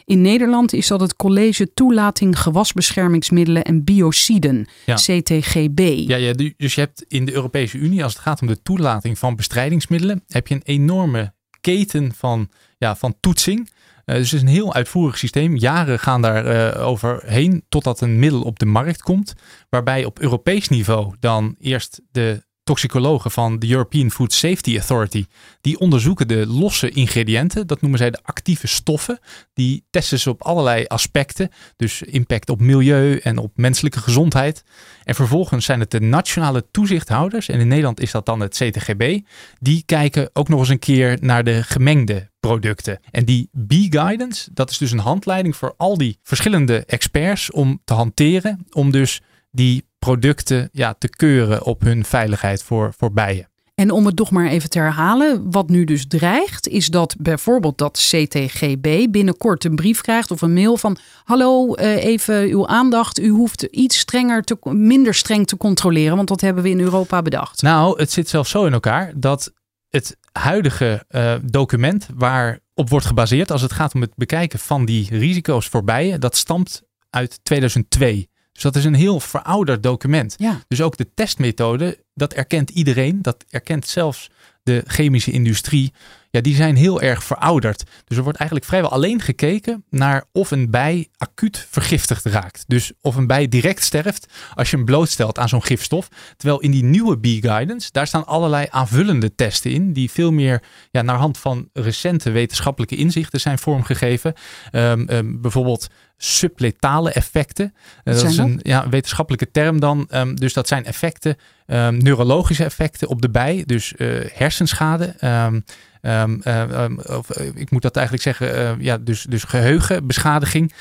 In 0.06 0.22
Nederland 0.22 0.74
is 0.74 0.88
dat 0.88 1.00
het 1.00 1.16
College 1.16 1.74
Toelating 1.74 2.40
Gewasbeschermingsmiddelen 2.40 3.64
en 3.64 3.84
Biociden, 3.84 4.68
ja. 4.86 4.96
CTGB. 4.96 5.80
Ja, 6.08 6.16
ja, 6.16 6.34
dus 6.58 6.76
je 6.76 6.82
hebt 6.82 7.06
in 7.08 7.26
de 7.26 7.34
Europese 7.34 7.78
Unie, 7.78 8.04
als 8.04 8.14
het 8.14 8.22
gaat 8.22 8.42
om 8.42 8.48
de 8.48 8.62
toelating 8.62 9.20
van 9.20 9.36
bestrijdingsmiddelen, 9.36 10.24
heb 10.28 10.48
je 10.48 10.56
een 10.56 10.62
enorme 10.64 11.34
keten 11.62 12.14
van, 12.16 12.50
ja, 12.78 12.96
van 12.96 13.16
toetsing. 13.20 13.70
Uh, 14.06 14.16
dus 14.16 14.32
het 14.32 14.42
is 14.42 14.48
een 14.48 14.56
heel 14.56 14.74
uitvoerig 14.74 15.18
systeem. 15.18 15.56
Jaren 15.56 16.00
gaan 16.00 16.22
daar 16.22 16.76
uh, 16.76 16.88
overheen 16.88 17.64
totdat 17.70 18.02
een 18.02 18.20
middel 18.20 18.42
op 18.42 18.60
de 18.60 18.66
markt 18.66 19.02
komt. 19.02 19.34
Waarbij 19.70 20.06
op 20.06 20.20
Europees 20.20 20.70
niveau 20.70 21.16
dan 21.20 21.56
eerst 21.60 22.02
de 22.12 22.44
toxicologen 22.64 23.32
van 23.32 23.60
de 23.60 23.70
European 23.70 24.12
Food 24.12 24.34
Safety 24.34 24.78
Authority, 24.78 25.26
die 25.62 25.80
onderzoeken 25.80 26.28
de 26.28 26.48
losse 26.48 26.90
ingrediënten. 26.90 27.68
Dat 27.68 27.82
noemen 27.82 28.00
zij 28.00 28.12
de 28.12 28.20
actieve 28.24 28.68
stoffen. 28.68 29.20
Die 29.54 29.86
testen 29.90 30.20
ze 30.20 30.30
op 30.30 30.42
allerlei 30.42 30.86
aspecten. 30.86 31.50
Dus 31.76 32.02
impact 32.02 32.50
op 32.50 32.60
milieu 32.60 33.18
en 33.18 33.38
op 33.38 33.52
menselijke 33.56 34.00
gezondheid. 34.00 34.64
En 35.04 35.16
vervolgens 35.16 35.66
zijn 35.66 35.80
het 35.80 35.92
de 35.92 36.02
nationale 36.02 36.66
toezichthouders, 36.72 37.50
en 37.50 37.60
in 37.60 37.68
Nederland 37.68 38.00
is 38.00 38.12
dat 38.12 38.26
dan 38.26 38.40
het 38.40 38.56
CTGB, 38.56 39.20
die 39.60 39.84
kijken 39.86 40.30
ook 40.34 40.50
nog 40.50 40.60
eens 40.60 40.70
een 40.70 40.80
keer 40.80 41.18
naar 41.22 41.44
de 41.44 41.64
gemengde 41.64 42.32
producten. 42.40 43.00
En 43.12 43.26
die 43.26 43.50
B-guidance, 43.68 44.50
dat 44.54 44.70
is 44.70 44.78
dus 44.78 44.92
een 44.92 45.00
handleiding 45.00 45.56
voor 45.56 45.74
al 45.78 45.98
die 45.98 46.20
verschillende 46.24 46.86
experts 46.86 47.52
om 47.52 47.82
te 47.86 47.94
hanteren, 47.94 48.66
om 48.72 48.92
dus 48.92 49.22
die 49.52 49.86
producten 50.04 50.70
ja, 50.72 50.96
te 50.98 51.10
keuren 51.10 51.66
op 51.66 51.82
hun 51.82 52.06
veiligheid 52.06 52.64
voor, 52.64 52.94
voor 52.98 53.12
bijen. 53.12 53.48
En 53.76 53.92
om 53.92 54.06
het 54.06 54.16
toch 54.16 54.32
maar 54.32 54.48
even 54.48 54.70
te 54.70 54.80
herhalen, 54.80 55.52
wat 55.52 55.70
nu 55.70 55.84
dus 55.84 56.08
dreigt, 56.08 56.68
is 56.68 56.88
dat 56.88 57.16
bijvoorbeeld 57.20 57.78
dat 57.78 58.08
CTGB 58.10 59.08
binnenkort 59.10 59.64
een 59.64 59.76
brief 59.76 60.02
krijgt 60.02 60.32
of 60.32 60.42
een 60.42 60.54
mail 60.54 60.78
van: 60.78 60.98
Hallo, 61.24 61.74
eh, 61.74 62.04
even 62.04 62.44
uw 62.44 62.68
aandacht. 62.68 63.20
U 63.20 63.30
hoeft 63.30 63.64
iets 63.64 63.98
strenger 63.98 64.44
te, 64.44 64.58
minder 64.64 65.14
streng 65.14 65.48
te 65.48 65.58
controleren, 65.58 66.16
want 66.16 66.28
dat 66.28 66.42
hebben 66.42 66.64
we 66.64 66.70
in 66.70 66.80
Europa 66.80 67.22
bedacht. 67.22 67.62
Nou, 67.62 68.00
het 68.00 68.12
zit 68.12 68.30
zelfs 68.30 68.50
zo 68.50 68.66
in 68.66 68.74
elkaar 68.74 69.14
dat 69.16 69.54
het 69.90 70.18
huidige 70.32 71.06
uh, 71.10 71.34
document 71.44 72.08
waarop 72.16 72.90
wordt 72.90 73.06
gebaseerd 73.06 73.52
als 73.52 73.62
het 73.62 73.72
gaat 73.72 73.94
om 73.94 74.02
het 74.02 74.16
bekijken 74.16 74.60
van 74.60 74.86
die 74.86 75.08
risico's 75.10 75.68
voor 75.68 75.84
bijen, 75.84 76.20
dat 76.20 76.36
stamt 76.36 76.82
uit 77.10 77.40
2002. 77.44 78.32
Dus 78.54 78.62
dat 78.62 78.76
is 78.76 78.86
een 78.86 78.94
heel 78.94 79.20
verouderd 79.20 79.84
document. 79.84 80.36
Ja. 80.38 80.62
Dus 80.68 80.82
ook 80.82 80.98
de 80.98 81.14
testmethode, 81.14 81.98
dat 82.14 82.34
erkent 82.34 82.70
iedereen. 82.70 83.22
Dat 83.22 83.46
erkent 83.50 83.88
zelfs 83.88 84.30
de 84.64 84.84
chemische 84.88 85.32
industrie. 85.32 85.94
Ja, 86.34 86.42
die 86.42 86.56
zijn 86.56 86.76
heel 86.76 87.02
erg 87.02 87.24
verouderd. 87.24 87.84
Dus 88.06 88.18
er 88.18 88.24
wordt 88.24 88.38
eigenlijk 88.38 88.70
vrijwel 88.70 88.92
alleen 88.92 89.22
gekeken 89.22 89.84
naar 89.90 90.24
of 90.32 90.52
een 90.52 90.70
bij 90.70 91.08
acuut 91.18 91.68
vergiftigd 91.70 92.26
raakt. 92.26 92.64
Dus 92.68 92.92
of 93.02 93.16
een 93.16 93.28
bij 93.28 93.48
direct 93.48 93.84
sterft 93.84 94.34
als 94.54 94.70
je 94.70 94.76
hem 94.76 94.86
blootstelt 94.86 95.40
aan 95.40 95.50
zo'n 95.50 95.64
gifstof. 95.64 96.08
Terwijl 96.38 96.60
in 96.60 96.72
die 96.72 96.84
nieuwe 96.84 97.18
Bee 97.18 97.42
Guidance, 97.42 97.90
daar 97.92 98.08
staan 98.08 98.26
allerlei 98.26 98.68
aanvullende 98.70 99.36
testen 99.36 99.72
in. 99.72 99.94
Die 99.94 100.12
veel 100.12 100.32
meer 100.32 100.64
ja, 100.92 101.02
naar 101.02 101.18
hand 101.18 101.38
van 101.38 101.70
recente 101.74 102.32
wetenschappelijke 102.32 102.96
inzichten 102.96 103.40
zijn 103.40 103.60
vormgegeven. 103.60 104.34
Um, 104.72 105.10
um, 105.10 105.42
bijvoorbeeld 105.42 105.88
subletale 106.18 107.12
effecten. 107.12 107.74
Uh, 108.04 108.14
dat 108.14 108.24
is 108.24 108.38
een 108.38 108.60
ja, 108.62 108.90
wetenschappelijke 108.90 109.52
term 109.52 109.80
dan. 109.80 110.08
Um, 110.12 110.36
dus 110.36 110.54
dat 110.54 110.68
zijn 110.68 110.86
effecten, 110.86 111.38
um, 111.74 111.98
neurologische 111.98 112.64
effecten 112.64 113.08
op 113.08 113.22
de 113.22 113.30
bij. 113.30 113.64
Dus 113.66 113.94
uh, 113.98 114.20
hersenschade. 114.34 115.16
Um, 115.22 115.64
uh, 116.02 116.86
of, 117.18 117.30
ik 117.56 117.72
moet 117.72 117.82
dat 117.82 117.96
eigenlijk 117.96 118.26
zeggen, 118.26 118.78
ja, 118.80 118.98
dus, 118.98 119.24
dus 119.24 119.44
geheugenbeschadiging, 119.44 120.74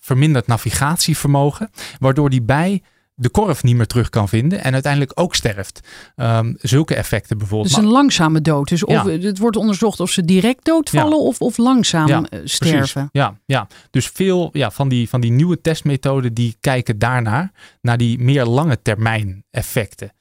verminderd 0.00 0.46
navigatievermogen, 0.46 1.70
waardoor 1.98 2.30
die 2.30 2.42
bij 2.42 2.82
de 3.22 3.28
korf 3.28 3.62
niet 3.62 3.76
meer 3.76 3.86
terug 3.86 4.08
kan 4.08 4.28
vinden 4.28 4.64
en 4.64 4.72
uiteindelijk 4.72 5.12
ook 5.14 5.34
sterft. 5.34 5.80
Um, 6.16 6.56
zulke 6.60 6.94
effecten 6.94 7.38
bijvoorbeeld. 7.38 7.74
Dus 7.74 7.84
een 7.84 7.90
langzame 7.90 8.40
dood. 8.40 8.68
Dus 8.68 8.84
of, 8.84 8.92
ja. 8.92 9.08
het 9.08 9.38
wordt 9.38 9.56
onderzocht 9.56 10.00
of 10.00 10.10
ze 10.10 10.24
direct 10.24 10.64
doodvallen 10.64 11.18
ja. 11.18 11.24
of, 11.24 11.40
of 11.40 11.56
langzaam 11.56 12.08
ja, 12.08 12.24
sterven. 12.44 13.08
Ja, 13.12 13.38
ja, 13.44 13.66
dus 13.90 14.06
veel 14.06 14.50
ja, 14.52 14.70
van, 14.70 14.88
die, 14.88 15.08
van 15.08 15.20
die 15.20 15.30
nieuwe 15.30 15.60
testmethoden 15.60 16.34
die 16.34 16.56
kijken 16.60 16.98
daarnaar, 16.98 17.52
naar 17.80 17.96
die 17.96 18.18
meer 18.18 18.44
lange 18.44 18.82
termijn 18.82 19.44
effecten. 19.50 20.12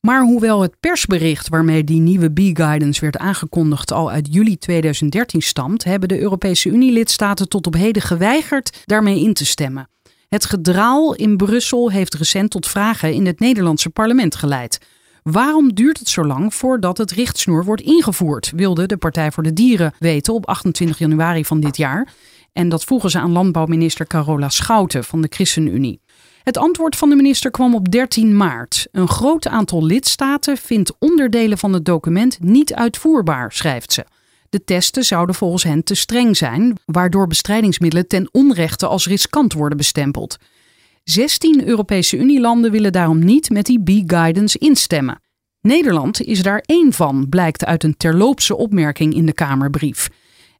Maar 0.00 0.22
hoewel 0.22 0.60
het 0.60 0.80
persbericht 0.80 1.48
waarmee 1.48 1.84
die 1.84 2.00
nieuwe 2.00 2.32
B-guidance 2.32 3.00
werd 3.00 3.18
aangekondigd 3.18 3.92
al 3.92 4.10
uit 4.10 4.28
juli 4.30 4.58
2013 4.58 5.42
stamt, 5.42 5.84
hebben 5.84 6.08
de 6.08 6.20
Europese 6.20 6.68
Unie-lidstaten 6.68 7.48
tot 7.48 7.66
op 7.66 7.74
heden 7.74 8.02
geweigerd 8.02 8.82
daarmee 8.84 9.20
in 9.20 9.34
te 9.34 9.46
stemmen. 9.46 9.88
Het 10.34 10.44
gedraal 10.44 11.14
in 11.14 11.36
Brussel 11.36 11.90
heeft 11.90 12.14
recent 12.14 12.50
tot 12.50 12.68
vragen 12.68 13.12
in 13.12 13.26
het 13.26 13.40
Nederlandse 13.40 13.90
parlement 13.90 14.34
geleid. 14.34 14.78
Waarom 15.22 15.74
duurt 15.74 15.98
het 15.98 16.08
zo 16.08 16.24
lang 16.24 16.54
voordat 16.54 16.98
het 16.98 17.10
richtsnoer 17.10 17.64
wordt 17.64 17.82
ingevoerd? 17.82 18.52
wilde 18.56 18.86
de 18.86 18.96
Partij 18.96 19.32
voor 19.32 19.42
de 19.42 19.52
Dieren 19.52 19.94
weten 19.98 20.34
op 20.34 20.46
28 20.46 20.98
januari 20.98 21.44
van 21.44 21.60
dit 21.60 21.76
jaar. 21.76 22.12
En 22.52 22.68
dat 22.68 22.84
vroegen 22.84 23.10
ze 23.10 23.18
aan 23.18 23.32
landbouwminister 23.32 24.06
Carola 24.06 24.48
Schouten 24.48 25.04
van 25.04 25.20
de 25.20 25.28
ChristenUnie. 25.30 26.00
Het 26.42 26.58
antwoord 26.58 26.96
van 26.96 27.08
de 27.08 27.16
minister 27.16 27.50
kwam 27.50 27.74
op 27.74 27.90
13 27.90 28.36
maart. 28.36 28.86
Een 28.92 29.08
groot 29.08 29.46
aantal 29.46 29.84
lidstaten 29.84 30.56
vindt 30.56 30.92
onderdelen 30.98 31.58
van 31.58 31.72
het 31.72 31.84
document 31.84 32.38
niet 32.40 32.74
uitvoerbaar, 32.74 33.52
schrijft 33.52 33.92
ze. 33.92 34.04
De 34.54 34.64
testen 34.64 35.04
zouden 35.04 35.34
volgens 35.34 35.62
hen 35.62 35.84
te 35.84 35.94
streng 35.94 36.36
zijn, 36.36 36.76
waardoor 36.84 37.26
bestrijdingsmiddelen 37.26 38.08
ten 38.08 38.28
onrechte 38.32 38.86
als 38.86 39.06
riskant 39.06 39.52
worden 39.52 39.78
bestempeld. 39.78 40.36
16 41.04 41.66
Europese 41.66 42.16
Unielanden 42.16 42.70
willen 42.70 42.92
daarom 42.92 43.24
niet 43.24 43.50
met 43.50 43.66
die 43.66 43.82
B-guidance 43.82 44.58
instemmen. 44.58 45.20
Nederland 45.60 46.22
is 46.22 46.42
daar 46.42 46.62
één 46.66 46.92
van, 46.92 47.28
blijkt 47.28 47.64
uit 47.64 47.84
een 47.84 47.96
terloopse 47.96 48.56
opmerking 48.56 49.14
in 49.14 49.26
de 49.26 49.32
Kamerbrief. 49.32 50.08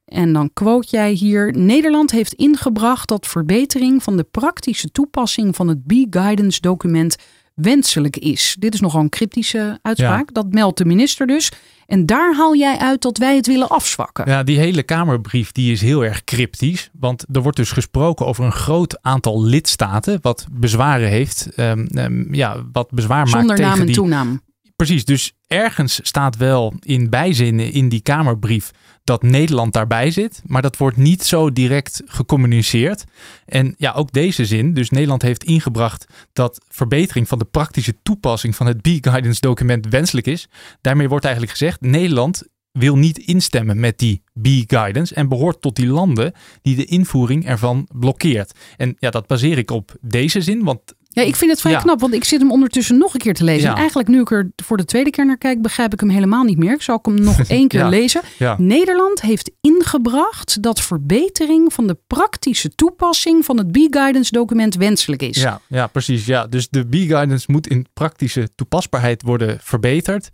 En 0.04 0.32
dan 0.32 0.50
quote 0.52 0.88
jij 0.90 1.12
hier: 1.12 1.52
Nederland 1.56 2.10
heeft 2.10 2.32
ingebracht 2.32 3.08
dat 3.08 3.26
verbetering 3.26 4.02
van 4.02 4.16
de 4.16 4.24
praktische 4.24 4.90
toepassing 4.90 5.56
van 5.56 5.68
het 5.68 5.86
B-guidance 5.86 6.60
document 6.60 7.16
wenselijk 7.54 8.16
is. 8.16 8.56
Dit 8.58 8.74
is 8.74 8.80
nogal 8.80 9.00
een 9.00 9.08
cryptische 9.08 9.78
uitspraak. 9.82 10.34
Dat 10.34 10.52
meldt 10.52 10.78
de 10.78 10.84
minister 10.84 11.26
dus. 11.26 11.52
En 11.86 12.06
daar 12.06 12.34
haal 12.36 12.56
jij 12.56 12.78
uit 12.78 13.02
dat 13.02 13.18
wij 13.18 13.36
het 13.36 13.46
willen 13.46 13.68
afzwakken. 13.68 14.30
Ja, 14.30 14.42
die 14.42 14.58
hele 14.58 14.82
Kamerbrief 14.82 15.52
die 15.52 15.72
is 15.72 15.80
heel 15.80 16.04
erg 16.04 16.24
cryptisch. 16.24 16.90
Want 16.92 17.24
er 17.32 17.42
wordt 17.42 17.56
dus 17.56 17.70
gesproken 17.70 18.26
over 18.26 18.44
een 18.44 18.52
groot 18.52 19.02
aantal 19.02 19.42
lidstaten. 19.44 20.18
wat 20.22 20.46
bezwaren 20.52 21.08
heeft. 21.08 21.48
Um, 21.56 21.86
um, 21.94 22.34
ja, 22.34 22.56
wat 22.72 22.90
bezwaar 22.90 23.28
Zonder 23.28 23.46
maakt 23.46 23.58
tegen 23.58 23.70
naam 23.70 23.80
en 23.80 23.86
die... 23.86 23.94
toenaam. 23.94 24.42
Precies, 24.76 25.04
dus 25.04 25.32
ergens 25.46 26.00
staat 26.02 26.36
wel 26.36 26.74
in 26.80 27.10
bijzinnen 27.10 27.72
in 27.72 27.88
die 27.88 28.00
Kamerbrief 28.00 28.70
dat 29.04 29.22
Nederland 29.22 29.72
daarbij 29.72 30.10
zit, 30.10 30.42
maar 30.46 30.62
dat 30.62 30.76
wordt 30.76 30.96
niet 30.96 31.22
zo 31.24 31.52
direct 31.52 32.02
gecommuniceerd. 32.06 33.04
En 33.46 33.74
ja, 33.78 33.92
ook 33.92 34.12
deze 34.12 34.44
zin, 34.44 34.74
dus 34.74 34.90
Nederland 34.90 35.22
heeft 35.22 35.44
ingebracht 35.44 36.06
dat 36.32 36.64
verbetering 36.68 37.28
van 37.28 37.38
de 37.38 37.44
praktische 37.44 37.94
toepassing 38.02 38.56
van 38.56 38.66
het 38.66 38.82
B-guidance 38.82 39.40
document 39.40 39.88
wenselijk 39.88 40.26
is. 40.26 40.48
Daarmee 40.80 41.08
wordt 41.08 41.24
eigenlijk 41.24 41.56
gezegd, 41.56 41.80
Nederland 41.80 42.42
wil 42.72 42.96
niet 42.96 43.18
instemmen 43.18 43.80
met 43.80 43.98
die 43.98 44.22
B-guidance 44.40 45.14
en 45.14 45.28
behoort 45.28 45.60
tot 45.60 45.76
die 45.76 45.86
landen 45.86 46.32
die 46.62 46.76
de 46.76 46.84
invoering 46.84 47.46
ervan 47.46 47.88
blokkeert. 47.92 48.58
En 48.76 48.96
ja, 48.98 49.10
dat 49.10 49.26
baseer 49.26 49.58
ik 49.58 49.70
op 49.70 49.96
deze 50.00 50.40
zin, 50.40 50.64
want 50.64 50.94
ja, 51.14 51.22
ik 51.22 51.36
vind 51.36 51.50
het 51.50 51.60
vrij 51.60 51.72
Ja. 51.72 51.78
knap, 51.80 52.00
want 52.00 52.14
ik 52.14 52.24
zit 52.24 52.40
hem 52.40 52.50
ondertussen 52.50 52.98
nog 52.98 53.12
een 53.14 53.20
keer 53.20 53.34
te 53.34 53.44
lezen. 53.44 53.62
Ja. 53.68 53.72
En 53.72 53.78
eigenlijk 53.78 54.08
nu 54.08 54.20
ik 54.20 54.30
er 54.30 54.50
voor 54.56 54.76
de 54.76 54.84
tweede 54.84 55.10
keer 55.10 55.26
naar 55.26 55.38
kijk, 55.38 55.62
begrijp 55.62 55.92
ik 55.92 56.00
hem 56.00 56.08
helemaal 56.08 56.44
niet 56.44 56.58
meer. 56.58 56.72
Ik 56.72 56.82
zal 56.82 56.98
hem 57.02 57.14
nog 57.20 57.40
één 57.48 57.68
keer 57.68 57.80
Ja. 57.80 57.88
lezen. 57.88 58.20
Nederland 58.56 59.20
heeft 59.20 59.50
ingebracht 59.60 60.62
dat 60.62 60.80
verbetering 60.80 61.72
van 61.72 61.86
de 61.86 61.96
praktische 62.06 62.74
toepassing 62.74 63.44
van 63.44 63.58
het 63.58 63.70
B-guidance 63.72 64.32
document 64.32 64.74
wenselijk 64.74 65.22
is. 65.22 65.36
Ja, 65.40 65.60
ja, 65.68 65.86
precies. 65.86 66.26
Ja. 66.26 66.46
Dus 66.46 66.68
de 66.68 66.84
B-guidance 66.86 67.46
moet 67.52 67.66
in 67.66 67.86
praktische 67.92 68.48
toepasbaarheid 68.54 69.22
worden 69.22 69.58
verbeterd. 69.62 70.30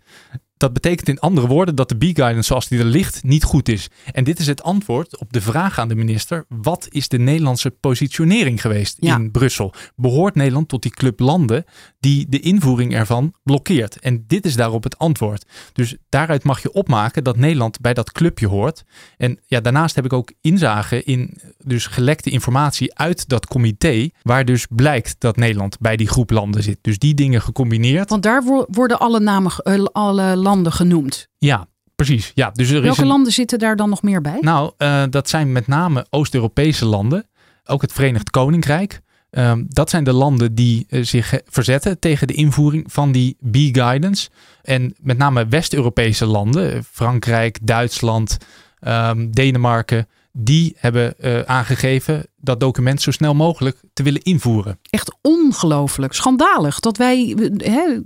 Dat 0.61 0.73
betekent 0.73 1.07
in 1.07 1.19
andere 1.19 1.47
woorden 1.47 1.75
dat 1.75 1.89
de 1.89 1.95
B-guidance 1.97 2.41
zoals 2.47 2.67
die 2.67 2.79
er 2.79 2.85
ligt 2.85 3.23
niet 3.23 3.43
goed 3.43 3.69
is. 3.69 3.87
En 4.11 4.23
dit 4.23 4.39
is 4.39 4.47
het 4.47 4.63
antwoord 4.63 5.17
op 5.17 5.33
de 5.33 5.41
vraag 5.41 5.79
aan 5.79 5.87
de 5.87 5.95
minister. 5.95 6.45
Wat 6.49 6.87
is 6.89 7.07
de 7.07 7.19
Nederlandse 7.19 7.69
positionering 7.71 8.61
geweest 8.61 8.97
Ja. 8.99 9.15
in 9.15 9.31
Brussel? 9.31 9.73
Behoort 9.95 10.35
Nederland 10.35 10.67
tot 10.67 10.81
die 10.81 10.91
club 10.91 11.19
landen 11.19 11.65
die 12.01 12.25
de 12.29 12.39
invoering 12.39 12.93
ervan 12.95 13.33
blokkeert? 13.43 13.99
En 13.99 14.23
dit 14.27 14.45
is 14.45 14.55
daarop 14.55 14.83
het 14.83 14.97
antwoord. 14.97 15.45
Dus 15.73 15.95
daaruit 16.09 16.43
mag 16.43 16.61
je 16.61 16.71
opmaken 16.73 17.23
dat 17.23 17.37
Nederland 17.37 17.79
bij 17.79 17.93
dat 17.93 18.11
clubje 18.11 18.47
hoort. 18.47 18.83
En 19.17 19.39
ja, 19.45 19.59
daarnaast 19.59 19.95
heb 19.95 20.05
ik 20.05 20.13
ook 20.13 20.31
inzage 20.41 21.03
in 21.03 21.41
dus 21.57 21.85
gelekte 21.85 22.29
informatie 22.29 22.95
uit 22.97 23.27
dat 23.29 23.45
comité. 23.47 24.09
Waar 24.21 24.45
dus 24.45 24.65
blijkt 24.69 25.15
dat 25.17 25.35
Nederland 25.35 25.79
bij 25.79 25.95
die 25.95 26.07
groep 26.07 26.29
landen 26.29 26.63
zit. 26.63 26.77
Dus 26.81 26.97
die 26.97 27.13
dingen 27.13 27.41
gecombineerd. 27.41 28.09
Want 28.09 28.23
daar 28.23 28.43
wo- 28.43 28.65
worden 28.69 28.99
alle, 28.99 29.19
namen, 29.19 29.51
eh, 29.57 29.83
alle 29.91 30.35
landen 30.35 30.71
genoemd. 30.71 31.27
Ja, 31.37 31.67
precies. 31.95 32.31
Ja, 32.35 32.49
dus 32.53 32.69
er 32.69 32.75
is 32.77 32.81
Welke 32.81 33.01
een- 33.01 33.07
landen 33.07 33.31
zitten 33.31 33.59
daar 33.59 33.75
dan 33.75 33.89
nog 33.89 34.01
meer 34.01 34.21
bij? 34.21 34.37
Nou, 34.41 34.71
eh, 34.77 35.03
dat 35.09 35.29
zijn 35.29 35.51
met 35.51 35.67
name 35.67 36.05
Oost-Europese 36.09 36.85
landen. 36.85 37.25
Ook 37.65 37.81
het 37.81 37.93
Verenigd 37.93 38.29
Koninkrijk. 38.29 39.01
Ehm, 39.31 39.63
dat 39.67 39.89
zijn 39.89 40.03
de 40.03 40.13
landen 40.13 40.55
die 40.55 40.85
eh, 40.89 41.03
zich 41.03 41.33
eh, 41.33 41.39
verzetten 41.49 41.99
tegen 41.99 42.27
de 42.27 42.33
invoering 42.33 42.91
van 42.91 43.11
die 43.11 43.37
B-guidance. 43.51 44.29
En 44.61 44.95
met 45.01 45.17
name 45.17 45.47
West-Europese 45.47 46.25
landen, 46.25 46.73
eh, 46.73 46.79
Frankrijk, 46.91 47.57
Duitsland, 47.61 48.37
ehm, 48.79 49.29
Denemarken, 49.29 50.07
die 50.33 50.75
hebben 50.77 51.15
aangegeven 51.47 52.25
dat 52.35 52.59
document 52.59 53.01
zo 53.01 53.11
snel 53.11 53.33
mogelijk 53.33 53.77
te 53.93 54.03
willen 54.03 54.21
invoeren. 54.21 54.79
Echt 54.89 55.15
ongelooflijk, 55.21 56.13
schandalig 56.13 56.79
dat 56.79 56.97
wij. 56.97 57.35
Hè, 57.57 57.99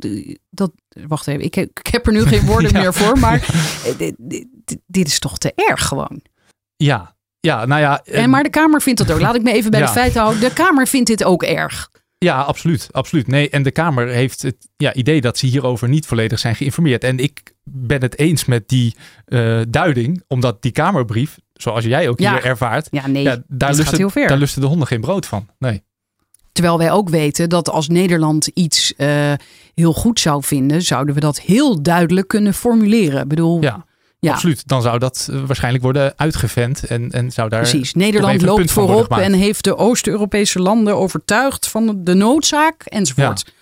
dat, 0.49 0.71
wacht 1.07 1.27
even, 1.27 1.43
ik 1.43 1.55
heb, 1.55 1.79
ik 1.79 1.87
heb 1.87 2.07
er 2.07 2.13
nu 2.13 2.21
geen 2.25 2.45
woorden 2.45 2.71
Ja. 2.75 2.79
meer 2.79 2.93
voor, 2.93 3.19
maar 3.19 3.39
dit, 3.97 4.15
dit- 4.17 4.47
dit 4.87 5.07
is 5.07 5.19
toch 5.19 5.37
te 5.37 5.53
erg 5.55 5.85
gewoon. 5.87 6.21
Ja, 6.75 7.14
ja 7.45 7.65
nou 7.65 7.81
ja. 7.81 8.01
eh, 8.05 8.23
En 8.23 8.29
maar 8.29 8.43
de 8.43 8.49
Kamer 8.49 8.81
vindt 8.81 8.99
dat 8.99 9.11
ook. 9.11 9.21
Laat 9.21 9.35
ik 9.35 9.43
me 9.43 9.51
even 9.53 9.71
bij 9.71 9.79
Ja. 9.79 9.85
de 9.85 9.91
feiten 9.91 10.21
houden. 10.21 10.41
De 10.41 10.53
Kamer 10.53 10.87
vindt 10.87 11.07
dit 11.07 11.23
ook 11.23 11.43
erg. 11.43 11.89
Ja, 12.17 12.41
absoluut. 12.41 12.87
absoluut. 12.91 13.27
Nee, 13.27 13.49
en 13.49 13.63
de 13.63 13.71
Kamer 13.71 14.07
heeft 14.07 14.41
het 14.41 14.55
ja, 14.77 14.93
idee 14.93 15.21
dat 15.21 15.37
ze 15.37 15.45
hierover 15.45 15.89
niet 15.89 16.05
volledig 16.05 16.39
zijn 16.39 16.55
geïnformeerd. 16.55 17.03
En 17.03 17.19
ik 17.19 17.53
ben 17.63 18.01
het 18.01 18.19
eens 18.19 18.45
met 18.45 18.67
die 18.67 18.95
eh, 19.25 19.61
duiding, 19.69 20.23
omdat 20.27 20.61
die 20.61 20.71
Kamerbrief, 20.71 21.37
zoals 21.53 21.83
jij 21.85 22.09
ook 22.09 22.19
Ja. 22.19 22.31
hier 22.33 22.45
ervaart, 22.45 22.87
Ja, 22.91 23.07
nee, 23.07 23.23
ja, 23.23 23.37
daar, 23.47 23.73
lusten, 23.73 24.11
daar 24.27 24.37
lusten 24.37 24.61
de 24.61 24.67
honden 24.67 24.87
geen 24.87 25.01
brood 25.01 25.25
van. 25.25 25.47
Nee. 25.59 25.83
Terwijl 26.51 26.77
wij 26.77 26.91
ook 26.91 27.09
weten 27.09 27.49
dat 27.49 27.69
als 27.69 27.87
Nederland 27.87 28.47
iets 28.47 28.93
uh, 28.97 29.33
heel 29.73 29.93
goed 29.93 30.19
zou 30.19 30.43
vinden, 30.43 30.81
zouden 30.81 31.13
we 31.15 31.19
dat 31.19 31.39
heel 31.41 31.81
duidelijk 31.81 32.27
kunnen 32.27 32.53
formuleren. 32.53 33.21
Ik 33.21 33.27
bedoel, 33.27 33.61
ja. 33.61 33.85
Ja. 34.25 34.33
Absoluut. 34.33 34.67
Dan 34.67 34.81
zou 34.81 34.99
dat 34.99 35.27
uh, 35.31 35.43
waarschijnlijk 35.45 35.83
worden 35.83 36.13
uitgevent 36.15 36.83
en, 36.83 37.11
en 37.11 37.31
zou 37.31 37.49
daar. 37.49 37.61
Precies. 37.61 37.93
Nederland 37.93 38.41
loopt 38.41 38.71
voorop 38.71 39.11
en 39.11 39.33
heeft 39.33 39.63
de 39.63 39.77
Oost-Europese 39.77 40.59
landen 40.59 40.97
overtuigd 40.97 41.67
van 41.67 42.03
de 42.03 42.13
noodzaak 42.13 42.83
enzovoort. 42.83 43.43
Ja. 43.45 43.53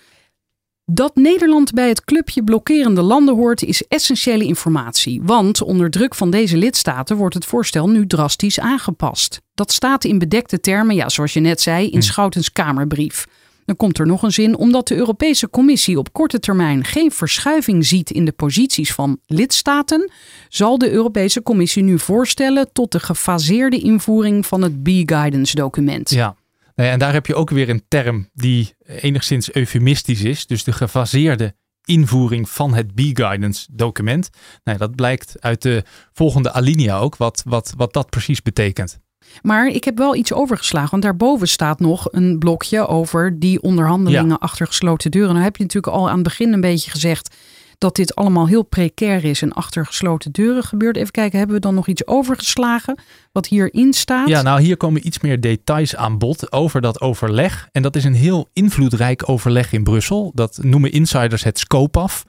Dat 0.86 1.16
Nederland 1.16 1.72
bij 1.72 1.88
het 1.88 2.04
clubje 2.04 2.44
blokkerende 2.44 3.02
landen 3.02 3.34
hoort 3.34 3.62
is 3.62 3.86
essentiële 3.88 4.44
informatie, 4.44 5.20
want 5.22 5.62
onder 5.62 5.90
druk 5.90 6.14
van 6.14 6.30
deze 6.30 6.56
lidstaten 6.56 7.16
wordt 7.16 7.34
het 7.34 7.44
voorstel 7.44 7.88
nu 7.88 8.06
drastisch 8.06 8.60
aangepast. 8.60 9.40
Dat 9.54 9.72
staat 9.72 10.04
in 10.04 10.18
bedekte 10.18 10.60
termen, 10.60 10.94
ja, 10.94 11.08
zoals 11.08 11.32
je 11.32 11.40
net 11.40 11.60
zei, 11.60 11.84
in 11.84 11.90
hmm. 11.90 12.02
Schoutens 12.02 12.52
Kamerbrief. 12.52 13.26
Dan 13.64 13.76
komt 13.76 13.98
er 13.98 14.06
nog 14.06 14.22
een 14.22 14.32
zin, 14.32 14.56
omdat 14.56 14.88
de 14.88 14.96
Europese 14.96 15.50
Commissie 15.50 15.98
op 15.98 16.12
korte 16.12 16.38
termijn 16.38 16.84
geen 16.84 17.10
verschuiving 17.10 17.86
ziet 17.86 18.10
in 18.10 18.24
de 18.24 18.32
posities 18.32 18.92
van 18.92 19.18
lidstaten, 19.26 20.10
zal 20.48 20.78
de 20.78 20.90
Europese 20.90 21.42
Commissie 21.42 21.82
nu 21.82 21.98
voorstellen 21.98 22.72
tot 22.72 22.92
de 22.92 23.00
gefaseerde 23.00 23.78
invoering 23.78 24.46
van 24.46 24.62
het 24.62 24.82
B-Guidance 24.82 25.56
document. 25.56 26.10
Ja, 26.10 26.36
en 26.74 26.98
daar 26.98 27.12
heb 27.12 27.26
je 27.26 27.34
ook 27.34 27.50
weer 27.50 27.68
een 27.68 27.84
term 27.88 28.28
die 28.32 28.74
enigszins 28.86 29.52
eufemistisch 29.52 30.22
is. 30.22 30.46
Dus 30.46 30.64
de 30.64 30.72
gefaseerde 30.72 31.54
invoering 31.84 32.48
van 32.48 32.74
het 32.74 32.94
B-Guidance 32.94 33.66
document. 33.72 34.30
Nou, 34.64 34.78
dat 34.78 34.94
blijkt 34.94 35.34
uit 35.40 35.62
de 35.62 35.82
volgende 36.12 36.52
alinea 36.52 36.98
ook, 36.98 37.16
wat, 37.16 37.42
wat, 37.46 37.74
wat 37.76 37.92
dat 37.92 38.10
precies 38.10 38.42
betekent. 38.42 38.98
Maar 39.42 39.66
ik 39.66 39.84
heb 39.84 39.98
wel 39.98 40.14
iets 40.14 40.32
overgeslagen, 40.32 40.90
want 40.90 41.02
daarboven 41.02 41.48
staat 41.48 41.80
nog 41.80 42.08
een 42.10 42.38
blokje 42.38 42.86
over 42.86 43.38
die 43.38 43.62
onderhandelingen 43.62 44.38
achter 44.38 44.66
gesloten 44.66 45.10
deuren. 45.10 45.32
Nou 45.32 45.44
heb 45.44 45.56
je 45.56 45.62
natuurlijk 45.62 45.94
al 45.94 46.08
aan 46.08 46.14
het 46.14 46.22
begin 46.22 46.52
een 46.52 46.60
beetje 46.60 46.90
gezegd 46.90 47.34
dat 47.78 47.96
dit 47.96 48.14
allemaal 48.14 48.48
heel 48.48 48.62
precair 48.62 49.24
is 49.24 49.42
en 49.42 49.52
achter 49.52 49.86
gesloten 49.86 50.32
deuren 50.32 50.62
gebeurt. 50.62 50.96
Even 50.96 51.10
kijken, 51.10 51.38
hebben 51.38 51.56
we 51.56 51.62
dan 51.62 51.74
nog 51.74 51.86
iets 51.86 52.06
overgeslagen 52.06 52.98
wat 53.32 53.46
hierin 53.46 53.92
staat? 53.92 54.28
Ja, 54.28 54.42
nou 54.42 54.60
hier 54.60 54.76
komen 54.76 55.06
iets 55.06 55.20
meer 55.20 55.40
details 55.40 55.96
aan 55.96 56.18
bod 56.18 56.52
over 56.52 56.80
dat 56.80 57.00
overleg. 57.00 57.68
En 57.72 57.82
dat 57.82 57.96
is 57.96 58.04
een 58.04 58.14
heel 58.14 58.48
invloedrijk 58.52 59.28
overleg 59.28 59.72
in 59.72 59.82
Brussel. 59.82 60.32
Dat 60.34 60.58
noemen 60.62 60.92
insiders 60.92 61.44
het 61.44 61.58
SCOPAF. 61.58 62.24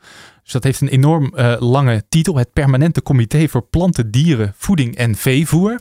Dus 0.45 0.53
dat 0.53 0.63
heeft 0.63 0.81
een 0.81 0.87
enorm 0.87 1.33
uh, 1.35 1.55
lange 1.59 2.03
titel. 2.09 2.37
Het 2.37 2.53
Permanente 2.53 3.03
Comité 3.03 3.47
voor 3.47 3.61
Planten, 3.61 4.11
Dieren, 4.11 4.53
Voeding 4.57 4.95
en 4.95 5.15
Veevoer. 5.15 5.79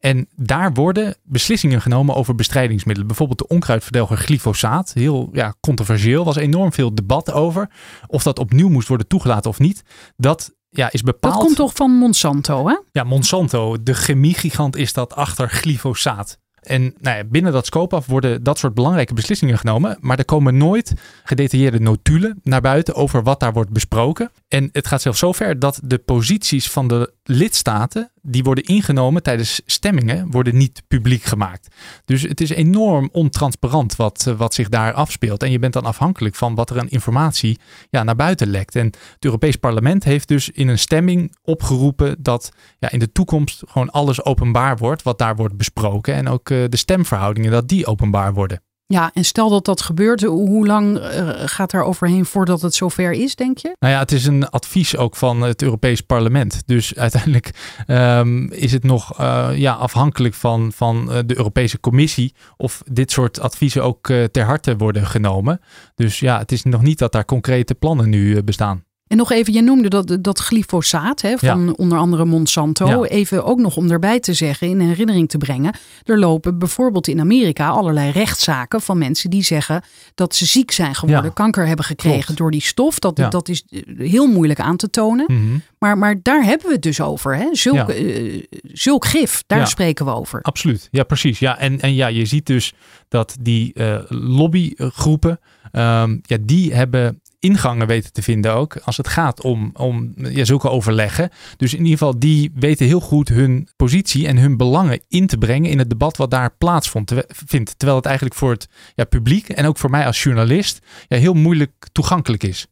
En 0.00 0.28
daar 0.36 0.72
worden 0.72 1.16
beslissingen 1.22 1.80
genomen 1.80 2.14
over 2.14 2.34
bestrijdingsmiddelen. 2.34 3.08
Bijvoorbeeld 3.08 3.38
de 3.38 3.46
onkruidverdelger 3.46 4.16
glyfosaat. 4.16 4.92
Heel 4.92 5.28
ja, 5.32 5.54
controversieel. 5.60 6.24
was 6.24 6.36
enorm 6.36 6.72
veel 6.72 6.94
debat 6.94 7.32
over. 7.32 7.70
Of 8.06 8.22
dat 8.22 8.38
opnieuw 8.38 8.68
moest 8.68 8.88
worden 8.88 9.06
toegelaten 9.06 9.50
of 9.50 9.58
niet. 9.58 9.82
Dat 10.16 10.54
ja, 10.70 10.92
is 10.92 11.02
bepaald. 11.02 11.34
Dat 11.34 11.42
komt 11.42 11.56
toch 11.56 11.72
van 11.74 11.90
Monsanto, 11.90 12.68
hè? 12.68 12.76
Ja, 12.92 13.04
Monsanto. 13.04 13.82
De 13.82 13.94
chemiegigant 13.94 14.76
is 14.76 14.92
dat 14.92 15.14
achter 15.14 15.50
glyfosaat. 15.50 16.38
En 16.66 16.94
nou 17.00 17.16
ja, 17.16 17.24
binnen 17.24 17.52
dat 17.52 17.66
scope 17.66 17.96
af 17.96 18.06
worden 18.06 18.42
dat 18.42 18.58
soort 18.58 18.74
belangrijke 18.74 19.14
beslissingen 19.14 19.58
genomen. 19.58 19.96
Maar 20.00 20.18
er 20.18 20.24
komen 20.24 20.56
nooit 20.56 20.92
gedetailleerde 21.24 21.80
notulen 21.80 22.40
naar 22.42 22.60
buiten 22.60 22.94
over 22.94 23.22
wat 23.22 23.40
daar 23.40 23.52
wordt 23.52 23.70
besproken. 23.70 24.30
En 24.48 24.68
het 24.72 24.86
gaat 24.86 25.02
zelfs 25.02 25.18
zover 25.18 25.58
dat 25.58 25.80
de 25.84 25.98
posities 25.98 26.70
van 26.70 26.88
de 26.88 27.12
lidstaten 27.22 28.10
die 28.28 28.42
worden 28.42 28.64
ingenomen 28.64 29.22
tijdens 29.22 29.60
stemmingen, 29.66 30.30
worden 30.30 30.56
niet 30.56 30.82
publiek 30.88 31.22
gemaakt. 31.22 31.74
Dus 32.04 32.22
het 32.22 32.40
is 32.40 32.50
enorm 32.50 33.08
ontransparant 33.12 33.96
wat, 33.96 34.26
eh, 34.26 34.34
wat 34.34 34.54
zich 34.54 34.68
daar 34.68 34.92
afspeelt. 34.92 35.42
En 35.42 35.50
je 35.50 35.58
bent 35.58 35.72
dan 35.72 35.84
afhankelijk 35.84 36.34
van 36.34 36.54
wat 36.54 36.70
er 36.70 36.78
aan 36.78 36.88
informatie 36.88 37.58
ja, 37.90 38.02
naar 38.02 38.16
buiten 38.16 38.48
lekt. 38.48 38.76
En 38.76 38.86
het 38.86 39.24
Europees 39.24 39.56
Parlement 39.56 40.04
heeft 40.04 40.28
dus 40.28 40.50
in 40.50 40.68
een 40.68 40.78
stemming 40.78 41.36
opgeroepen 41.42 42.16
dat 42.18 42.52
ja, 42.78 42.90
in 42.90 42.98
de 42.98 43.12
toekomst 43.12 43.62
gewoon 43.66 43.90
alles 43.90 44.24
openbaar 44.24 44.76
wordt 44.76 45.02
wat 45.02 45.18
daar 45.18 45.36
wordt 45.36 45.56
besproken. 45.56 46.14
En 46.14 46.28
ook 46.28 46.50
uh, 46.50 46.64
de 46.68 46.76
stemverhoudingen, 46.76 47.50
dat 47.50 47.68
die 47.68 47.86
openbaar 47.86 48.34
worden. 48.34 48.60
Ja, 48.88 49.10
en 49.14 49.24
stel 49.24 49.48
dat 49.48 49.64
dat 49.64 49.80
gebeurt, 49.80 50.22
hoe 50.22 50.66
lang 50.66 50.98
uh, 50.98 51.30
gaat 51.34 51.72
er 51.72 51.82
overheen 51.82 52.24
voordat 52.24 52.62
het 52.62 52.74
zover 52.74 53.12
is, 53.12 53.34
denk 53.34 53.58
je? 53.58 53.76
Nou 53.78 53.92
ja, 53.92 53.98
het 53.98 54.12
is 54.12 54.26
een 54.26 54.48
advies 54.48 54.96
ook 54.96 55.16
van 55.16 55.42
het 55.42 55.62
Europees 55.62 56.00
Parlement. 56.00 56.62
Dus 56.66 56.94
uiteindelijk 57.06 57.50
um, 57.86 58.50
is 58.52 58.72
het 58.72 58.82
nog 58.84 59.20
uh, 59.20 59.48
ja, 59.54 59.72
afhankelijk 59.72 60.34
van, 60.34 60.72
van 60.72 61.08
uh, 61.08 61.18
de 61.26 61.36
Europese 61.36 61.80
Commissie 61.80 62.34
of 62.56 62.82
dit 62.90 63.10
soort 63.10 63.40
adviezen 63.40 63.82
ook 63.82 64.06
ter 64.06 64.44
harte 64.44 64.76
worden 64.76 65.06
genomen. 65.06 65.60
Dus 65.94 66.20
ja, 66.20 66.38
het 66.38 66.52
is 66.52 66.62
nog 66.62 66.82
niet 66.82 66.98
dat 66.98 67.12
daar 67.12 67.24
concrete 67.24 67.74
plannen 67.74 68.08
nu 68.08 68.42
bestaan. 68.42 68.85
En 69.06 69.16
nog 69.16 69.32
even, 69.32 69.52
je 69.52 69.62
noemde 69.62 69.88
dat, 69.88 70.18
dat 70.20 70.38
glyfosaat 70.38 71.22
hè, 71.22 71.38
van 71.38 71.76
onder 71.76 71.98
andere 71.98 72.24
Monsanto. 72.24 73.04
Even 73.04 73.44
ook 73.44 73.58
nog 73.58 73.76
om 73.76 73.90
erbij 73.90 74.20
te 74.20 74.34
zeggen, 74.34 74.68
in 74.68 74.80
herinnering 74.80 75.28
te 75.28 75.38
brengen. 75.38 75.74
Er 76.04 76.18
lopen 76.18 76.58
bijvoorbeeld 76.58 77.08
in 77.08 77.20
Amerika 77.20 77.68
allerlei 77.68 78.10
rechtszaken 78.10 78.80
van 78.80 78.98
mensen 78.98 79.30
die 79.30 79.42
zeggen 79.42 79.82
dat 80.14 80.34
ze 80.34 80.46
ziek 80.46 80.70
zijn 80.70 80.94
geworden, 80.94 81.32
kanker 81.32 81.66
hebben 81.66 81.84
gekregen 81.84 82.36
door 82.36 82.50
die 82.50 82.62
stof. 82.62 82.98
Dat, 82.98 83.16
dat 83.16 83.48
is 83.48 83.64
eh, 83.70 83.80
heel 83.98 84.26
moeilijk 84.26 84.60
aan 84.60 84.76
te 84.76 84.90
tonen. 84.90 85.24
Mhm. 85.28 85.58
maar, 85.78 85.98
maar 85.98 86.16
daar 86.22 86.44
hebben 86.44 86.66
we 86.66 86.72
het 86.72 86.82
dus 86.82 87.00
over. 87.00 87.36
Hè? 87.36 87.48
Zulk, 87.52 87.90
uh, 87.90 88.42
zulk 88.62 89.04
gif, 89.04 89.42
daar 89.46 89.68
spreken 89.68 90.04
we 90.04 90.14
over. 90.14 90.42
Absoluut, 90.42 90.88
ja 90.90 91.02
precies. 91.02 91.38
Ja, 91.38 91.58
en, 91.58 91.80
en 91.80 91.94
ja, 91.94 92.06
je 92.06 92.26
ziet 92.26 92.46
dus 92.46 92.74
dat 93.08 93.36
die 93.40 93.70
uh, 93.74 93.98
lobbygroepen, 94.08 95.40
um, 95.72 96.20
ja, 96.22 96.36
die 96.40 96.74
hebben 96.74 97.20
ingangen 97.46 97.86
weten 97.86 98.12
te 98.12 98.22
vinden 98.22 98.54
ook. 98.54 98.76
Als 98.84 98.96
het 98.96 99.08
gaat 99.08 99.42
om, 99.42 99.70
om 99.74 100.12
ja, 100.16 100.44
zulke 100.44 100.70
overleggen. 100.70 101.30
Dus 101.56 101.72
in 101.72 101.78
ieder 101.78 101.98
geval, 101.98 102.18
die 102.18 102.50
weten 102.54 102.86
heel 102.86 103.00
goed 103.00 103.28
hun 103.28 103.68
positie 103.76 104.26
en 104.26 104.36
hun 104.36 104.56
belangen 104.56 105.00
in 105.08 105.26
te 105.26 105.38
brengen 105.38 105.70
in 105.70 105.78
het 105.78 105.90
debat 105.90 106.16
wat 106.16 106.30
daar 106.30 106.54
plaatsvindt. 106.58 107.74
Terwijl 107.76 107.96
het 107.96 108.06
eigenlijk 108.06 108.36
voor 108.36 108.50
het 108.50 108.68
ja, 108.94 109.04
publiek 109.04 109.48
en 109.48 109.66
ook 109.66 109.78
voor 109.78 109.90
mij 109.90 110.06
als 110.06 110.22
journalist 110.22 110.78
ja, 111.08 111.16
heel 111.16 111.34
moeilijk 111.34 111.72
toegankelijk 111.92 112.42
is. 112.42 112.66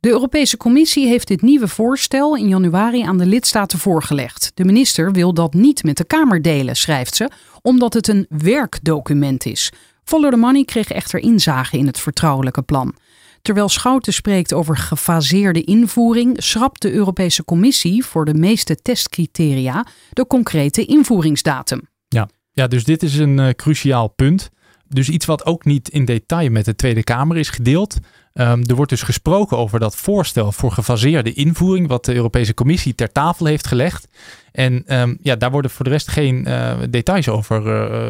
De 0.00 0.08
Europese 0.08 0.56
Commissie 0.56 1.06
heeft 1.06 1.28
dit 1.28 1.42
nieuwe 1.42 1.68
voorstel 1.68 2.36
in 2.36 2.48
januari 2.48 3.02
aan 3.02 3.18
de 3.18 3.26
lidstaten 3.26 3.78
voorgelegd. 3.78 4.50
De 4.54 4.64
minister 4.64 5.12
wil 5.12 5.34
dat 5.34 5.54
niet 5.54 5.84
met 5.84 5.96
de 5.96 6.04
Kamer 6.04 6.42
delen, 6.42 6.76
schrijft 6.76 7.16
ze, 7.16 7.30
omdat 7.62 7.94
het 7.94 8.08
een 8.08 8.26
werkdocument 8.28 9.46
is. 9.46 9.72
Follow 10.04 10.30
the 10.30 10.36
Money 10.36 10.64
kreeg 10.64 10.90
echter 10.90 11.20
inzage 11.20 11.78
in 11.78 11.86
het 11.86 12.00
vertrouwelijke 12.00 12.62
plan. 12.62 12.94
Terwijl 13.42 13.68
Schouten 13.68 14.12
spreekt 14.12 14.52
over 14.52 14.76
gefaseerde 14.76 15.64
invoering, 15.64 16.42
schrapt 16.42 16.82
de 16.82 16.92
Europese 16.92 17.44
Commissie 17.44 18.04
voor 18.04 18.24
de 18.24 18.34
meeste 18.34 18.76
testcriteria 18.76 19.86
de 20.12 20.26
concrete 20.26 20.84
invoeringsdatum. 20.84 21.80
Ja, 22.08 22.28
ja 22.52 22.66
dus 22.66 22.84
dit 22.84 23.02
is 23.02 23.18
een 23.18 23.38
uh, 23.38 23.48
cruciaal 23.48 24.08
punt. 24.08 24.50
Dus 24.88 25.08
iets 25.08 25.26
wat 25.26 25.46
ook 25.46 25.64
niet 25.64 25.88
in 25.88 26.04
detail 26.04 26.50
met 26.50 26.64
de 26.64 26.74
Tweede 26.74 27.04
Kamer 27.04 27.36
is 27.36 27.50
gedeeld. 27.50 27.96
Um, 28.40 28.62
er 28.66 28.74
wordt 28.74 28.90
dus 28.90 29.02
gesproken 29.02 29.56
over 29.56 29.80
dat 29.80 29.96
voorstel 29.96 30.52
voor 30.52 30.72
gefaseerde 30.72 31.32
invoering, 31.32 31.88
wat 31.88 32.04
de 32.04 32.14
Europese 32.14 32.54
Commissie 32.54 32.94
ter 32.94 33.12
tafel 33.12 33.46
heeft 33.46 33.66
gelegd. 33.66 34.08
En 34.52 34.98
um, 35.00 35.18
ja, 35.22 35.36
daar 35.36 35.50
worden 35.50 35.70
voor 35.70 35.84
de 35.84 35.90
rest 35.90 36.08
geen 36.08 36.48
uh, 36.48 36.76
details 36.90 37.28
over 37.28 37.62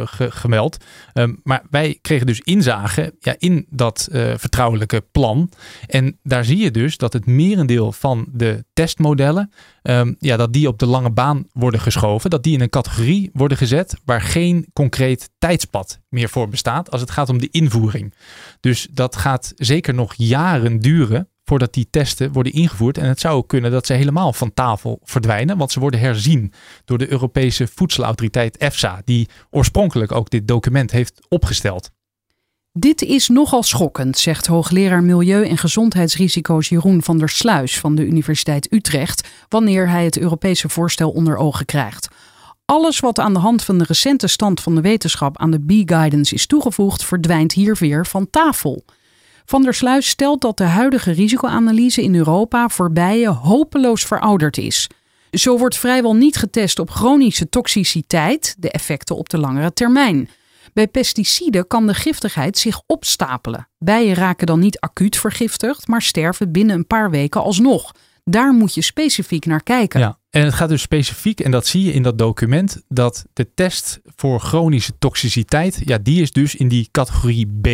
ge 0.08 0.30
gemeld. 0.30 0.84
Um, 1.14 1.40
maar 1.42 1.62
wij 1.70 1.98
kregen 2.02 2.26
dus 2.26 2.40
inzage 2.40 3.14
ja, 3.18 3.34
in 3.38 3.66
dat 3.70 4.08
uh, 4.12 4.32
vertrouwelijke 4.36 5.04
plan. 5.12 5.50
En 5.86 6.18
daar 6.22 6.44
zie 6.44 6.58
je 6.58 6.70
dus 6.70 6.96
dat 6.96 7.12
het 7.12 7.26
merendeel 7.26 7.92
van 7.92 8.28
de 8.32 8.64
testmodellen, 8.72 9.52
ja, 10.18 10.36
dat 10.36 10.52
die 10.52 10.68
op 10.68 10.78
de 10.78 10.86
lange 10.86 11.10
baan 11.10 11.46
worden 11.52 11.80
geschoven. 11.80 12.30
Dat 12.30 12.42
die 12.42 12.54
in 12.54 12.60
een 12.60 12.68
categorie 12.68 13.30
worden 13.32 13.56
gezet 13.56 13.96
waar 14.04 14.20
geen 14.20 14.66
concreet 14.72 15.30
tijdspad 15.38 16.00
meer 16.08 16.28
voor 16.28 16.48
bestaat 16.48 16.90
als 16.90 17.00
het 17.00 17.10
gaat 17.10 17.28
om 17.28 17.38
de 17.38 17.48
invoering. 17.50 18.14
Dus 18.60 18.88
dat 18.90 19.16
gaat 19.16 19.52
zeker 19.56 19.94
nog 19.94 20.14
jaren 20.26 20.78
duren 20.78 21.28
voordat 21.44 21.74
die 21.74 21.88
testen 21.90 22.32
worden 22.32 22.52
ingevoerd. 22.52 22.98
En 22.98 23.08
het 23.08 23.20
zou 23.20 23.36
ook 23.36 23.48
kunnen 23.48 23.70
dat 23.70 23.86
ze 23.86 23.92
helemaal 23.92 24.32
van 24.32 24.54
tafel 24.54 25.00
verdwijnen, 25.02 25.58
want 25.58 25.72
ze 25.72 25.80
worden 25.80 26.00
herzien 26.00 26.52
door 26.84 26.98
de 26.98 27.10
Europese 27.10 27.66
Voedselautoriteit 27.74 28.56
EFSA, 28.56 29.02
die 29.04 29.28
oorspronkelijk 29.50 30.12
ook 30.12 30.30
dit 30.30 30.48
document 30.48 30.90
heeft 30.90 31.20
opgesteld. 31.28 31.90
Dit 32.72 33.02
is 33.02 33.28
nogal 33.28 33.62
schokkend, 33.62 34.18
zegt 34.18 34.46
hoogleraar 34.46 35.02
Milieu- 35.02 35.48
en 35.48 35.58
Gezondheidsrisico's 35.58 36.68
Jeroen 36.68 37.02
van 37.02 37.18
der 37.18 37.28
Sluis 37.28 37.78
van 37.78 37.94
de 37.94 38.06
Universiteit 38.06 38.72
Utrecht, 38.72 39.28
wanneer 39.48 39.88
hij 39.88 40.04
het 40.04 40.18
Europese 40.18 40.68
voorstel 40.68 41.10
onder 41.10 41.36
ogen 41.36 41.66
krijgt. 41.66 42.08
Alles 42.64 43.00
wat 43.00 43.18
aan 43.18 43.32
de 43.32 43.38
hand 43.38 43.64
van 43.64 43.78
de 43.78 43.84
recente 43.84 44.26
stand 44.26 44.60
van 44.60 44.74
de 44.74 44.80
wetenschap 44.80 45.38
aan 45.38 45.50
de 45.50 45.60
B-guidance 45.60 46.34
is 46.34 46.46
toegevoegd, 46.46 47.04
verdwijnt 47.04 47.52
hier 47.52 47.76
weer 47.80 48.06
van 48.06 48.30
tafel. 48.30 48.84
Van 49.48 49.62
der 49.62 49.74
Sluis 49.74 50.08
stelt 50.08 50.40
dat 50.40 50.56
de 50.56 50.64
huidige 50.64 51.10
risicoanalyse 51.10 52.02
in 52.02 52.14
Europa 52.14 52.68
voor 52.68 52.92
bijen 52.92 53.32
hopeloos 53.32 54.04
verouderd 54.04 54.58
is. 54.58 54.86
Zo 55.30 55.58
wordt 55.58 55.76
vrijwel 55.76 56.14
niet 56.14 56.36
getest 56.36 56.78
op 56.78 56.90
chronische 56.90 57.48
toxiciteit, 57.48 58.54
de 58.58 58.70
effecten 58.70 59.16
op 59.16 59.28
de 59.28 59.38
langere 59.38 59.72
termijn. 59.72 60.30
Bij 60.72 60.88
pesticiden 60.88 61.66
kan 61.66 61.86
de 61.86 61.94
giftigheid 61.94 62.58
zich 62.58 62.80
opstapelen. 62.86 63.68
Bijen 63.78 64.14
raken 64.14 64.46
dan 64.46 64.58
niet 64.60 64.80
acuut 64.80 65.16
vergiftigd, 65.16 65.86
maar 65.86 66.02
sterven 66.02 66.52
binnen 66.52 66.76
een 66.76 66.86
paar 66.86 67.10
weken 67.10 67.42
alsnog. 67.42 67.92
Daar 68.24 68.52
moet 68.52 68.74
je 68.74 68.82
specifiek 68.82 69.46
naar 69.46 69.62
kijken. 69.62 70.17
En 70.30 70.44
het 70.44 70.54
gaat 70.54 70.68
dus 70.68 70.82
specifiek, 70.82 71.40
en 71.40 71.50
dat 71.50 71.66
zie 71.66 71.84
je 71.84 71.92
in 71.92 72.02
dat 72.02 72.18
document, 72.18 72.82
dat 72.88 73.24
de 73.32 73.54
test 73.54 74.00
voor 74.04 74.40
chronische 74.40 74.92
toxiciteit, 74.98 75.80
ja, 75.84 75.98
die 75.98 76.22
is 76.22 76.32
dus 76.32 76.54
in 76.54 76.68
die 76.68 76.88
categorie 76.90 77.46
B, 77.60 77.68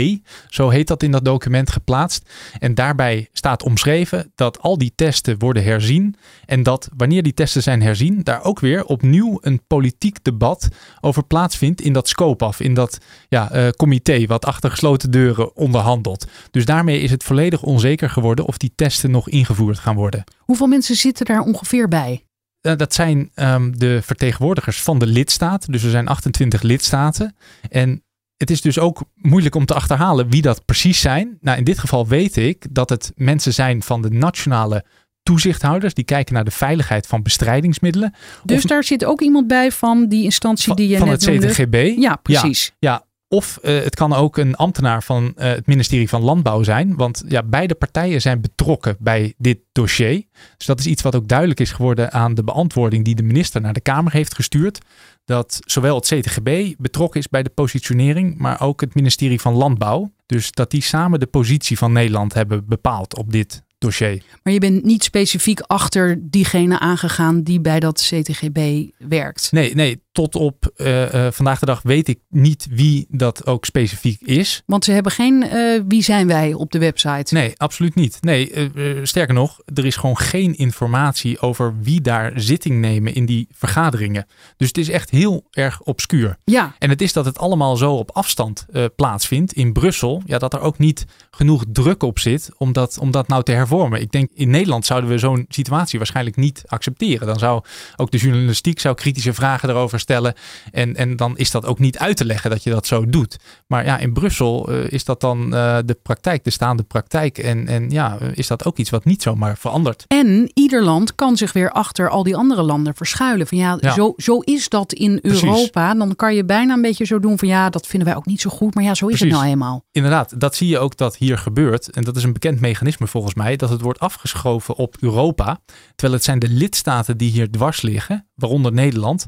zo 0.49 0.69
heet 0.69 0.87
dat 0.87 1.03
in 1.03 1.11
dat 1.11 1.25
document 1.25 1.71
geplaatst. 1.71 2.31
En 2.59 2.75
daarbij 2.75 3.29
staat 3.33 3.62
omschreven 3.62 4.33
dat 4.35 4.61
al 4.61 4.79
die 4.79 4.93
testen 4.95 5.38
worden 5.38 5.64
herzien 5.64 6.17
en 6.47 6.62
dat 6.62 6.88
wanneer 6.97 7.23
die 7.23 7.35
testen 7.35 7.62
zijn 7.62 7.83
herzien, 7.83 8.23
daar 8.23 8.45
ook 8.45 8.61
weer 8.61 8.85
opnieuw 8.85 9.38
een 9.40 9.61
politiek 9.67 10.25
debat 10.25 10.69
over 11.01 11.25
plaatsvindt 11.25 11.81
in 11.81 11.93
dat 11.93 12.09
scope 12.09 12.45
af, 12.45 12.61
in 12.61 12.75
dat 12.75 12.99
ja, 13.29 13.55
uh, 13.55 13.69
comité 13.69 14.27
wat 14.27 14.45
achter 14.45 14.71
gesloten 14.71 15.11
deuren 15.11 15.57
onderhandelt. 15.57 16.27
Dus 16.51 16.64
daarmee 16.64 17.01
is 17.01 17.11
het 17.11 17.23
volledig 17.25 17.62
onzeker 17.62 18.11
geworden 18.11 18.45
of 18.45 18.59
die 18.59 18.73
testen 18.75 19.11
nog 19.11 19.29
ingevoerd 19.29 19.79
gaan 19.79 19.97
worden. 19.97 20.25
Hoeveel 20.38 20.67
mensen 20.67 20.95
zitten 20.95 21.27
daar 21.27 21.40
ongeveer 21.40 21.88
bij? 21.88 22.25
Uh, 22.66 22.77
dat 22.77 22.94
zijn 22.94 23.31
um, 23.35 23.79
de 23.79 24.03
vertegenwoordigers 24.03 24.83
van 24.83 24.98
de 24.98 25.07
lidstaten. 25.07 25.72
Dus 25.72 25.83
er 25.83 25.90
zijn 25.90 26.09
28 26.09 26.62
lidstaten. 26.62 27.37
En 27.70 28.03
het 28.37 28.50
is 28.50 28.61
dus 28.61 28.79
ook 28.79 29.05
moeilijk 29.14 29.55
om 29.55 29.66
te 29.66 29.74
achterhalen 29.74 30.31
wie 30.31 30.42
dat 30.42 30.64
precies 30.64 31.00
zijn. 31.00 31.38
Nou, 31.40 31.59
in 31.59 31.64
dit 31.64 31.79
geval 31.79 32.07
weet 32.07 32.37
ik 32.37 32.66
dat 32.70 32.88
het 32.88 33.12
mensen 33.16 33.55
zijn 33.55 33.83
van 33.83 34.03
de 34.03 34.11
nationale 34.11 34.85
toezichthouders. 35.22 35.94
Die 35.94 36.05
kijken 36.05 36.35
naar 36.35 36.44
de 36.44 36.50
veiligheid 36.50 37.07
van 37.07 37.22
bestrijdingsmiddelen. 37.22 38.14
Dus 38.44 38.62
of, 38.62 38.70
daar 38.70 38.85
zit 38.85 39.05
ook 39.05 39.20
iemand 39.20 39.46
bij 39.46 39.72
van 39.72 40.09
die 40.09 40.24
instantie 40.24 40.66
van, 40.66 40.77
die 40.77 40.88
je 40.88 40.98
van 40.98 41.09
net 41.09 41.24
het 41.24 41.38
CTGB. 41.38 41.94
Ja, 41.96 42.16
precies. 42.16 42.72
Ja, 42.79 42.90
ja. 42.90 43.05
Of 43.35 43.59
uh, 43.62 43.83
het 43.83 43.94
kan 43.94 44.12
ook 44.12 44.37
een 44.37 44.55
ambtenaar 44.55 45.03
van 45.03 45.25
uh, 45.25 45.33
het 45.44 45.66
ministerie 45.66 46.09
van 46.09 46.23
Landbouw 46.23 46.62
zijn. 46.62 46.97
Want 46.97 47.25
ja, 47.29 47.42
beide 47.42 47.75
partijen 47.75 48.20
zijn 48.20 48.40
betrokken 48.40 48.97
bij 48.99 49.35
dit 49.38 49.59
dossier. 49.73 50.25
Dus 50.57 50.66
dat 50.66 50.79
is 50.79 50.87
iets 50.87 51.03
wat 51.03 51.14
ook 51.14 51.29
duidelijk 51.29 51.61
is 51.61 51.73
geworden 51.73 52.12
aan 52.12 52.35
de 52.35 52.44
beantwoording 52.44 53.05
die 53.05 53.14
de 53.14 53.23
minister 53.23 53.61
naar 53.61 53.73
de 53.73 53.81
Kamer 53.81 54.12
heeft 54.12 54.35
gestuurd. 54.35 54.79
Dat 55.25 55.61
zowel 55.61 55.97
het 55.97 56.07
CTGB 56.07 56.75
betrokken 56.79 57.20
is 57.20 57.29
bij 57.29 57.42
de 57.42 57.51
positionering, 57.51 58.38
maar 58.38 58.61
ook 58.61 58.81
het 58.81 58.94
ministerie 58.94 59.40
van 59.40 59.55
Landbouw. 59.55 60.12
Dus 60.27 60.53
dat 60.53 60.70
die 60.70 60.83
samen 60.83 61.20
de 61.20 61.27
positie 61.27 61.79
van 61.79 61.92
Nederland 61.92 62.35
hebben 62.35 62.66
bepaald 62.66 63.16
op 63.16 63.33
dit 63.33 63.62
dossier. 63.79 64.23
Maar 64.42 64.53
je 64.53 64.59
bent 64.59 64.85
niet 64.85 65.05
specifiek 65.05 65.61
achter 65.61 66.18
diegene 66.20 66.79
aangegaan 66.79 67.42
die 67.42 67.61
bij 67.61 67.81
dat 67.81 68.11
CTGB 68.11 68.90
werkt? 68.99 69.53
Nee, 69.53 69.75
nee 69.75 70.04
tot 70.14 70.35
op 70.35 70.72
uh, 70.77 71.14
uh, 71.14 71.27
vandaag 71.31 71.59
de 71.59 71.66
dag 71.66 71.83
weet 71.83 72.09
ik 72.09 72.18
niet 72.29 72.66
wie 72.70 73.07
dat 73.09 73.46
ook 73.46 73.64
specifiek 73.64 74.20
is. 74.20 74.62
Want 74.66 74.85
ze 74.85 74.92
hebben 74.92 75.12
geen 75.12 75.44
uh, 75.53 75.83
wie 75.88 76.03
zijn 76.03 76.27
wij 76.27 76.53
op 76.53 76.72
de 76.72 76.79
website? 76.79 77.35
Nee, 77.35 77.53
absoluut 77.57 77.94
niet. 77.94 78.18
Nee, 78.20 78.70
sterker 79.03 79.35
nog, 79.35 79.61
er 79.74 79.87
is 79.87 79.96
gewoon 79.96 80.18
geen 80.18 80.57
informatie 80.57 81.40
over 81.40 81.74
wie 81.83 82.00
daar 82.00 82.33
zitting 82.35 82.81
nemen 82.81 83.14
in 83.14 83.27
die 83.27 83.48
vergaderingen. 83.50 84.27
Dus 84.57 84.68
het 84.68 84.79
is 84.79 84.88
echt 84.88 85.11
heel 85.11 85.46
erg 85.50 85.81
obscuur. 85.81 86.37
Ja. 86.44 86.74
En 86.79 86.90
het 86.90 87.03
is 87.03 87.12
dat 87.12 87.24
het 87.24 87.38
allemaal 87.38 87.77
zo 87.77 87.94
op 87.94 88.11
afstand 88.11 88.66
plaatsvindt 88.96 89.53
in 89.53 89.72
Brussel. 89.72 90.22
Ja, 90.27 90.38
dat 90.38 90.55
er 90.55 90.61
ook 90.61 90.79
niet 90.79 91.05
genoeg 91.31 91.64
druk 91.72 92.03
op 92.03 92.18
zit 92.18 92.50
om 92.57 92.72
dat, 92.72 92.98
om 92.98 93.11
dat 93.11 93.29
nou 93.29 93.42
te 93.42 93.53
hervormen. 93.53 94.00
Ik 94.00 94.12
denk 94.12 94.31
in 94.35 94.50
Nederland 94.50 94.87
zouden 94.87 95.11
we 95.11 95.18
zo'n 95.18 95.44
situatie 95.48 95.98
waarschijnlijk 95.98 96.37
niet 96.37 96.62
accepteren. 96.66 97.27
Dan 97.27 97.38
zou 97.38 97.62
ook 97.96 98.11
de 98.11 98.18
journalistiek 98.18 98.81
zou 98.81 98.94
kritische 98.94 99.35
vragen 99.35 99.68
erover 99.68 100.03
stellen. 100.05 100.35
En, 100.73 100.97
en 100.97 101.17
dan 101.17 101.38
is 101.38 101.51
dat 101.51 101.67
ook 101.67 101.79
niet 101.79 101.99
uit 101.99 102.17
te 102.17 102.25
leggen 102.25 102.51
dat 102.51 102.62
je 102.62 102.71
dat 102.71 102.87
zo 102.87 103.07
doet. 103.07 103.37
Maar 103.67 103.85
ja, 103.85 103.99
in 103.99 104.12
Brussel 104.12 104.73
uh, 104.73 104.90
is 104.90 105.05
dat 105.05 105.21
dan 105.21 105.45
uh, 105.45 105.79
de 105.85 105.99
praktijk, 106.03 106.45
de 106.45 106.51
staande 106.51 106.83
praktijk. 106.83 107.38
En, 107.38 107.69
en 107.69 107.90
ja, 107.90 108.19
is 108.35 108.47
dat 108.47 108.64
ook 108.64 108.79
iets 108.79 108.90
wat 108.90 109.05
niet 109.05 109.23
zomaar 109.23 109.57
verandert. 109.57 110.05
En 110.09 110.51
ieder 110.55 110.83
land 110.83 111.14
kan 111.14 111.37
zich 111.37 111.53
weer 111.53 111.71
achter 111.71 112.09
al 112.09 112.23
die 112.23 112.37
andere 112.37 112.62
landen 112.62 112.95
verschuilen. 112.95 113.47
Van 113.47 113.59
ja, 113.59 113.79
ja. 113.81 113.93
Zo, 113.93 114.14
zo 114.17 114.38
is 114.38 114.69
dat 114.69 114.93
in 114.93 115.21
Precies. 115.21 115.43
Europa. 115.43 115.95
Dan 115.95 116.17
kan 116.17 116.35
je 116.35 116.45
bijna 116.45 116.75
een 116.75 116.83
beetje 116.83 117.05
zo 117.05 117.21
doen 117.21 117.38
van 117.38 117.49
ja, 117.49 117.71
dat 117.71 117.87
vinden 117.87 118.09
wij 118.09 118.17
ook 118.17 118.27
niet 118.27 118.40
zo 118.40 118.51
goed. 118.51 118.75
Maar 118.75 118.85
ja, 118.85 118.95
zo 118.95 119.07
is 119.07 119.17
Precies. 119.17 119.33
het 119.33 119.40
nou 119.40 119.53
eenmaal. 119.53 119.85
Inderdaad, 119.93 120.40
dat 120.40 120.55
zie 120.55 120.69
je 120.69 120.79
ook 120.79 120.97
dat 120.97 121.17
hier 121.17 121.38
gebeurt. 121.38 121.90
En 121.90 122.05
dat 122.05 122.17
is 122.17 122.23
een 122.23 122.33
bekend 122.33 122.61
mechanisme 122.61 123.07
volgens 123.07 123.35
mij. 123.35 123.57
Dat 123.57 123.71
het 123.71 123.81
wordt 123.81 123.99
afgeschoven 123.99 124.77
op 124.77 124.97
Europa. 125.01 125.59
Terwijl 125.95 126.12
het 126.14 126.25
zijn 126.25 126.38
de 126.38 126.49
lidstaten 126.49 127.17
die 127.17 127.31
hier 127.31 127.51
dwars 127.51 127.83
liggen, 127.83 128.27
waaronder 128.35 128.73
Nederland. 128.73 129.27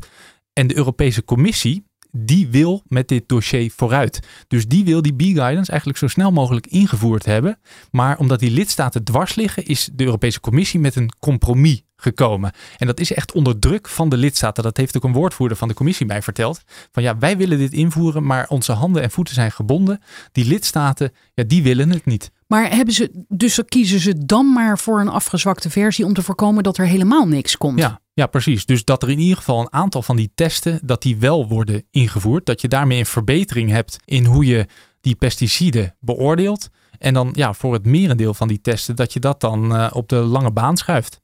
En 0.59 0.67
de 0.67 0.77
Europese 0.77 1.25
Commissie, 1.25 1.85
die 2.11 2.49
wil 2.49 2.83
met 2.87 3.09
dit 3.09 3.29
dossier 3.29 3.73
vooruit. 3.77 4.21
Dus 4.49 4.67
die 4.67 4.85
wil 4.85 5.03
die 5.03 5.15
B-guidance 5.15 5.71
eigenlijk 5.71 5.99
zo 5.99 6.07
snel 6.07 6.33
mogelijk 6.33 6.67
ingevoerd 6.67 7.25
hebben. 7.25 7.59
Maar 7.91 8.19
omdat 8.19 8.41
die 8.41 8.51
lidstaten 8.51 9.05
dwars 9.05 9.35
liggen, 9.35 9.65
is 9.65 9.91
de 9.93 10.05
Europese 10.05 10.41
Commissie 10.41 10.81
met 10.81 10.97
een 10.97 11.13
compromis 11.19 11.83
gekomen. 11.97 12.53
En 12.77 12.87
dat 12.87 13.01
is 13.01 13.13
echt 13.13 13.33
onder 13.33 13.59
druk 13.59 13.89
van 13.89 14.09
de 14.09 14.17
lidstaten. 14.17 14.63
Dat 14.63 14.77
heeft 14.77 14.97
ook 14.97 15.05
een 15.05 15.13
woordvoerder 15.13 15.57
van 15.57 15.69
de 15.69 15.75
commissie 15.75 16.07
mij 16.07 16.23
verteld. 16.23 16.63
Van 16.93 17.03
ja, 17.03 17.19
wij 17.19 17.37
willen 17.37 17.59
dit 17.59 17.73
invoeren, 17.73 18.27
maar 18.27 18.49
onze 18.49 18.73
handen 18.73 19.03
en 19.03 19.11
voeten 19.11 19.35
zijn 19.35 19.53
gebonden. 19.53 20.01
Die 20.33 20.45
lidstaten, 20.45 21.13
ja, 21.35 21.45
die 21.45 21.63
willen 21.63 21.91
het 21.91 22.05
niet. 22.05 22.31
Maar 22.47 22.71
hebben 22.71 22.95
ze, 22.95 23.25
dus 23.29 23.61
kiezen 23.69 24.01
ze 24.01 24.27
dan 24.27 24.53
maar 24.53 24.79
voor 24.79 25.01
een 25.01 25.09
afgezwakte 25.09 25.71
versie 25.71 26.05
om 26.05 26.15
te 26.15 26.23
voorkomen 26.23 26.63
dat 26.63 26.79
er 26.79 26.87
helemaal 26.87 27.27
niks 27.27 27.57
komt? 27.57 27.79
Ja, 27.79 28.01
ja, 28.13 28.27
precies. 28.27 28.67
Dus 28.67 28.85
dat 28.85 29.03
er 29.03 29.11
in 29.11 29.19
ieder 29.19 29.37
geval 29.37 29.61
een 29.61 29.73
aantal 29.73 30.03
van 30.03 30.17
die 30.17 30.31
testen, 30.35 30.81
dat 30.83 31.03
die 31.03 31.17
wel 31.17 31.49
worden 31.49 31.85
ingevoerd. 31.91 32.47
Dat 32.47 32.61
je 32.61 32.69
daarmee 32.69 32.99
een 32.99 33.07
verbetering 33.07 33.71
hebt 33.71 33.97
in 34.05 34.25
hoe 34.25 34.45
je 34.45 34.67
die 35.01 35.15
pesticiden 35.15 35.97
beoordeelt. 36.01 36.69
En 36.99 37.15
dan 37.15 37.31
ja, 37.33 37.53
voor 37.53 37.73
het 37.73 37.87
merendeel 37.87 38.35
van 38.35 38.49
die 38.49 38.61
testen, 38.61 38.97
dat 38.97 39.13
je 39.13 39.21
dat 39.21 39.41
dan 39.41 39.73
uh, 39.73 39.91
op 39.93 40.09
de 40.09 40.17
lange 40.17 40.51
baan 40.51 40.77
schuift. 40.77 41.21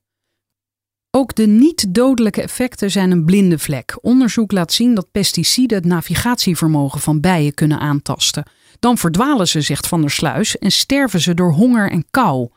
Ook 1.14 1.34
de 1.34 1.46
niet-dodelijke 1.46 2.42
effecten 2.42 2.90
zijn 2.90 3.10
een 3.10 3.24
blinde 3.24 3.58
vlek. 3.58 3.98
Onderzoek 4.00 4.52
laat 4.52 4.72
zien 4.72 4.94
dat 4.94 5.10
pesticiden 5.10 5.76
het 5.76 5.86
navigatievermogen 5.86 7.00
van 7.00 7.20
bijen 7.20 7.54
kunnen 7.54 7.78
aantasten. 7.78 8.50
Dan 8.78 8.98
verdwalen 8.98 9.48
ze, 9.48 9.60
zegt 9.60 9.86
Van 9.86 10.00
der 10.00 10.10
Sluis, 10.10 10.58
en 10.58 10.70
sterven 10.70 11.20
ze 11.20 11.34
door 11.34 11.52
honger 11.52 11.90
en 11.90 12.04
kou. 12.10 12.48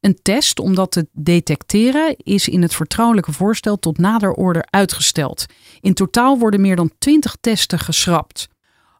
Een 0.00 0.18
test 0.22 0.60
om 0.60 0.74
dat 0.74 0.90
te 0.90 1.08
detecteren 1.12 2.16
is 2.16 2.48
in 2.48 2.62
het 2.62 2.74
vertrouwelijke 2.74 3.32
voorstel 3.32 3.78
tot 3.78 3.98
nader 3.98 4.32
order 4.32 4.66
uitgesteld. 4.70 5.46
In 5.80 5.94
totaal 5.94 6.38
worden 6.38 6.60
meer 6.60 6.76
dan 6.76 6.92
20 6.98 7.36
testen 7.40 7.78
geschrapt. 7.78 8.48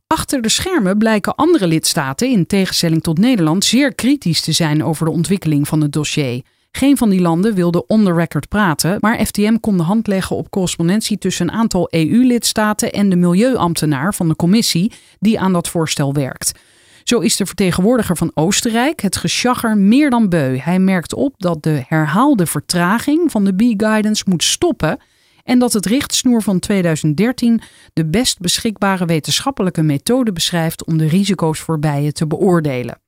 Achter 0.07 0.43
de 0.43 0.49
schermen 0.49 0.99
blijken 0.99 1.35
andere 1.35 1.67
lidstaten, 1.67 2.31
in 2.31 2.47
tegenstelling 2.47 3.03
tot 3.03 3.19
Nederland, 3.19 3.65
zeer 3.65 3.95
kritisch 3.95 4.41
te 4.41 4.53
zijn 4.53 4.85
over 4.85 5.05
de 5.05 5.13
ontwikkeling 5.13 5.69
van 5.69 5.81
het 5.81 5.93
dossier. 5.93 6.43
Geen 6.71 6.97
van 6.97 7.11
die 7.11 7.21
landen 7.21 7.55
wilde 7.55 7.87
on 7.87 8.05
the 8.05 8.13
record 8.13 8.49
praten, 8.49 8.97
maar 9.01 9.27
FTM 9.27 9.57
kon 9.57 9.77
de 9.77 9.83
hand 9.83 10.07
leggen 10.07 10.37
op 10.37 10.51
correspondentie 10.51 11.19
tussen 11.19 11.49
een 11.49 11.55
aantal 11.55 11.87
EU-lidstaten 11.91 12.93
en 12.93 13.09
de 13.09 13.17
milieuambtenaar 13.17 14.15
van 14.15 14.29
de 14.29 14.37
commissie 14.37 14.93
die 15.19 15.41
aan 15.41 15.53
dat 15.53 15.69
voorstel 15.69 16.13
werkt. 16.13 16.53
Zo 17.03 17.19
is 17.19 17.37
de 17.37 17.47
vertegenwoordiger 17.47 18.17
van 18.17 18.31
Oostenrijk 18.35 19.01
het 19.01 19.17
geschagger 19.17 19.77
meer 19.77 20.11
dan 20.11 20.29
beu. 20.29 20.57
Hij 20.57 20.79
merkt 20.79 21.15
op 21.15 21.35
dat 21.37 21.63
de 21.63 21.85
herhaalde 21.87 22.47
vertraging 22.47 23.31
van 23.31 23.45
de 23.45 23.55
B-guidance 23.55 24.25
moet 24.27 24.43
stoppen 24.45 24.99
en 25.45 25.59
dat 25.59 25.73
het 25.73 25.87
richtsnoer 25.87 26.43
van 26.43 26.59
2013 26.59 27.61
de 27.93 28.07
best 28.07 28.39
beschikbare 28.39 29.05
wetenschappelijke 29.07 29.83
methode 29.83 30.33
beschrijft 30.33 30.85
om 30.85 30.99
de 30.99 31.07
risico's 31.07 31.61
voor 31.61 31.79
bijen 31.79 32.15
te 32.15 32.27
beoordelen. 32.27 33.01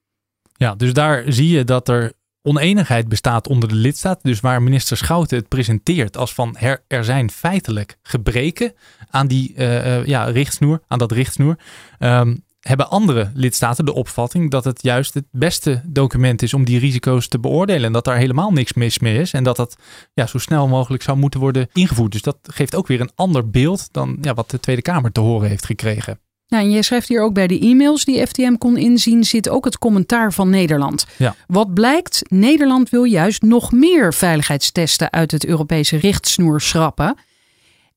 Ja, 0.57 0.75
dus 0.75 0.93
daar 0.93 1.25
zie 1.27 1.49
je 1.49 1.65
dat 1.65 1.89
er 1.89 2.13
oneenigheid 2.43 3.09
bestaat 3.09 3.49
onder 3.49 3.69
de 3.69 3.75
lidstaten. 3.75 4.31
Dus 4.31 4.41
waar 4.41 4.63
minister 4.63 4.97
Schouten 4.97 5.39
het 5.39 5.49
presenteert 5.49 6.17
als 6.17 6.35
van 6.35 6.57
er 6.89 7.05
zijn 7.05 7.31
feitelijk 7.31 7.99
gebreken 8.03 8.73
aan 9.11 9.27
die 9.27 9.55
uh, 9.57 9.87
uh, 9.87 10.07
ja, 10.07 10.25
richtsnoer, 10.25 10.81
aan 10.89 10.99
dat 10.99 11.13
richtsnoer. 11.13 11.59
Um, 11.99 12.45
hebben 12.61 12.91
andere 12.91 13.31
lidstaten 13.35 13.85
de 13.85 13.95
opvatting 13.95 14.51
dat 14.51 14.65
het 14.65 14.83
juist 14.83 15.15
het 15.15 15.25
beste 15.31 15.83
document 15.87 16.43
is 16.43 16.55
om 16.55 16.65
die 16.65 16.79
risico's 16.79 17.29
te 17.29 17.39
beoordelen. 17.39 17.85
En 17.85 17.93
dat 17.93 18.05
daar 18.05 18.17
helemaal 18.17 18.51
niks 18.51 18.73
mis 18.73 18.99
mee 18.99 19.19
is. 19.19 19.33
En 19.33 19.45
dat 19.45 19.57
dat 19.57 19.77
ja, 20.15 20.27
zo 20.27 20.39
snel 20.39 20.69
mogelijk 20.69 21.03
zou 21.03 21.19
moeten 21.19 21.41
worden 21.41 21.69
ingevoerd. 21.73 22.13
Dus 22.13 22.23
dat 22.23 22.39
geeft 22.43 22.75
ook 22.75 22.87
weer 22.87 23.01
een 23.01 23.13
ander 23.15 23.51
beeld 23.51 23.89
dan 23.93 24.19
ja, 24.21 24.35
wat 24.35 24.51
de 24.51 24.61
Tweede 24.61 24.83
Kamer 24.83 25.13
te 25.13 25.21
horen 25.21 25.49
heeft 25.49 25.67
gekregen. 25.67 26.21
Nou, 26.51 26.65
en 26.65 26.71
jij 26.71 26.83
schrijft 26.83 27.09
hier 27.09 27.23
ook 27.23 27.35
bij 27.35 27.47
de 27.47 27.59
e-mails 27.59 28.05
die 28.05 28.27
FTM 28.27 28.57
kon 28.57 28.77
inzien, 28.77 29.25
zit 29.25 29.49
ook 29.49 29.65
het 29.65 29.79
commentaar 29.79 30.33
van 30.33 30.51
Nederland. 30.51 31.07
Ja. 31.17 31.35
Wat 31.47 31.75
blijkt, 31.75 32.23
Nederland 32.29 32.91
wil 32.91 33.05
juist 33.05 33.43
nog 33.43 33.73
meer 33.73 34.15
veiligheidstesten 34.15 35.13
uit 35.13 35.31
het 35.31 35.47
Europese 35.47 35.97
richtsnoer 35.97 36.61
schrappen. 36.61 37.15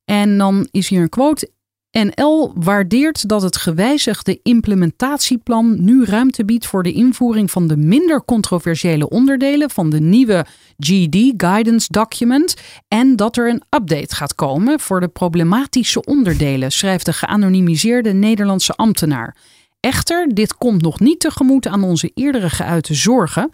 En 0.06 0.38
dan 0.38 0.68
is 0.72 0.90
hier 0.90 1.02
een 1.02 1.10
quote. 1.10 1.50
NL 1.94 2.54
waardeert 2.56 3.30
dat 3.30 3.42
het 3.42 3.58
gewijzigde 3.58 4.40
implementatieplan 4.44 5.84
nu 5.84 6.06
ruimte 6.06 6.46
biedt 6.46 6.66
voor 6.66 6.84
de 6.84 6.92
invoering 6.92 7.52
van 7.52 7.68
de 7.68 7.78
minder 7.78 8.26
controversiële 8.26 9.10
onderdelen 9.10 9.70
van 9.70 9.90
de 9.90 10.00
nieuwe 10.00 10.46
GD 10.78 11.34
Guidance 11.38 11.88
Document 11.92 12.56
en 12.88 13.16
dat 13.16 13.38
er 13.38 13.50
een 13.50 13.64
update 13.70 14.16
gaat 14.16 14.36
komen 14.36 14.80
voor 14.80 15.00
de 15.00 15.08
problematische 15.08 16.04
onderdelen, 16.04 16.72
schrijft 16.72 17.06
de 17.06 17.14
geanonimiseerde 17.14 18.14
Nederlandse 18.14 18.74
ambtenaar. 18.74 19.36
Echter, 19.80 20.28
dit 20.34 20.58
komt 20.58 20.82
nog 20.82 21.00
niet 21.00 21.20
tegemoet 21.20 21.68
aan 21.68 21.84
onze 21.84 22.12
eerdere 22.14 22.50
geuite 22.50 22.94
zorgen. 22.94 23.50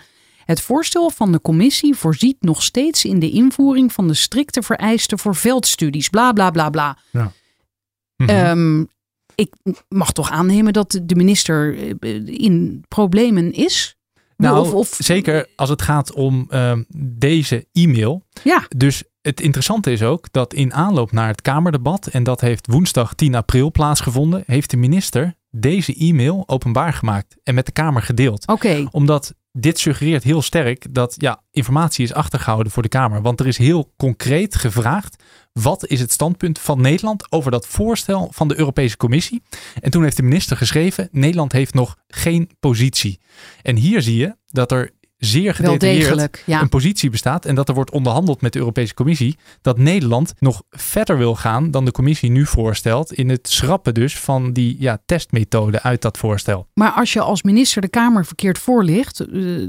Het 0.46 0.62
voorstel 0.62 1.10
van 1.10 1.32
de 1.32 1.42
commissie 1.42 1.96
voorziet 1.96 2.38
nog 2.40 2.64
steeds 2.64 3.06
in 3.06 3.20
de 3.20 3.30
invoering 3.30 3.94
van 3.94 4.08
de 4.08 4.14
strikte 4.14 4.62
vereisten 4.62 5.20
voor 5.20 5.36
veldstudies, 5.36 6.10
bla 6.10 6.32
bla 6.32 6.50
bla 6.50 6.70
bla. 6.70 6.98
Ehm, 8.28 8.84
ik 9.36 9.54
mag 9.90 10.12
toch 10.12 10.30
aannemen 10.32 10.74
dat 10.74 11.00
de 11.04 11.16
minister 11.16 11.78
eh, 12.00 12.28
in 12.28 12.84
problemen 12.88 13.54
is? 13.54 13.98
Nou, 14.38 14.60
Of- 14.60 14.74
of- 14.74 14.96
zeker 15.00 15.48
als 15.56 15.70
het 15.70 15.82
gaat 15.82 16.14
om 16.14 16.46
ehm, 16.50 16.84
deze 16.98 17.68
e-mail. 17.72 18.26
Ja, 18.44 18.64
Dus 18.76 19.04
het 19.22 19.42
interessante 19.42 19.92
is 19.92 20.04
ook 20.04 20.32
dat 20.32 20.54
in 20.54 20.74
aanloop 20.74 21.12
naar 21.12 21.28
het 21.28 21.42
Kamerdebat, 21.42 22.08
en 22.08 22.24
dat 22.24 22.42
heeft 22.42 22.68
woensdag 22.68 23.14
10 23.14 23.36
april 23.36 23.72
plaatsgevonden, 23.72 24.44
heeft 24.46 24.70
de 24.70 24.78
minister 24.78 25.38
deze 25.52 25.96
e-mail 25.96 26.44
openbaar 26.48 26.94
gemaakt 26.94 27.36
en 27.44 27.56
met 27.56 27.66
de 27.66 27.72
Kamer 27.72 28.02
gedeeld. 28.02 28.48
oké. 28.48 28.88
Omdat 28.92 29.34
dit 29.52 29.80
suggereert 29.80 30.24
heel 30.24 30.42
sterk 30.42 30.94
dat 30.94 31.16
ja, 31.18 31.42
informatie 31.52 32.04
is 32.04 32.14
achtergehouden 32.14 32.72
voor 32.72 32.84
de 32.84 32.90
Kamer. 32.90 33.22
Want 33.22 33.40
er 33.40 33.48
is 33.48 33.58
heel 33.58 33.94
concreet 33.98 34.56
gevraagd: 34.56 35.24
wat 35.54 35.88
is 35.88 36.00
het 36.00 36.12
standpunt 36.12 36.60
van 36.60 36.82
Nederland 36.82 37.32
over 37.32 37.52
dat 37.52 37.68
voorstel 37.68 38.28
van 38.32 38.48
de 38.48 38.60
Europese 38.60 38.98
Commissie? 38.98 39.42
En 39.82 39.92
toen 39.92 40.04
heeft 40.04 40.18
de 40.18 40.24
minister 40.24 40.58
geschreven: 40.58 41.10
Nederland 41.12 41.52
heeft 41.52 41.74
nog 41.74 41.98
geen 42.08 42.50
positie. 42.60 43.20
En 43.62 43.76
hier 43.76 44.02
zie 44.02 44.18
je 44.18 44.36
dat 44.48 44.72
er 44.72 44.92
zeer 45.20 45.56
gedetailleerd 45.56 46.02
degelijk. 46.02 46.44
Ja. 46.46 46.62
een 46.62 46.70
positie 46.70 47.10
bestaat 47.10 47.46
en 47.46 47.56
dat 47.56 47.68
er 47.68 47.74
wordt 47.74 47.92
onderhandeld 47.92 48.42
met 48.42 48.54
de 48.54 48.60
Europese 48.60 48.94
Commissie 48.94 49.38
dat 49.62 49.78
Nederland 49.78 50.34
nog 50.40 50.64
verder 50.70 51.18
wil 51.18 51.36
gaan 51.36 51.72
dan 51.72 51.86
de 51.86 51.92
Commissie 51.92 52.32
nu 52.32 52.46
voorstelt 52.46 53.14
in 53.14 53.30
het 53.30 53.50
schrappen 53.50 53.94
dus 53.94 54.18
van 54.18 54.54
die 54.54 54.76
ja, 54.80 55.02
testmethode 55.06 55.82
uit 55.82 56.02
dat 56.02 56.18
voorstel. 56.18 56.68
Maar 56.74 56.92
als 56.92 57.14
je 57.14 57.22
als 57.22 57.44
minister 57.44 57.82
de 57.82 57.88
Kamer 57.88 58.26
verkeerd 58.26 58.58
voorligt, 58.58 59.20
eh, 59.20 59.68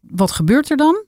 wat 0.00 0.30
gebeurt 0.30 0.70
er 0.70 0.76
dan? 0.76 1.06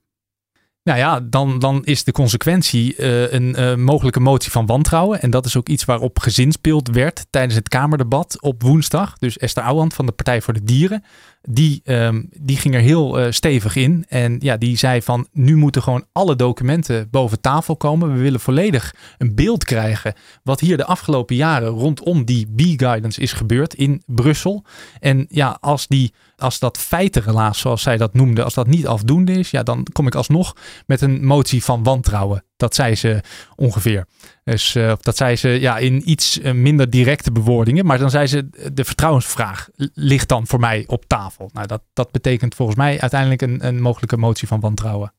Nou 0.83 0.99
ja, 0.99 1.21
dan, 1.21 1.59
dan 1.59 1.85
is 1.85 2.05
de 2.05 2.13
consequentie 2.13 2.97
eh, 2.97 3.33
een 3.33 3.55
eh, 3.55 3.75
mogelijke 3.75 4.21
motie 4.21 4.51
van 4.51 4.67
wantrouwen. 4.67 5.23
En 5.23 5.31
dat 5.31 5.47
is 5.47 5.57
ook 5.57 5.69
iets 5.69 5.85
waarop 5.85 6.19
gezinspeeld 6.19 6.89
werd 6.89 7.27
tijdens 7.31 7.55
het 7.55 7.69
Kamerdebat 7.69 8.43
op 8.43 8.63
woensdag. 8.63 9.19
Dus 9.19 9.39
Esther 9.39 9.63
Ouwehand 9.63 9.95
van 9.95 10.07
de 10.07 10.13
Partij 10.13 10.43
voor 10.43 10.55
de 10.55 10.65
Dieren, 10.65 11.05
die, 11.43 11.81
ehm, 11.85 12.23
die 12.41 12.57
ging 12.57 12.75
er 12.75 12.81
heel 12.81 13.19
eh, 13.19 13.33
stevig 13.33 13.77
in. 13.77 14.05
En 14.09 14.37
ja, 14.41 14.57
die 14.57 14.77
zei 14.77 15.03
van 15.03 15.27
nu 15.33 15.57
moeten 15.57 15.83
gewoon 15.83 16.05
alle 16.13 16.37
documenten 16.37 17.11
boven 17.11 17.41
tafel 17.41 17.77
komen. 17.77 18.13
We 18.13 18.21
willen 18.21 18.41
volledig 18.41 18.95
een 19.19 19.35
beeld 19.35 19.65
krijgen 19.65 20.15
wat 20.43 20.61
hier 20.61 20.77
de 20.77 20.85
afgelopen 20.85 21.37
jaren 21.37 21.69
rondom 21.69 22.25
die 22.25 22.47
B-guidance 22.57 23.21
is 23.21 23.33
gebeurd 23.33 23.75
in 23.75 24.03
Brussel. 24.07 24.65
En 25.01 25.27
ja, 25.29 25.59
als, 25.61 25.87
die, 25.87 26.13
als 26.37 26.59
dat 26.59 26.79
feitenrelaas, 26.79 27.59
zoals 27.59 27.83
zij 27.83 27.97
dat 27.97 28.15
noemde, 28.15 28.45
als 28.45 28.55
dat 28.55 28.67
niet 28.67 28.87
afdoende 28.87 29.33
is, 29.33 29.51
ja, 29.51 29.63
dan 29.63 29.87
kom 29.93 30.07
ik 30.07 30.15
alsnog 30.15 30.57
met 30.87 31.01
een 31.01 31.25
motie 31.25 31.65
van 31.65 31.83
wantrouwen. 31.83 32.45
Dat 32.61 32.75
zei 32.75 32.95
ze 32.95 33.21
ongeveer. 33.57 34.07
Dus 34.45 34.75
eh, 34.75 34.93
dat 35.01 35.17
zei 35.17 35.37
ze 35.37 35.49
ja, 35.49 35.79
in 35.79 36.11
iets 36.11 36.41
eh, 36.41 36.53
minder 36.53 36.91
directe 36.91 37.33
bewoordingen. 37.33 37.87
Maar 37.87 37.99
dan 37.99 38.11
zei 38.11 38.27
ze, 38.27 38.71
de 38.73 38.85
vertrouwensvraag 38.85 39.69
ligt 39.95 40.29
dan 40.29 40.47
voor 40.47 40.61
mij 40.61 40.85
op 40.87 41.05
tafel. 41.07 41.51
Nou, 41.53 41.67
dat, 41.67 41.83
dat 41.93 42.11
betekent 42.11 42.55
volgens 42.55 42.79
mij 42.79 43.01
uiteindelijk 43.01 43.43
een, 43.43 43.67
een 43.67 43.81
mogelijke 43.81 44.17
motie 44.17 44.49
van 44.49 44.61
wantrouwen. 44.61 45.13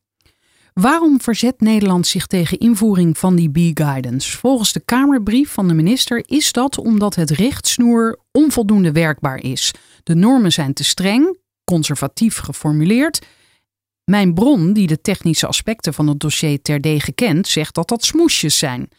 Waarom 0.73 1.21
verzet 1.21 1.61
Nederland 1.61 2.07
zich 2.07 2.27
tegen 2.27 2.59
invoering 2.59 3.17
van 3.17 3.35
die 3.35 3.49
B-guidance? 3.49 4.37
Volgens 4.37 4.73
de 4.73 4.79
Kamerbrief 4.79 5.51
van 5.51 5.67
de 5.67 5.73
minister 5.73 6.23
is 6.25 6.51
dat 6.51 6.77
omdat 6.77 7.15
het 7.15 7.29
richtsnoer 7.29 8.19
onvoldoende 8.31 8.91
werkbaar 8.91 9.43
is. 9.43 9.73
De 10.03 10.15
normen 10.15 10.51
zijn 10.51 10.73
te 10.73 10.83
streng, 10.83 11.37
conservatief 11.63 12.37
geformuleerd. 12.37 13.25
Mijn 14.03 14.33
bron, 14.33 14.73
die 14.73 14.87
de 14.87 15.01
technische 15.01 15.47
aspecten 15.47 15.93
van 15.93 16.07
het 16.07 16.19
dossier 16.19 16.61
terdege 16.61 17.11
kent, 17.11 17.47
zegt 17.47 17.75
dat 17.75 17.87
dat 17.87 18.03
smoesjes 18.03 18.57
zijn. 18.57 18.89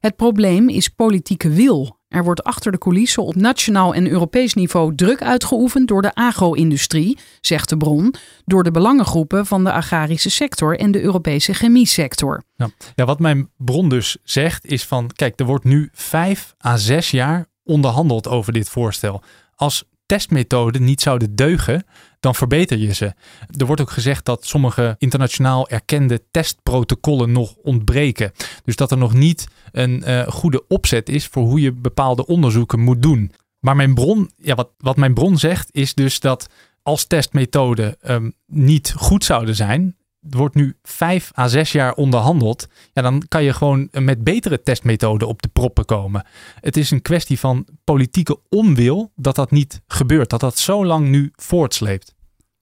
Het 0.00 0.16
probleem 0.16 0.68
is 0.68 0.88
politieke 0.88 1.50
wil. 1.50 1.98
Er 2.08 2.24
wordt 2.24 2.44
achter 2.44 2.72
de 2.72 2.78
coulissen 2.78 3.22
op 3.22 3.34
nationaal 3.34 3.94
en 3.94 4.08
Europees 4.08 4.54
niveau 4.54 4.94
druk 4.94 5.22
uitgeoefend 5.22 5.88
door 5.88 6.02
de 6.02 6.14
agro-industrie, 6.14 7.18
zegt 7.40 7.68
de 7.68 7.76
bron, 7.76 8.14
door 8.44 8.62
de 8.62 8.70
belangengroepen 8.70 9.46
van 9.46 9.64
de 9.64 9.72
agrarische 9.72 10.30
sector 10.30 10.78
en 10.78 10.90
de 10.90 11.00
Europese 11.00 11.54
chemiesector. 11.54 12.42
Ja. 12.56 12.70
ja, 12.94 13.04
wat 13.04 13.18
mijn 13.18 13.50
bron 13.56 13.88
dus 13.88 14.16
zegt 14.22 14.66
is 14.66 14.84
van, 14.84 15.10
kijk, 15.14 15.40
er 15.40 15.46
wordt 15.46 15.64
nu 15.64 15.88
vijf 15.92 16.54
à 16.66 16.76
zes 16.76 17.10
jaar 17.10 17.46
onderhandeld 17.64 18.28
over 18.28 18.52
dit 18.52 18.68
voorstel. 18.68 19.22
Als 19.54 19.84
testmethoden 20.10 20.84
niet 20.84 21.00
zouden 21.00 21.34
deugen, 21.34 21.84
dan 22.20 22.34
verbeter 22.34 22.78
je 22.78 22.94
ze. 22.94 23.14
Er 23.56 23.66
wordt 23.66 23.80
ook 23.80 23.90
gezegd 23.90 24.24
dat 24.24 24.46
sommige 24.46 24.94
internationaal 24.98 25.68
erkende 25.68 26.22
testprotocollen 26.30 27.32
nog 27.32 27.54
ontbreken. 27.54 28.32
Dus 28.64 28.76
dat 28.76 28.90
er 28.90 28.98
nog 28.98 29.12
niet 29.12 29.48
een 29.72 30.02
eh, 30.02 30.26
goede 30.26 30.66
opzet 30.66 31.08
is 31.08 31.26
voor 31.26 31.42
hoe 31.42 31.60
je 31.60 31.72
bepaalde 31.72 32.26
onderzoeken 32.26 32.80
moet 32.80 33.02
doen. 33.02 33.32
Maar 33.60 33.76
mijn 33.76 33.94
bron, 33.94 34.30
ja, 34.36 34.54
wat, 34.54 34.70
wat 34.78 34.96
mijn 34.96 35.14
bron 35.14 35.38
zegt, 35.38 35.68
is 35.72 35.94
dus 35.94 36.20
dat 36.20 36.46
als 36.82 37.06
testmethoden 37.06 37.96
ehm, 38.00 38.30
niet 38.46 38.94
goed 38.96 39.24
zouden 39.24 39.54
zijn, 39.54 39.96
wordt 40.20 40.54
nu 40.54 40.76
vijf 40.82 41.30
à 41.38 41.48
zes 41.48 41.72
jaar 41.72 41.94
onderhandeld. 41.94 42.66
Ja, 42.92 43.02
dan 43.02 43.22
kan 43.28 43.42
je 43.42 43.52
gewoon 43.52 43.88
met 43.92 44.24
betere 44.24 44.62
testmethoden 44.62 45.28
op 45.28 45.42
de 45.42 45.48
proppen 45.48 45.84
komen. 45.84 46.26
Het 46.60 46.76
is 46.76 46.90
een 46.90 47.02
kwestie 47.02 47.38
van 47.38 47.66
politieke 47.84 48.38
onwil 48.48 49.12
dat 49.16 49.34
dat 49.34 49.50
niet 49.50 49.80
gebeurt. 49.86 50.30
Dat 50.30 50.40
dat 50.40 50.58
zo 50.58 50.84
lang 50.84 51.08
nu 51.08 51.30
voortsleept. 51.34 52.14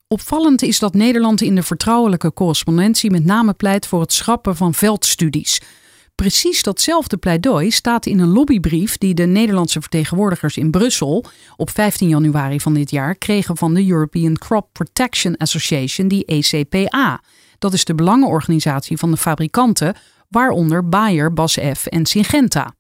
Opvallend 0.07 0.63
is 0.63 0.79
dat 0.79 0.95
Nederland 0.95 1.41
in 1.41 1.55
de 1.55 1.63
vertrouwelijke 1.63 2.33
correspondentie 2.33 3.11
met 3.11 3.25
name 3.25 3.53
pleit 3.53 3.87
voor 3.87 4.01
het 4.01 4.13
schrappen 4.13 4.57
van 4.57 4.75
veldstudies. 4.75 5.61
Precies 6.15 6.63
datzelfde 6.63 7.17
pleidooi 7.17 7.71
staat 7.71 8.07
in 8.07 8.19
een 8.19 8.29
lobbybrief 8.33 8.99
die 8.99 9.15
de 9.15 9.27
Nederlandse 9.27 9.81
vertegenwoordigers 9.81 10.57
in 10.57 10.71
Brussel 10.71 11.25
op 11.57 11.71
15 11.71 12.09
januari 12.09 12.61
van 12.61 12.75
dit 12.75 12.91
jaar 12.91 13.15
kregen 13.15 13.57
van 13.57 13.75
de 13.75 13.89
European 13.89 14.37
Crop 14.37 14.69
Protection 14.73 15.37
Association, 15.37 16.09
die 16.09 16.25
ECPA. 16.25 17.21
Dat 17.59 17.73
is 17.73 17.85
de 17.85 17.95
belangenorganisatie 17.95 18.97
van 18.97 19.11
de 19.11 19.17
fabrikanten, 19.17 19.95
waaronder 20.29 20.89
Bayer, 20.89 21.33
BASF 21.33 21.87
en 21.87 22.07
Syngenta. 22.07 22.75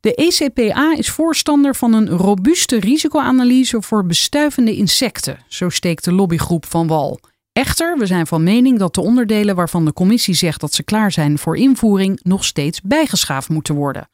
De 0.00 0.14
ECPA 0.14 0.94
is 0.96 1.10
voorstander 1.10 1.74
van 1.74 1.92
een 1.92 2.08
robuuste 2.08 2.80
risicoanalyse 2.80 3.82
voor 3.82 4.06
bestuivende 4.06 4.76
insecten, 4.76 5.38
zo 5.48 5.68
steekt 5.68 6.04
de 6.04 6.12
lobbygroep 6.12 6.66
van 6.66 6.86
wal. 6.86 7.20
Echter, 7.52 7.98
we 7.98 8.06
zijn 8.06 8.26
van 8.26 8.42
mening 8.42 8.78
dat 8.78 8.94
de 8.94 9.00
onderdelen 9.00 9.54
waarvan 9.54 9.84
de 9.84 9.92
commissie 9.92 10.34
zegt 10.34 10.60
dat 10.60 10.72
ze 10.72 10.82
klaar 10.82 11.12
zijn 11.12 11.38
voor 11.38 11.56
invoering 11.56 12.20
nog 12.22 12.44
steeds 12.44 12.80
bijgeschaafd 12.80 13.48
moeten 13.48 13.74
worden. 13.74 14.08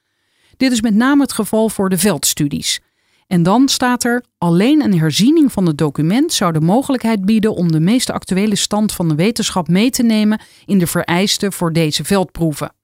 Dit 0.57 0.73
is 0.73 0.81
met 0.81 0.95
name 0.95 1.23
het 1.23 1.33
geval 1.33 1.69
voor 1.69 1.89
de 1.89 1.99
veldstudies. 1.99 2.81
En 3.35 3.43
dan 3.43 3.68
staat 3.68 4.05
er: 4.05 4.24
alleen 4.39 4.85
een 4.85 4.99
herziening 4.99 5.53
van 5.53 5.66
het 5.66 5.78
document 5.78 6.32
zou 6.32 6.53
de 6.53 6.61
mogelijkheid 6.61 7.24
bieden 7.24 7.55
om 7.55 7.72
de 7.72 7.80
meest 7.80 8.11
actuele 8.11 8.57
stand 8.57 8.93
van 8.93 9.09
de 9.09 9.14
wetenschap 9.14 9.68
mee 9.68 9.91
te 9.91 10.03
nemen 10.03 10.41
in 10.64 10.78
de 10.78 10.87
vereisten 10.87 11.53
voor 11.53 11.72
deze 11.72 12.05
veldproeven. 12.05 12.74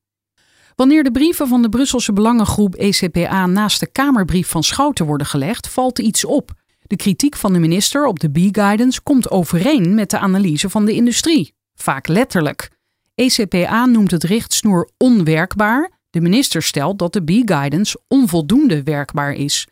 Wanneer 0.76 1.02
de 1.02 1.10
brieven 1.10 1.48
van 1.48 1.62
de 1.62 1.68
Brusselse 1.68 2.12
belangengroep 2.12 2.74
ECPA 2.74 3.46
naast 3.46 3.80
de 3.80 3.86
Kamerbrief 3.86 4.48
van 4.48 4.62
Schouten 4.62 5.06
worden 5.06 5.26
gelegd, 5.26 5.68
valt 5.68 5.98
iets 5.98 6.24
op. 6.24 6.52
De 6.86 6.96
kritiek 6.96 7.36
van 7.36 7.52
de 7.52 7.58
minister 7.58 8.06
op 8.06 8.18
de 8.20 8.30
B-guidance 8.30 9.02
komt 9.02 9.30
overeen 9.30 9.94
met 9.94 10.10
de 10.10 10.18
analyse 10.18 10.70
van 10.70 10.84
de 10.84 10.92
industrie, 10.92 11.54
vaak 11.74 12.08
letterlijk. 12.08 12.70
ECPA 13.14 13.86
noemt 13.86 14.10
het 14.10 14.24
richtsnoer 14.24 14.90
onwerkbaar. 14.96 15.90
De 16.10 16.20
minister 16.20 16.62
stelt 16.62 16.98
dat 16.98 17.12
de 17.12 17.22
B-guidance 17.22 18.00
onvoldoende 18.08 18.82
werkbaar 18.82 19.32
is. 19.32 19.66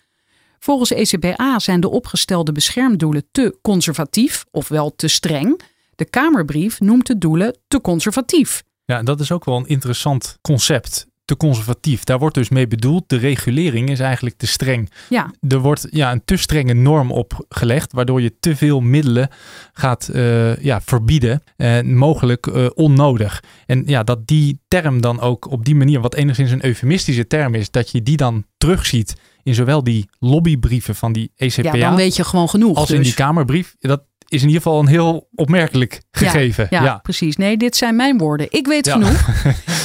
Volgens 0.59 0.91
ECPA 0.91 1.59
zijn 1.59 1.81
de 1.81 1.89
opgestelde 1.91 2.53
beschermdoelen 2.53 3.29
te 3.33 3.59
conservatief, 3.63 4.45
ofwel 4.51 4.95
te 4.97 5.09
streng. 5.09 5.61
De 5.95 6.05
Kamerbrief 6.05 6.81
noemt 6.81 7.07
de 7.07 7.19
doelen 7.19 7.59
te 7.69 7.81
conservatief. 7.81 8.63
Ja, 8.85 8.99
en 8.99 9.05
dat 9.05 9.21
is 9.21 9.33
ook 9.33 9.45
wel 9.45 9.57
een 9.57 9.67
interessant 9.67 10.39
concept. 10.43 11.07
te 11.25 11.37
conservatief. 11.37 12.05
Daar 12.05 12.19
wordt 12.19 12.35
dus 12.35 12.49
mee 12.49 12.67
bedoeld, 12.67 13.09
de 13.09 13.17
regulering 13.17 13.89
is 13.91 14.01
eigenlijk 14.01 14.37
te 14.37 14.47
streng. 14.47 14.91
Ja, 15.09 15.31
Er 15.49 15.59
wordt 15.59 15.87
ja, 15.91 16.13
een 16.13 16.25
te 16.25 16.37
strenge 16.37 16.73
norm 16.75 17.11
opgelegd, 17.11 17.93
waardoor 17.93 18.21
je 18.21 18.39
te 18.41 18.57
veel 18.57 18.81
middelen 18.81 19.29
gaat 19.73 20.09
eh, 20.09 20.57
ja, 20.57 20.81
verbieden. 20.81 21.43
En 21.57 21.97
mogelijk 21.97 22.47
eh, 22.47 22.67
onnodig. 22.75 23.43
En 23.67 23.83
ja, 23.87 24.03
dat 24.03 24.27
die 24.27 24.61
term 24.69 25.01
dan 25.01 25.21
ook 25.21 25.51
op 25.51 25.65
die 25.65 25.75
manier, 25.75 26.01
wat 26.01 26.15
enigszins 26.15 26.51
een 26.51 26.65
eufemistische 26.65 27.27
term 27.27 27.55
is, 27.55 27.71
dat 27.71 27.91
je 27.91 28.03
die 28.03 28.17
dan 28.17 28.45
terugziet 28.59 29.15
in 29.49 29.55
zowel 29.55 29.85
die 29.85 30.09
lobbybrieven 30.19 30.95
van 30.95 31.13
die 31.13 31.33
ECPA 31.37 31.75
ja 31.75 31.89
dan 31.89 31.97
weet 31.97 32.17
je 32.17 32.25
gewoon 32.25 32.49
genoeg. 32.49 32.77
als 32.77 32.91
in 32.91 32.97
dus. 32.97 33.07
die 33.07 33.15
Kamerbrief. 33.15 33.77
Dat 33.79 34.03
is 34.29 34.41
in 34.43 34.47
ieder 34.47 34.63
geval 34.63 34.81
een 34.81 34.87
heel 34.87 35.29
opmerkelijk 35.35 36.03
gegeven. 36.19 36.67
Ja, 36.71 36.83
ja. 36.83 36.99
precies. 36.99 37.37
Nee, 37.37 37.57
dit 37.57 37.77
zijn 37.77 37.97
mijn 37.97 38.19
woorden. 38.19 38.47
Ik 38.51 38.67
weet 38.67 38.87
Ja. 38.87 38.93
genoeg. 38.93 39.29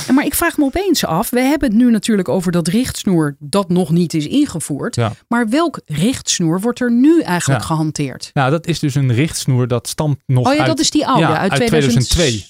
En 0.07 0.13
maar 0.15 0.25
ik 0.25 0.33
vraag 0.35 0.57
me 0.57 0.63
opeens 0.63 1.05
af. 1.05 1.29
We 1.29 1.39
hebben 1.39 1.69
het 1.69 1.77
nu 1.77 1.91
natuurlijk 1.91 2.29
over 2.29 2.51
dat 2.51 2.67
richtsnoer 2.67 3.35
dat 3.39 3.69
nog 3.69 3.89
niet 3.89 4.13
is 4.13 4.27
ingevoerd. 4.27 4.97
Maar 5.27 5.49
welk 5.49 5.81
richtsnoer 5.85 6.61
wordt 6.61 6.79
er 6.79 6.91
nu 6.91 7.21
eigenlijk 7.21 7.63
gehanteerd? 7.63 8.29
Nou, 8.33 8.51
dat 8.51 8.67
is 8.67 8.79
dus 8.79 8.95
een 8.95 9.13
richtsnoer 9.13 9.67
dat 9.67 9.87
stamt 9.87 10.19
nog 10.25 10.47
Oh 10.47 10.53
ja, 10.53 10.59
uit... 10.59 10.67
dat 10.67 10.79
is 10.79 10.89
die 10.89 11.07
oude 11.07 11.21
ja, 11.21 11.37
uit, 11.37 11.51
uit 11.51 11.67
2002. 11.67 12.43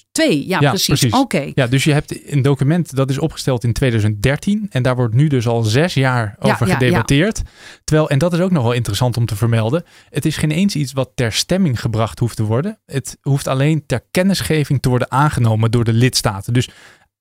Ja, 0.46 0.60
Ja, 0.60 0.68
precies. 0.68 0.86
precies. 0.86 1.12
Oké. 1.12 1.50
Ja, 1.54 1.66
dus 1.66 1.84
je 1.84 1.92
hebt 1.92 2.32
een 2.32 2.42
document 2.42 2.96
dat 2.96 3.10
is 3.10 3.18
opgesteld 3.18 3.64
in 3.64 3.72
2013 3.72 4.66
en 4.70 4.82
daar 4.82 4.96
wordt 4.96 5.14
nu 5.14 5.26
dus 5.28 5.46
al 5.46 5.62
zes 5.62 5.94
jaar 5.94 6.36
Ja, 6.40 6.52
over 6.52 6.66
ja, 6.66 6.72
gedebatteerd. 6.74 7.42
Terwijl, 7.84 8.10
en 8.10 8.18
dat 8.18 8.32
is 8.32 8.40
ook 8.40 8.50
nog 8.50 8.62
wel 8.62 8.72
interessant 8.72 9.16
om 9.16 9.26
te 9.26 9.36
vermelden, 9.36 9.84
het 10.10 10.24
is 10.24 10.36
geen 10.36 10.50
eens 10.50 10.74
iets 10.74 10.92
wat 10.92 11.10
ter 11.14 11.32
stemming 11.32 11.80
gebracht 11.80 12.18
hoeft 12.18 12.36
te 12.36 12.42
worden. 12.42 12.78
Het 12.86 13.16
hoeft 13.22 13.46
alleen 13.46 13.73
ter 13.86 14.00
kennisgeving 14.10 14.82
te 14.82 14.88
worden 14.88 15.10
aangenomen 15.10 15.70
door 15.70 15.84
de 15.84 15.92
lidstaten. 15.92 16.52
Dus 16.52 16.68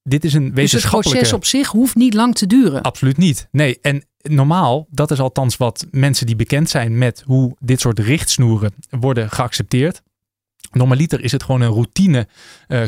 dit 0.03 0.25
is 0.25 0.33
een 0.33 0.39
Dus 0.39 0.49
het 0.49 0.55
wetenschappelijke... 0.55 1.09
proces 1.09 1.33
op 1.33 1.45
zich 1.45 1.67
hoeft 1.67 1.95
niet 1.95 2.13
lang 2.13 2.35
te 2.35 2.47
duren. 2.47 2.81
Absoluut 2.81 3.17
niet. 3.17 3.47
Nee, 3.51 3.79
en 3.81 4.05
normaal, 4.21 4.87
dat 4.89 5.11
is 5.11 5.19
althans 5.19 5.57
wat 5.57 5.87
mensen 5.91 6.25
die 6.25 6.35
bekend 6.35 6.69
zijn 6.69 6.97
met 6.97 7.23
hoe 7.25 7.55
dit 7.59 7.79
soort 7.79 7.99
richtsnoeren 7.99 8.73
worden 8.89 9.29
geaccepteerd. 9.29 10.01
Normaliter 10.75 11.23
is 11.23 11.31
het 11.31 11.43
gewoon 11.43 11.61
een 11.61 11.71
routine 11.71 12.27
eh, 12.67 12.83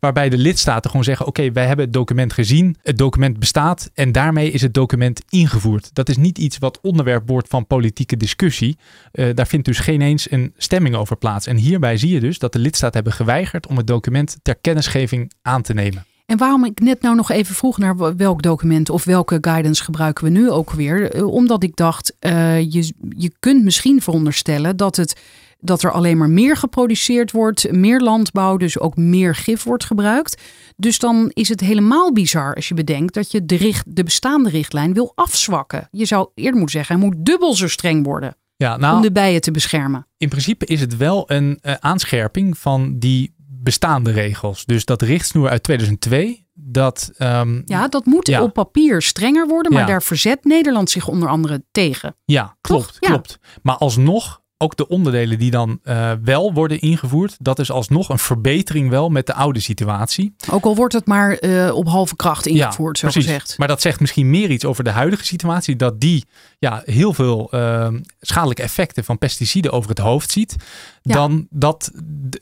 waarbij 0.00 0.28
de 0.28 0.38
lidstaten 0.38 0.90
gewoon 0.90 1.04
zeggen: 1.04 1.26
Oké, 1.26 1.52
wij 1.52 1.66
hebben 1.66 1.84
het 1.84 1.94
document 1.94 2.32
gezien, 2.32 2.76
het 2.82 2.98
document 2.98 3.38
bestaat 3.38 3.90
en 3.94 4.12
daarmee 4.12 4.50
is 4.50 4.62
het 4.62 4.74
document 4.74 5.22
ingevoerd. 5.28 5.90
Dat 5.94 6.08
is 6.08 6.16
niet 6.16 6.38
iets 6.38 6.58
wat 6.58 6.80
onderwerp 6.80 7.28
wordt 7.28 7.48
van 7.48 7.66
politieke 7.66 8.16
discussie. 8.16 8.78
Eh, 9.12 9.34
daar 9.34 9.46
vindt 9.46 9.66
dus 9.66 9.78
geen 9.78 10.00
eens 10.00 10.30
een 10.30 10.52
stemming 10.56 10.94
over 10.94 11.16
plaats. 11.16 11.46
En 11.46 11.56
hierbij 11.56 11.96
zie 11.96 12.10
je 12.10 12.20
dus 12.20 12.38
dat 12.38 12.52
de 12.52 12.58
lidstaten 12.58 12.94
hebben 12.94 13.12
geweigerd 13.12 13.66
om 13.66 13.76
het 13.76 13.86
document 13.86 14.36
ter 14.42 14.56
kennisgeving 14.56 15.32
aan 15.42 15.62
te 15.62 15.74
nemen. 15.74 16.04
En 16.26 16.38
waarom 16.38 16.64
ik 16.64 16.80
net 16.80 17.02
nou 17.02 17.16
nog 17.16 17.30
even 17.30 17.54
vroeg 17.54 17.78
naar 17.78 18.16
welk 18.16 18.42
document 18.42 18.90
of 18.90 19.04
welke 19.04 19.38
guidance 19.40 19.84
gebruiken 19.84 20.24
we 20.24 20.30
nu 20.30 20.50
ook 20.50 20.70
weer. 20.70 21.12
Eh, 21.12 21.26
Omdat 21.26 21.62
ik 21.62 21.76
dacht, 21.76 22.16
je, 22.20 22.92
je 23.16 23.32
kunt 23.38 23.64
misschien 23.64 24.02
veronderstellen 24.02 24.76
dat, 24.76 24.96
het, 24.96 25.20
dat 25.60 25.82
er 25.82 25.90
alleen 25.92 26.16
maar 26.18 26.30
meer 26.30 26.56
geproduceerd 26.56 27.32
wordt, 27.32 27.72
meer 27.72 28.00
landbouw, 28.00 28.56
dus 28.56 28.78
ook 28.78 28.96
meer 28.96 29.34
gif 29.34 29.62
wordt 29.62 29.84
gebruikt. 29.84 30.42
Dus 30.76 30.98
dan 30.98 31.30
is 31.32 31.48
het 31.48 31.60
helemaal 31.60 32.12
bizar 32.12 32.54
als 32.54 32.68
je 32.68 32.74
bedenkt 32.74 33.14
dat 33.14 33.30
je 33.30 33.44
de, 33.44 33.56
richt, 33.56 33.96
de 33.96 34.02
bestaande 34.04 34.48
richtlijn 34.50 34.92
wil 34.92 35.12
afzwakken. 35.14 35.88
Je 35.90 36.04
zou 36.04 36.28
eerder 36.34 36.54
moeten 36.60 36.78
zeggen, 36.78 36.96
hij 36.98 37.04
moet 37.06 37.16
dubbel 37.26 37.54
zo 37.54 37.68
streng 37.68 38.04
worden 38.04 38.36
Ja, 38.56 38.74
om 38.74 38.80
nou, 38.80 39.02
de 39.02 39.12
bijen 39.12 39.40
te 39.40 39.50
beschermen. 39.50 40.06
in 40.16 40.28
principe 40.28 40.64
is 40.66 40.80
het 40.80 40.96
wel 40.96 41.24
een 41.30 41.58
eh, 41.60 41.74
aanscherping 41.80 42.58
van 42.58 42.98
die 42.98 43.34
bestaande 43.62 44.10
regels. 44.10 44.64
Dus 44.64 44.84
dat 44.84 45.02
richtsnoer 45.02 45.48
uit 45.48 45.62
2002, 45.62 46.46
dat... 46.54 47.10
ehm, 47.16 47.62
Ja, 47.64 47.88
dat 47.88 48.04
moet 48.04 48.26
Ja. 48.26 48.42
op 48.42 48.52
papier 48.52 49.02
strenger 49.02 49.46
worden, 49.46 49.72
maar 49.72 49.80
Ja. 49.80 49.86
daar 49.86 50.02
verzet 50.02 50.44
Nederland 50.44 50.90
zich 50.90 51.08
onder 51.08 51.28
andere 51.28 51.64
tegen. 51.70 52.16
ja, 52.24 52.56
klopt, 52.60 52.86
Toch? 52.86 52.98
Klopt. 53.10 53.38
Maar 53.62 53.76
alsnog, 53.76 54.40
ook 54.58 54.76
de 54.76 54.88
onderdelen 54.88 55.38
die 55.38 55.50
dan 55.50 55.78
eh, 55.82 56.12
wel 56.22 56.52
worden 56.52 56.80
ingevoerd, 56.80 57.36
dat 57.38 57.58
is 57.58 57.70
alsnog 57.70 58.08
een 58.08 58.18
verbetering 58.18 58.90
wel 58.90 59.08
met 59.08 59.26
de 59.26 59.34
oude 59.34 59.60
situatie. 59.60 60.34
Ook 60.50 60.64
al 60.64 60.74
wordt 60.76 60.94
het 60.94 61.06
maar 61.06 61.32
eh, 61.32 61.74
op 61.74 61.88
halve 61.88 62.16
kracht 62.16 62.46
ingevoerd, 62.46 62.98
zo 62.98 63.06
precies. 63.06 63.24
gezegd. 63.24 63.58
Maar 63.58 63.68
dat 63.68 63.80
zegt 63.80 64.00
misschien 64.00 64.30
meer 64.30 64.50
iets 64.50 64.64
over 64.64 64.84
de 64.84 64.90
huidige 64.90 65.24
situatie, 65.24 65.76
dat 65.76 66.00
die 66.00 66.24
ja, 66.58 66.82
heel 66.84 67.12
veel 67.14 67.50
ehm, 67.50 68.00
schadelijke 68.20 68.62
effecten 68.62 69.04
van 69.04 69.18
pesticiden 69.18 69.72
over 69.72 69.90
het 69.90 69.98
hoofd 69.98 70.30
ziet, 70.30 70.56
Ja. 71.02 71.14
dan 71.14 71.46
dat 71.50 71.90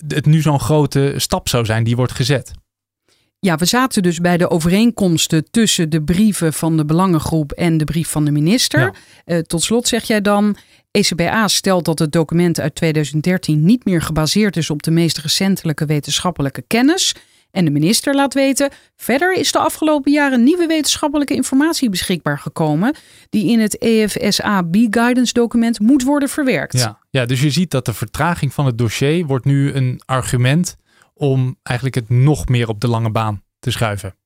het 0.09 0.27
nu 0.27 0.41
zo'n 0.41 0.61
grote 0.61 1.15
stap 1.17 1.49
zou 1.49 1.65
zijn 1.65 1.85
die 1.85 1.97
wordt 1.97 2.13
gezet. 2.13 2.53
Ja, 3.39 3.57
we 3.57 3.65
zaten 3.65 4.03
dus 4.03 4.19
bij 4.19 4.37
de 4.37 4.51
overeenkomsten 4.51 5.51
tussen 5.51 5.91
de 5.91 6.03
brieven 6.03 6.53
van 6.53 6.77
de 6.77 6.85
belangengroep 6.85 7.53
en 7.53 7.79
de 7.79 7.85
brief 7.85 8.09
van 8.09 8.25
de 8.25 8.31
minister. 8.31 8.81
Ja. 8.81 8.93
Eh, 9.25 9.39
tot 9.39 9.63
slot 9.63 9.89
zeg 9.89 10.05
jij 10.05 10.21
dan, 10.21 10.57
ECBA 10.97 11.49
stelt 11.49 11.85
dat 11.85 11.99
het 11.99 12.13
document 12.13 12.61
uit 12.61 12.75
2013 12.75 13.65
niet 13.65 13.85
meer 13.85 14.03
gebaseerd 14.03 14.57
is 14.57 14.71
op 14.71 14.83
de 14.83 14.91
meest 14.91 15.19
recentelijke 15.19 15.87
wetenschappelijke 15.87 16.63
kennis. 16.67 17.15
En 17.51 17.65
de 17.65 17.71
minister 17.71 18.15
laat 18.15 18.35
weten, 18.35 18.71
verder 18.97 19.35
is 19.35 19.53
de 19.53 19.59
afgelopen 19.59 20.13
jaren 20.13 20.45
nieuwe 20.45 20.67
wetenschappelijke 20.67 21.35
informatie 21.35 21.91
beschikbaar 21.91 22.39
gekomen, 22.39 22.95
die 23.31 23.51
in 23.51 23.61
het 23.61 23.83
E 23.83 24.03
EFSA 24.03 24.63
B-guidance 24.63 25.33
document 25.33 25.81
moet 25.81 26.03
worden 26.03 26.29
verwerkt. 26.29 26.79
Ja, 26.79 26.99
ja, 27.11 27.27
dus 27.27 27.41
je 27.41 27.51
ziet 27.51 27.71
dat 27.71 27.85
de 27.85 27.95
vertraging 27.95 28.55
van 28.55 28.67
het 28.67 28.79
dossier 28.79 29.27
wordt 29.27 29.45
nu 29.45 29.73
een 29.73 30.01
argument 30.05 30.77
om 31.15 31.57
eigenlijk 31.63 31.97
het 31.97 32.09
nog 32.09 32.49
meer 32.49 32.69
op 32.69 32.81
de 32.81 32.89
lange 32.89 33.11
baan 33.11 33.43
te 33.59 33.71
schuiven. 33.71 34.17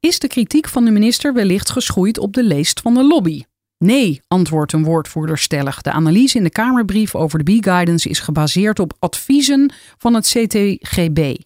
Is 0.00 0.18
de 0.18 0.28
kritiek 0.28 0.68
van 0.68 0.84
de 0.84 0.90
minister 0.90 1.34
wellicht 1.34 1.70
geschoeid 1.70 2.18
op 2.18 2.32
de 2.32 2.44
leest 2.44 2.80
van 2.80 2.94
de 2.94 3.04
lobby? 3.04 3.42
Nee, 3.78 4.20
antwoordt 4.28 4.72
een 4.72 4.84
woordvoerder 4.84 5.38
stellig. 5.38 5.80
De 5.80 5.92
analyse 5.92 6.36
in 6.36 6.44
de 6.44 6.50
Kamerbrief 6.50 7.14
over 7.14 7.44
de 7.44 7.58
B-guidance 7.58 8.08
is 8.08 8.18
gebaseerd 8.18 8.78
op 8.78 8.96
adviezen 8.98 9.72
van 9.98 10.14
het 10.14 10.26
CTGB. 10.26 11.36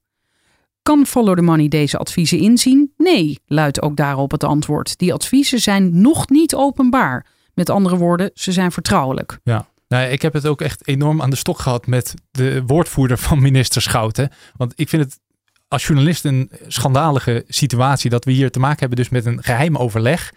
Kan 0.82 1.06
Follow 1.06 1.36
the 1.36 1.42
Money 1.42 1.68
deze 1.68 1.98
adviezen 1.98 2.38
inzien? 2.38 2.92
Nee, 2.96 3.38
luidt 3.46 3.82
ook 3.82 3.96
daarop 3.96 4.30
het 4.30 4.44
antwoord. 4.44 4.98
Die 4.98 5.12
adviezen 5.12 5.60
zijn 5.60 6.00
nog 6.00 6.28
niet 6.28 6.54
openbaar. 6.54 7.26
Met 7.54 7.70
andere 7.70 7.96
woorden, 7.96 8.30
ze 8.34 8.52
zijn 8.52 8.72
vertrouwelijk. 8.72 9.38
Ja. 9.44 9.68
Nou, 9.88 10.10
ik 10.10 10.22
heb 10.22 10.32
het 10.32 10.46
ook 10.46 10.60
echt 10.60 10.88
enorm 10.88 11.22
aan 11.22 11.30
de 11.30 11.36
stok 11.36 11.58
gehad 11.58 11.86
met 11.86 12.14
de 12.30 12.62
woordvoerder 12.66 13.18
van 13.18 13.42
minister 13.42 13.82
Schouten. 13.82 14.30
Want 14.56 14.72
ik 14.76 14.88
vind 14.88 15.04
het 15.04 15.18
als 15.70 15.86
journalist 15.86 16.24
een 16.24 16.50
schandalige 16.66 17.44
situatie 17.48 18.10
dat 18.10 18.24
we 18.24 18.32
hier 18.32 18.50
te 18.50 18.58
maken 18.58 18.78
hebben 18.78 18.98
dus 18.98 19.08
met 19.08 19.26
een 19.26 19.42
geheim 19.42 19.76
overleg. 19.76 20.32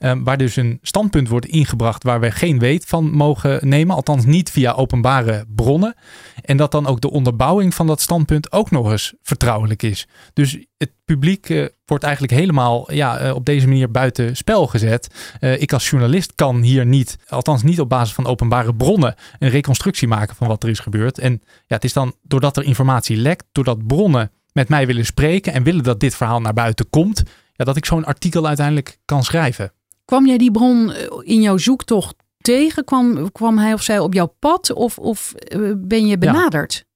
eh, 0.00 0.12
waar 0.24 0.36
dus 0.36 0.56
een 0.56 0.78
standpunt 0.82 1.28
wordt 1.28 1.46
ingebracht 1.46 2.02
waar 2.02 2.20
we 2.20 2.30
geen 2.30 2.58
weet 2.58 2.84
van 2.86 3.10
mogen 3.10 3.68
nemen. 3.68 3.96
Althans 3.96 4.24
niet 4.24 4.50
via 4.50 4.72
openbare 4.72 5.44
bronnen. 5.48 5.94
En 6.42 6.56
dat 6.56 6.70
dan 6.70 6.86
ook 6.86 7.00
de 7.00 7.10
onderbouwing 7.10 7.74
van 7.74 7.86
dat 7.86 8.00
standpunt 8.00 8.52
ook 8.52 8.70
nog 8.70 8.90
eens 8.90 9.14
vertrouwelijk 9.22 9.82
is. 9.82 10.06
Dus 10.32 10.58
het 10.76 10.90
publiek 11.04 11.48
eh, 11.48 11.66
wordt 11.84 12.04
eigenlijk 12.04 12.32
helemaal 12.32 12.92
ja, 12.92 13.18
eh, 13.18 13.34
op 13.34 13.44
deze 13.44 13.68
manier 13.68 13.90
buiten 13.90 14.36
spel 14.36 14.66
gezet. 14.66 15.34
Eh, 15.40 15.60
ik 15.60 15.72
als 15.72 15.90
journalist 15.90 16.34
kan 16.34 16.62
hier 16.62 16.86
niet, 16.86 17.18
althans 17.28 17.62
niet 17.62 17.80
op 17.80 17.88
basis 17.88 18.14
van 18.14 18.26
openbare 18.26 18.74
bronnen, 18.74 19.14
een 19.38 19.48
reconstructie 19.48 20.08
maken 20.08 20.36
van 20.36 20.48
wat 20.48 20.62
er 20.62 20.68
is 20.68 20.78
gebeurd. 20.78 21.18
En 21.18 21.42
ja, 21.42 21.74
het 21.74 21.84
is 21.84 21.92
dan 21.92 22.14
doordat 22.22 22.56
er 22.56 22.64
informatie 22.64 23.16
lekt, 23.16 23.44
doordat 23.52 23.86
bronnen 23.86 24.30
met 24.52 24.68
mij 24.68 24.86
willen 24.86 25.04
spreken 25.04 25.52
en 25.52 25.62
willen 25.62 25.82
dat 25.82 26.00
dit 26.00 26.14
verhaal 26.14 26.40
naar 26.40 26.52
buiten 26.52 26.90
komt, 26.90 27.22
ja, 27.52 27.64
dat 27.64 27.76
ik 27.76 27.84
zo'n 27.84 28.04
artikel 28.04 28.46
uiteindelijk 28.46 28.98
kan 29.04 29.24
schrijven. 29.24 29.72
Kwam 30.04 30.26
jij 30.26 30.38
die 30.38 30.50
bron 30.50 30.92
eh, 30.92 31.06
in 31.22 31.40
jouw 31.40 31.56
zoektocht 31.56 32.14
tegen? 32.38 32.84
Kwam, 32.84 33.32
kwam 33.32 33.58
hij 33.58 33.72
of 33.72 33.82
zij 33.82 33.98
op 33.98 34.14
jouw 34.14 34.34
pad 34.38 34.72
of, 34.72 34.98
of 34.98 35.32
eh, 35.32 35.72
ben 35.76 36.06
je 36.06 36.18
benaderd? 36.18 36.88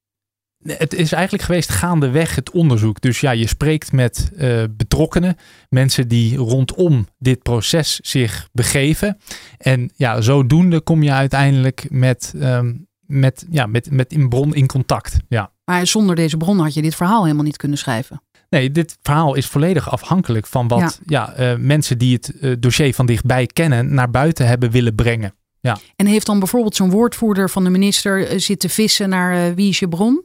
Het 0.65 0.95
is 0.95 1.13
eigenlijk 1.13 1.45
geweest 1.45 1.69
gaandeweg 1.69 2.35
het 2.35 2.51
onderzoek. 2.51 3.01
Dus 3.01 3.21
ja, 3.21 3.31
je 3.31 3.49
spreekt 3.49 3.93
met 3.93 4.31
eh, 4.37 4.65
betrokkenen, 4.71 5.37
mensen 5.69 6.09
die 6.09 6.37
rondom 6.37 7.07
dit 7.19 7.43
proces 7.43 8.01
zich 8.03 8.49
begeven. 8.53 9.19
En 9.59 9.91
ja, 9.97 10.21
zodoende 10.21 10.81
kom 10.81 11.03
je 11.03 11.13
uiteindelijk 11.13 11.87
met, 11.89 12.35
ehm, 12.41 12.73
met, 13.15 13.47
ja, 13.51 13.67
met, 13.67 13.91
met 13.91 14.13
een 14.13 14.29
bron 14.29 14.55
in 14.55 14.67
contact. 14.67 15.17
Ja. 15.29 15.51
Maar 15.65 15.87
zonder 15.87 16.17
deze 16.17 16.37
bron 16.37 16.59
had 16.59 16.75
je 16.75 16.83
dit 16.83 16.95
verhaal 16.95 17.23
helemaal 17.23 17.45
niet 17.45 17.57
kunnen 17.57 17.79
schrijven. 17.79 18.23
Nee, 18.51 18.71
dit 18.71 18.99
verhaal 19.03 19.35
is 19.35 19.47
volledig 19.47 19.91
afhankelijk 19.91 20.47
van 20.47 20.69
wat 20.69 21.01
ja. 21.07 21.33
eh, 21.33 21.57
mensen 21.59 21.99
die 21.99 22.15
het 22.15 22.39
eh, 22.39 22.53
dossier 22.59 22.95
van 22.95 23.07
dichtbij 23.07 23.47
kennen 23.47 23.95
naar 23.95 24.11
buiten 24.11 24.47
hebben 24.47 24.71
willen 24.71 24.95
brengen. 24.95 25.35
Ja. 25.61 25.79
En 25.97 26.07
heeft 26.07 26.27
dan 26.27 26.39
bijvoorbeeld 26.39 26.77
zo'n 26.77 26.91
woordvoerder 26.91 27.51
van 27.51 27.65
de 27.65 27.71
minister 27.71 28.29
eh, 28.29 28.39
zitten 28.39 28.71
vissen 28.71 29.09
naar 29.09 29.55
wie 29.55 29.69
is 29.69 29.79
je 29.79 29.89
bron? 29.89 30.25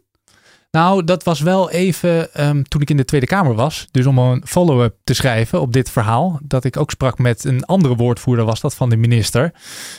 Nou, 0.72 1.04
dat 1.04 1.24
was 1.24 1.40
wel 1.40 1.70
even 1.70 2.34
ehm, 2.34 2.62
toen 2.62 2.82
ik 2.82 2.90
in 2.90 2.98
de 2.98 3.06
Tweede 3.06 3.26
Kamer 3.26 3.54
was. 3.54 3.88
Dus 3.92 4.06
om 4.06 4.18
een 4.18 4.42
follow-up 4.46 4.96
te 5.04 5.14
schrijven 5.14 5.62
op 5.62 5.74
dit 5.74 5.90
verhaal. 5.90 6.40
Dat 6.44 6.64
ik 6.64 6.78
ook 6.78 6.92
sprak 6.92 7.18
met 7.18 7.44
een 7.44 7.66
andere 7.66 7.96
woordvoerder, 7.96 8.46
was 8.46 8.60
dat 8.62 8.76
van 8.76 8.90
de 8.90 8.98
minister. 8.98 9.52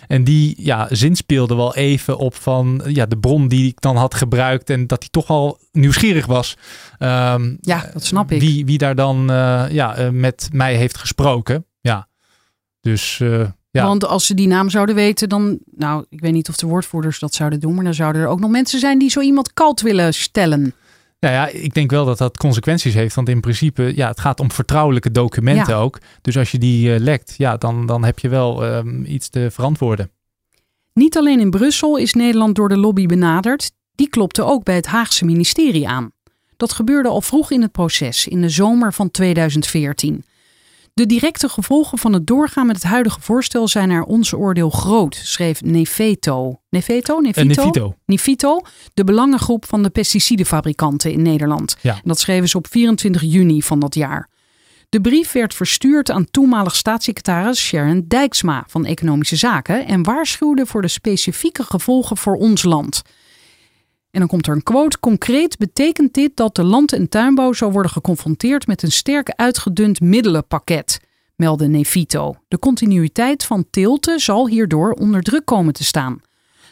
En 0.06 0.24
die 0.24 0.54
ja, 0.58 0.86
zinspeelde 0.90 1.54
wel 1.54 1.74
even 1.74 2.18
op 2.18 2.34
van 2.34 2.82
ja, 2.86 3.06
de 3.06 3.18
bron 3.18 3.48
die 3.48 3.68
ik 3.68 3.80
dan 3.80 3.96
had 3.96 4.14
gebruikt. 4.14 4.70
En 4.70 4.86
dat 4.86 4.98
hij 5.00 5.08
toch 5.10 5.28
al 5.28 5.58
nieuwsgierig 5.72 6.26
was. 6.26 6.56
ehm, 6.98 7.56
Ja, 7.60 7.90
dat 7.92 8.04
snap 8.04 8.32
ik. 8.32 8.40
Wie, 8.40 8.64
wie 8.66 8.78
daar 8.78 8.94
dan 8.94 9.30
eh, 9.30 9.64
ja, 9.70 9.94
eh, 9.96 10.08
met 10.08 10.48
mij 10.52 10.74
heeft 10.74 10.98
gesproken. 10.98 11.66
Ja, 11.80 12.08
dus 12.80 13.20
eh, 13.20 13.46
ja. 13.70 13.84
Want 13.86 14.04
als 14.06 14.26
ze 14.26 14.34
die 14.34 14.46
naam 14.46 14.70
zouden 14.70 14.94
weten, 14.94 15.28
dan. 15.28 15.58
Nou, 15.76 16.04
ik 16.08 16.20
weet 16.20 16.32
niet 16.32 16.48
of 16.48 16.56
de 16.56 16.66
woordvoerders 16.66 17.18
dat 17.18 17.34
zouden 17.34 17.60
doen. 17.60 17.74
Maar 17.74 17.84
dan 17.84 17.94
zouden 17.94 18.22
er 18.22 18.28
ook 18.28 18.40
nog 18.40 18.50
mensen 18.50 18.78
zijn 18.80 18.98
die 18.98 19.10
zo 19.10 19.20
iemand 19.20 19.52
kalt 19.52 19.80
willen 19.80 20.14
stellen. 20.14 20.74
Nou 21.20 21.34
ja, 21.34 21.46
ik 21.48 21.74
denk 21.74 21.90
wel 21.90 22.04
dat 22.04 22.18
dat 22.18 22.36
consequenties 22.36 22.94
heeft. 22.94 23.14
Want 23.14 23.28
in 23.28 23.40
principe, 23.40 23.92
ja, 23.96 24.08
het 24.08 24.20
gaat 24.20 24.40
om 24.40 24.50
vertrouwelijke 24.52 25.10
documenten 25.10 25.74
Ja. 25.74 25.80
ook. 25.80 25.98
Dus 26.20 26.36
als 26.36 26.50
je 26.50 26.58
die 26.58 26.94
eh, 26.94 27.00
lekt, 27.00 27.34
ja, 27.36 27.56
dan, 27.56 27.86
dan 27.86 28.04
heb 28.04 28.18
je 28.18 28.28
wel 28.28 28.64
ehm, 28.64 29.04
iets 29.04 29.28
te 29.28 29.48
verantwoorden. 29.50 30.10
Niet 30.92 31.16
alleen 31.16 31.40
in 31.40 31.50
Brussel 31.50 31.96
is 31.96 32.14
Nederland 32.14 32.54
door 32.54 32.68
de 32.68 32.76
lobby 32.76 33.06
benaderd. 33.06 33.70
Die 33.94 34.08
klopte 34.08 34.42
ook 34.44 34.64
bij 34.64 34.74
het 34.74 34.86
Haagse 34.86 35.24
ministerie 35.24 35.88
aan. 35.88 36.10
Dat 36.56 36.72
gebeurde 36.72 37.08
al 37.08 37.20
vroeg 37.20 37.50
in 37.50 37.62
het 37.62 37.72
proces, 37.72 38.26
in 38.28 38.40
de 38.40 38.48
zomer 38.48 38.92
van 38.92 39.10
2014. 39.10 40.24
De 40.94 41.06
directe 41.06 41.48
gevolgen 41.48 41.98
van 41.98 42.12
het 42.12 42.26
doorgaan 42.26 42.66
met 42.66 42.76
het 42.76 42.84
huidige 42.84 43.20
voorstel 43.20 43.68
zijn 43.68 43.88
naar 43.88 44.02
ons 44.02 44.32
oordeel 44.32 44.70
groot, 44.70 45.14
schreef 45.14 45.62
Nefeto. 45.62 46.60
Nefeto? 46.70 47.20
En 47.20 47.46
Nefito? 47.46 47.94
Nefito. 48.06 48.60
De 48.94 49.04
belangengroep 49.04 49.64
van 49.64 49.82
de 49.82 49.90
pesticidenfabrikanten 49.90 51.12
in 51.12 51.22
Nederland. 51.22 51.76
Ja. 51.80 51.94
En 51.94 52.00
dat 52.04 52.20
schreven 52.20 52.48
ze 52.48 52.56
op 52.56 52.66
24 52.70 53.22
juni 53.22 53.62
van 53.62 53.80
dat 53.80 53.94
jaar. 53.94 54.28
De 54.88 55.00
brief 55.00 55.32
werd 55.32 55.54
verstuurd 55.54 56.10
aan 56.10 56.30
toenmalig 56.30 56.76
staatssecretaris 56.76 57.60
Sharon 57.60 58.04
Dijksma 58.08 58.64
van 58.66 58.84
Economische 58.84 59.36
Zaken 59.36 59.86
en 59.86 60.02
waarschuwde 60.02 60.66
voor 60.66 60.82
de 60.82 60.88
specifieke 60.88 61.62
gevolgen 61.62 62.16
voor 62.16 62.36
ons 62.36 62.62
land. 62.62 63.02
En 64.10 64.18
dan 64.18 64.28
komt 64.28 64.46
er 64.46 64.54
een 64.54 64.62
quote. 64.62 65.00
Concreet 65.00 65.58
betekent 65.58 66.14
dit 66.14 66.36
dat 66.36 66.54
de 66.54 66.64
land- 66.64 66.92
en 66.92 67.08
tuinbouw 67.08 67.52
zal 67.52 67.72
worden 67.72 67.92
geconfronteerd 67.92 68.66
met 68.66 68.82
een 68.82 68.92
sterk 68.92 69.32
uitgedund 69.36 70.00
middelenpakket, 70.00 71.00
meldde 71.36 71.68
Nefito. 71.68 72.34
De 72.48 72.58
continuïteit 72.58 73.44
van 73.44 73.66
teelte 73.70 74.18
zal 74.18 74.48
hierdoor 74.48 74.92
onder 74.92 75.22
druk 75.22 75.44
komen 75.44 75.72
te 75.72 75.84
staan. 75.84 76.20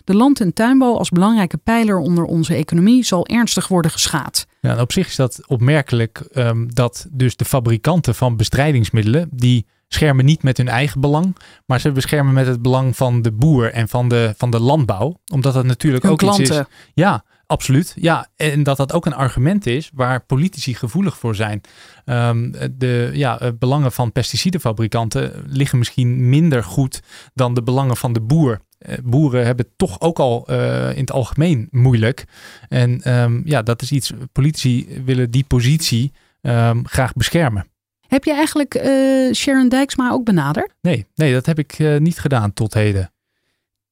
De 0.04 0.14
land- 0.14 0.40
en 0.40 0.52
tuinbouw 0.52 0.96
als 0.96 1.10
belangrijke 1.10 1.56
pijler 1.56 1.98
onder 1.98 2.24
onze 2.24 2.54
economie 2.54 3.04
zal 3.04 3.26
ernstig 3.26 3.68
worden 3.68 3.90
geschaad. 3.90 4.46
Ja, 4.60 4.70
en 4.70 4.80
op 4.80 4.92
zich 4.92 5.06
is 5.06 5.16
dat 5.16 5.40
opmerkelijk 5.46 6.20
ehm, 6.32 6.66
dat 6.68 7.06
dus 7.10 7.36
de 7.36 7.44
fabrikanten 7.44 8.14
van 8.14 8.36
bestrijdingsmiddelen, 8.36 9.28
die 9.32 9.66
schermen 9.88 10.24
niet 10.24 10.42
met 10.42 10.56
hun 10.56 10.68
eigen 10.68 11.00
belang, 11.00 11.36
maar 11.66 11.80
ze 11.80 11.92
beschermen 11.92 12.34
met 12.34 12.46
het 12.46 12.62
belang 12.62 12.96
van 12.96 13.22
de 13.22 13.32
boer 13.32 13.72
en 13.72 13.88
van 13.88 14.08
de, 14.08 14.34
van 14.36 14.50
de 14.50 14.60
landbouw. 14.60 15.20
Omdat 15.32 15.54
dat 15.54 15.64
natuurlijk 15.64 16.02
Hun 16.02 16.12
ook 16.12 16.22
iets 16.22 16.38
is. 16.38 16.48
klanten. 16.48 16.72
Ja, 16.94 17.24
absoluut. 17.46 17.94
Ja, 17.96 18.26
en 18.36 18.62
dat 18.62 18.76
dat 18.76 18.92
ook 18.92 19.06
een 19.06 19.14
argument 19.14 19.66
is 19.66 19.90
waar 19.94 20.20
politici 20.20 20.74
gevoelig 20.74 21.18
voor 21.18 21.34
zijn. 21.34 21.60
Ehm, 22.04 22.50
de 22.72 23.10
ja, 23.12 23.40
eh, 23.40 23.48
belangen 23.58 23.92
van 23.92 24.12
pesticidenfabrikanten 24.12 25.32
liggen 25.46 25.78
misschien 25.78 26.28
minder 26.28 26.64
goed 26.64 27.02
dan 27.34 27.54
de 27.54 27.62
belangen 27.62 27.96
van 27.96 28.12
de 28.12 28.20
boer. 28.20 28.60
Eh, 28.78 28.98
Boeren 29.04 29.46
hebben 29.46 29.66
het 29.66 29.78
toch 29.78 30.00
ook 30.00 30.18
al 30.18 30.46
eh, 30.46 30.90
in 30.90 31.00
het 31.00 31.12
algemeen 31.12 31.68
moeilijk. 31.70 32.24
En 32.68 33.02
ehm, 33.02 33.40
ja, 33.44 33.62
dat 33.62 33.82
is 33.82 33.92
iets. 33.92 34.12
Politici 34.32 35.02
willen 35.04 35.30
die 35.30 35.44
positie 35.44 36.12
ehm, 36.40 36.84
graag 36.84 37.12
beschermen. 37.12 37.66
Heb 38.08 38.24
je 38.24 38.32
eigenlijk 38.32 38.74
eh, 38.74 39.32
Sharon 39.34 39.68
Dijksma 39.68 40.10
ook 40.10 40.24
benaderd? 40.24 40.72
Nee, 40.80 41.06
nee, 41.14 41.32
dat 41.32 41.46
heb 41.46 41.58
ik 41.58 41.72
eh, 41.78 41.96
niet 41.96 42.18
gedaan 42.18 42.52
tot 42.52 42.74
heden. 42.74 43.12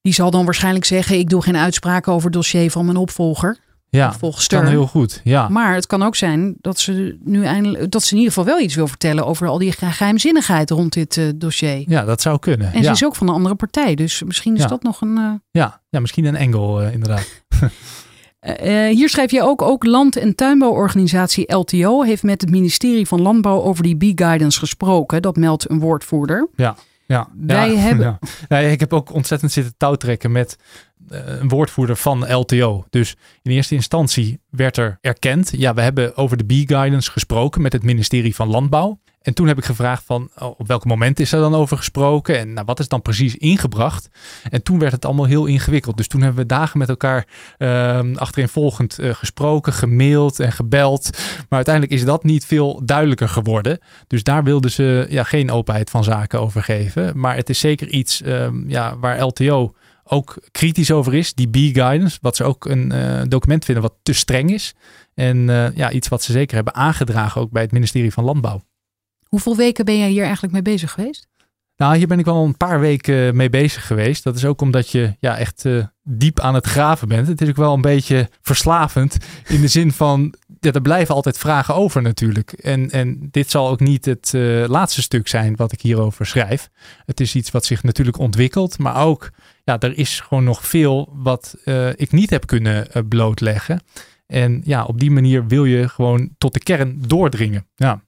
Die 0.01 0.13
zal 0.15 0.31
dan 0.31 0.45
waarschijnlijk 0.45 0.85
zeggen: 0.85 1.19
Ik 1.19 1.29
doe 1.29 1.43
geen 1.43 1.57
uitspraken 1.57 2.13
over 2.13 2.25
het 2.25 2.33
dossier 2.33 2.71
van 2.71 2.85
mijn 2.85 2.97
opvolger. 2.97 3.57
Ja, 3.89 4.09
Opvolgster. 4.09 4.59
kan 4.61 4.69
heel 4.69 4.87
goed. 4.87 5.21
Ja, 5.25 5.49
Maar 5.49 5.75
het 5.75 5.87
kan 5.87 6.03
ook 6.03 6.17
zijn 6.17 6.55
dat 6.61 6.79
ze 6.81 7.19
nu 7.25 7.45
eindelijk 7.45 7.91
dat 7.91 8.03
ze 8.03 8.11
in 8.13 8.17
ieder 8.19 8.33
geval 8.33 8.49
wel 8.55 8.61
iets 8.61 8.75
wil 8.75 8.89
vertellen 8.89 9.27
over 9.27 9.47
al 9.49 9.59
die 9.59 9.73
ge- 9.73 9.87
geheimzinnigheid 9.91 10.71
rond 10.71 10.93
dit 10.93 11.17
eh, 11.17 11.25
dossier. 11.35 11.85
ja 11.89 12.05
dat 12.05 12.21
zou 12.21 12.39
kunnen. 12.39 12.73
En 12.73 12.79
ja. 12.79 12.85
ze 12.87 12.91
is 12.91 13.05
ook 13.05 13.17
van 13.17 13.29
een 13.29 13.35
andere 13.35 13.55
partij, 13.55 13.95
dus 13.95 14.23
misschien 14.23 14.55
is 14.55 14.61
Ja. 14.63 14.67
dat 14.69 14.83
nog 14.83 15.01
een. 15.01 15.43
ja, 15.51 15.81
ja, 15.89 16.01
misschien 16.01 16.25
een 16.25 16.37
engel 16.37 16.83
inderdaad. 16.83 17.27
Eh, 18.55 18.95
hier 18.95 19.09
schrijf 19.09 19.31
je 19.31 19.43
ook, 19.43 19.63
ook 19.63 19.85
land- 19.85 20.17
en 20.17 20.35
tuinbouworganisatie 20.35 21.55
LTO 21.55 22.03
heeft 22.03 22.23
met 22.23 22.41
het 22.41 22.51
ministerie 22.51 23.07
van 23.07 23.21
Landbouw 23.23 23.63
over 23.63 23.83
die 23.83 23.97
B-guidance 23.97 24.59
gesproken. 24.59 25.23
Dat 25.23 25.37
meldt 25.37 25.71
een 25.71 25.81
woordvoerder. 25.81 26.49
Ja, 26.57 26.77
Wij 27.37 27.71
ja, 27.73 27.79
hebben- 27.87 28.05
ja. 28.07 28.19
Ja, 28.49 28.59
ik 28.59 28.81
heb 28.81 28.93
ook 28.93 29.13
ontzettend 29.13 29.53
zitten 29.53 29.75
touwtrekken 29.77 30.33
met 30.33 30.57
eh, 31.09 31.21
een 31.41 31.49
woordvoerder 31.49 31.97
van 31.97 32.33
LTO. 32.35 32.85
Dus 32.91 33.17
in 33.43 33.51
eerste 33.51 33.75
instantie 33.75 34.41
werd 34.51 34.77
er 34.77 34.99
erkend, 35.01 35.53
ja, 35.57 35.75
we 35.75 35.81
hebben 35.81 36.17
over 36.17 36.37
de 36.37 36.45
B-guidance 36.45 37.11
gesproken 37.11 37.63
met 37.63 37.73
het 37.73 37.83
ministerie 37.83 38.35
van 38.35 38.49
Landbouw. 38.49 38.99
En 39.27 39.35
toen 39.35 39.47
heb 39.47 39.59
ik 39.59 39.65
gevraagd 39.65 40.03
van 40.05 40.29
oh, 40.39 40.61
op 40.61 40.67
welk 40.67 40.85
moment 40.85 41.21
is 41.21 41.33
er 41.33 41.41
dan 41.41 41.55
over 41.55 41.77
gesproken 41.77 42.39
en 42.39 42.53
nou, 42.53 42.67
wat 42.67 42.79
is 42.79 42.89
dan 42.89 43.03
precies 43.03 43.37
ingebracht. 43.37 44.09
En 44.51 44.63
toen 44.63 44.79
werd 44.79 44.93
het 44.93 45.05
allemaal 45.05 45.25
heel 45.25 45.47
ingewikkeld. 45.47 45.97
Dus 45.97 46.09
toen 46.09 46.21
hebben 46.21 46.41
we 46.41 46.47
dagen 46.47 46.79
met 46.79 46.89
elkaar 46.89 47.27
ehm 47.59 48.17
achtereenvolgend 48.17 48.99
eh, 48.99 49.15
gesproken, 49.15 49.73
gemaild 49.73 50.41
en 50.41 50.53
gebeld. 50.53 51.11
Maar 51.37 51.47
uiteindelijk 51.49 51.95
is 51.95 52.05
dat 52.05 52.25
niet 52.25 52.45
veel 52.45 52.81
duidelijker 52.85 53.29
geworden. 53.29 53.79
Dus 54.07 54.23
daar 54.23 54.45
wilden 54.45 54.71
ze 54.71 55.07
ja, 55.09 55.23
geen 55.23 55.51
openheid 55.51 55.91
van 55.91 56.05
zaken 56.05 56.41
over 56.41 56.63
geven. 56.63 57.19
Maar 57.19 57.37
het 57.37 57.49
is 57.49 57.59
zeker 57.59 57.89
iets 57.89 58.23
ehm, 58.23 58.69
ja, 58.69 58.99
waar 58.99 59.23
LTO 59.23 59.75
ook 60.05 60.37
kritisch 60.51 60.91
over 60.91 61.15
is. 61.15 61.35
Die 61.35 61.49
B-guidance, 61.49 62.19
wat 62.21 62.37
ze 62.37 62.45
ook 62.45 62.65
een 62.65 62.93
eh, 62.93 63.23
document 63.29 63.65
vinden 63.65 63.83
wat 63.83 63.95
te 64.03 64.13
streng 64.13 64.51
is. 64.51 64.75
En 65.15 65.51
eh, 65.51 65.77
ja, 65.77 65.91
iets 65.91 66.09
wat 66.09 66.23
ze 66.23 66.33
zeker 66.33 66.55
hebben 66.55 66.75
aangedragen 66.75 67.41
ook 67.41 67.51
bij 67.51 67.63
het 67.63 67.73
ministerie 67.73 68.13
van 68.13 68.25
Landbouw. 68.25 68.63
Hoeveel 69.29 69.57
weken 69.57 69.85
ben 69.85 69.99
jij 69.99 70.09
hier 70.09 70.23
eigenlijk 70.23 70.53
mee 70.53 70.63
bezig 70.63 70.93
geweest? 70.93 71.29
Nou, 71.77 71.97
hier 71.97 72.07
ben 72.07 72.19
ik 72.19 72.25
wel 72.25 72.45
een 72.45 72.57
paar 72.57 72.81
weken 72.81 73.37
mee 73.37 73.51
bezig 73.51 73.87
geweest. 73.87 74.23
Dat 74.23 74.37
is 74.37 74.45
ook 74.45 74.61
omdat 74.61 74.91
je 74.91 75.17
ja, 75.19 75.39
echt 75.39 75.65
eh, 75.65 75.85
diep 76.03 76.41
aan 76.41 76.55
het 76.55 76.67
graven 76.67 77.09
bent. 77.09 77.27
Het 77.27 77.41
is 77.41 77.49
ook 77.49 77.57
wel 77.57 77.75
een 77.75 77.81
beetje 77.81 78.29
verslavend 78.41 79.17
in 79.49 79.61
de 79.61 79.69
zin 79.69 79.93
van, 79.93 80.35
ja, 80.61 80.73
er 80.73 80.81
blijven 80.81 81.15
altijd 81.15 81.39
vragen 81.39 81.75
over 81.75 82.03
natuurlijk. 82.03 82.53
En, 82.53 82.91
en 82.91 83.29
dit 83.31 83.51
zal 83.51 83.69
ook 83.69 83.81
niet 83.81 84.05
het 84.05 84.35
eh, 84.35 84.65
laatste 84.69 85.03
stuk 85.03 85.29
zijn 85.29 85.57
wat 85.57 85.73
ik 85.73 85.81
hierover 85.81 86.27
schrijf. 86.27 86.69
Het 87.05 87.21
is 87.21 87.35
iets 87.35 87.51
wat 87.51 87.65
zich 87.65 87.83
natuurlijk 87.83 88.19
ontwikkelt, 88.19 88.79
maar 88.79 89.05
ook, 89.05 89.31
ja, 89.65 89.81
er 89.81 89.99
is 89.99 90.21
gewoon 90.21 90.45
nog 90.45 90.67
veel 90.67 91.13
wat 91.13 91.57
eh, 91.65 91.89
ik 91.89 92.13
niet 92.13 92.31
heb 92.31 92.47
kunnen 92.47 92.93
eh, 92.93 93.03
blootleggen. 93.09 93.81
En 94.27 94.63
ja, 94.65 94.85
op 94.85 95.01
die 95.01 95.11
manier 95.11 95.47
wil 95.47 95.65
je 95.65 95.89
gewoon 95.89 96.31
tot 96.39 96.53
de 96.55 96.61
kern 96.61 97.03
doordringen. 97.07 97.67
Ja. 97.75 98.05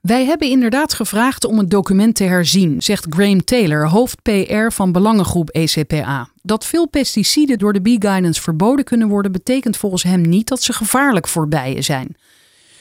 Wij 0.00 0.24
hebben 0.24 0.48
inderdaad 0.48 0.94
gevraagd 0.94 1.44
om 1.44 1.58
het 1.58 1.70
document 1.70 2.14
te 2.14 2.24
herzien, 2.24 2.82
zegt 2.82 3.06
Graham 3.10 3.44
Taylor, 3.44 3.88
hoofd 3.88 4.22
PR 4.22 4.70
van 4.70 4.92
belangengroep 4.92 5.50
ECPA. 5.50 6.28
Dat 6.42 6.66
veel 6.66 6.88
pesticiden 6.88 7.58
door 7.58 7.72
de 7.72 7.80
B-guidance 7.80 8.42
verboden 8.42 8.84
kunnen 8.84 9.08
worden, 9.08 9.32
betekent 9.32 9.76
volgens 9.76 10.02
hem 10.02 10.20
niet 10.20 10.48
dat 10.48 10.62
ze 10.62 10.72
gevaarlijk 10.72 11.28
voor 11.28 11.48
bijen 11.48 11.84
zijn. 11.84 12.16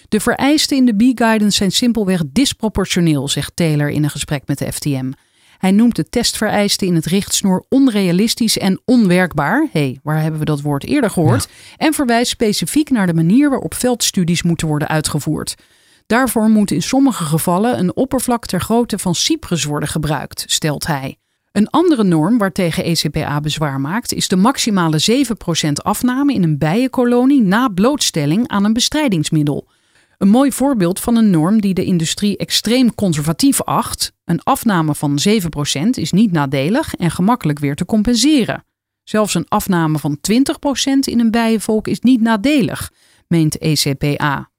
De 0.09 0.19
vereisten 0.19 0.77
in 0.77 0.85
de 0.85 0.95
B-guidance 0.95 1.57
zijn 1.57 1.71
simpelweg 1.71 2.21
disproportioneel, 2.27 3.27
zegt 3.27 3.55
Taylor 3.55 3.89
in 3.89 4.03
een 4.03 4.09
gesprek 4.09 4.43
met 4.45 4.57
de 4.57 4.71
FTM. 4.71 5.11
Hij 5.57 5.71
noemt 5.71 5.95
de 5.95 6.09
testvereisten 6.09 6.87
in 6.87 6.95
het 6.95 7.05
richtsnoer 7.05 7.65
onrealistisch 7.69 8.57
en 8.57 8.81
onwerkbaar. 8.85 9.67
Hé, 9.71 9.79
hey, 9.79 9.99
waar 10.03 10.21
hebben 10.21 10.39
we 10.39 10.45
dat 10.45 10.61
woord 10.61 10.85
eerder 10.85 11.09
gehoord? 11.09 11.47
En 11.77 11.93
verwijst 11.93 12.31
specifiek 12.31 12.89
naar 12.89 13.07
de 13.07 13.13
manier 13.13 13.49
waarop 13.49 13.73
veldstudies 13.73 14.43
moeten 14.43 14.67
worden 14.67 14.87
uitgevoerd. 14.87 15.55
Daarvoor 16.07 16.49
moet 16.49 16.71
in 16.71 16.81
sommige 16.81 17.23
gevallen 17.23 17.79
een 17.79 17.95
oppervlak 17.95 18.45
ter 18.45 18.61
grootte 18.61 18.97
van 18.97 19.15
Cyprus 19.15 19.63
worden 19.63 19.89
gebruikt, 19.89 20.43
stelt 20.47 20.87
hij. 20.87 21.17
Een 21.51 21.69
andere 21.69 22.03
norm 22.03 22.37
waartegen 22.37 22.83
ECPA 22.83 23.39
bezwaar 23.39 23.81
maakt 23.81 24.13
is 24.13 24.27
de 24.27 24.35
maximale 24.35 25.25
7% 25.67 25.71
afname 25.73 26.33
in 26.33 26.43
een 26.43 26.57
bijenkolonie 26.57 27.41
na 27.41 27.67
blootstelling 27.67 28.47
aan 28.47 28.63
een 28.63 28.73
bestrijdingsmiddel. 28.73 29.67
Een 30.17 30.29
mooi 30.29 30.51
voorbeeld 30.51 30.99
van 30.99 31.15
een 31.15 31.29
norm 31.29 31.61
die 31.61 31.73
de 31.73 31.83
industrie 31.83 32.37
extreem 32.37 32.95
conservatief 32.95 33.63
acht. 33.63 34.13
Een 34.25 34.43
afname 34.43 34.95
van 34.95 35.19
7% 35.29 35.89
is 35.89 36.11
niet 36.11 36.31
nadelig 36.31 36.95
en 36.95 37.11
gemakkelijk 37.11 37.59
weer 37.59 37.75
te 37.75 37.85
compenseren. 37.85 38.65
Zelfs 39.03 39.33
een 39.33 39.47
afname 39.47 39.99
van 39.99 40.17
20% 40.31 40.33
in 40.99 41.19
een 41.19 41.31
bijenvolk 41.31 41.87
is 41.87 41.99
niet 41.99 42.21
nadelig, 42.21 42.91
meent 43.27 43.57
ECPA. 43.57 44.49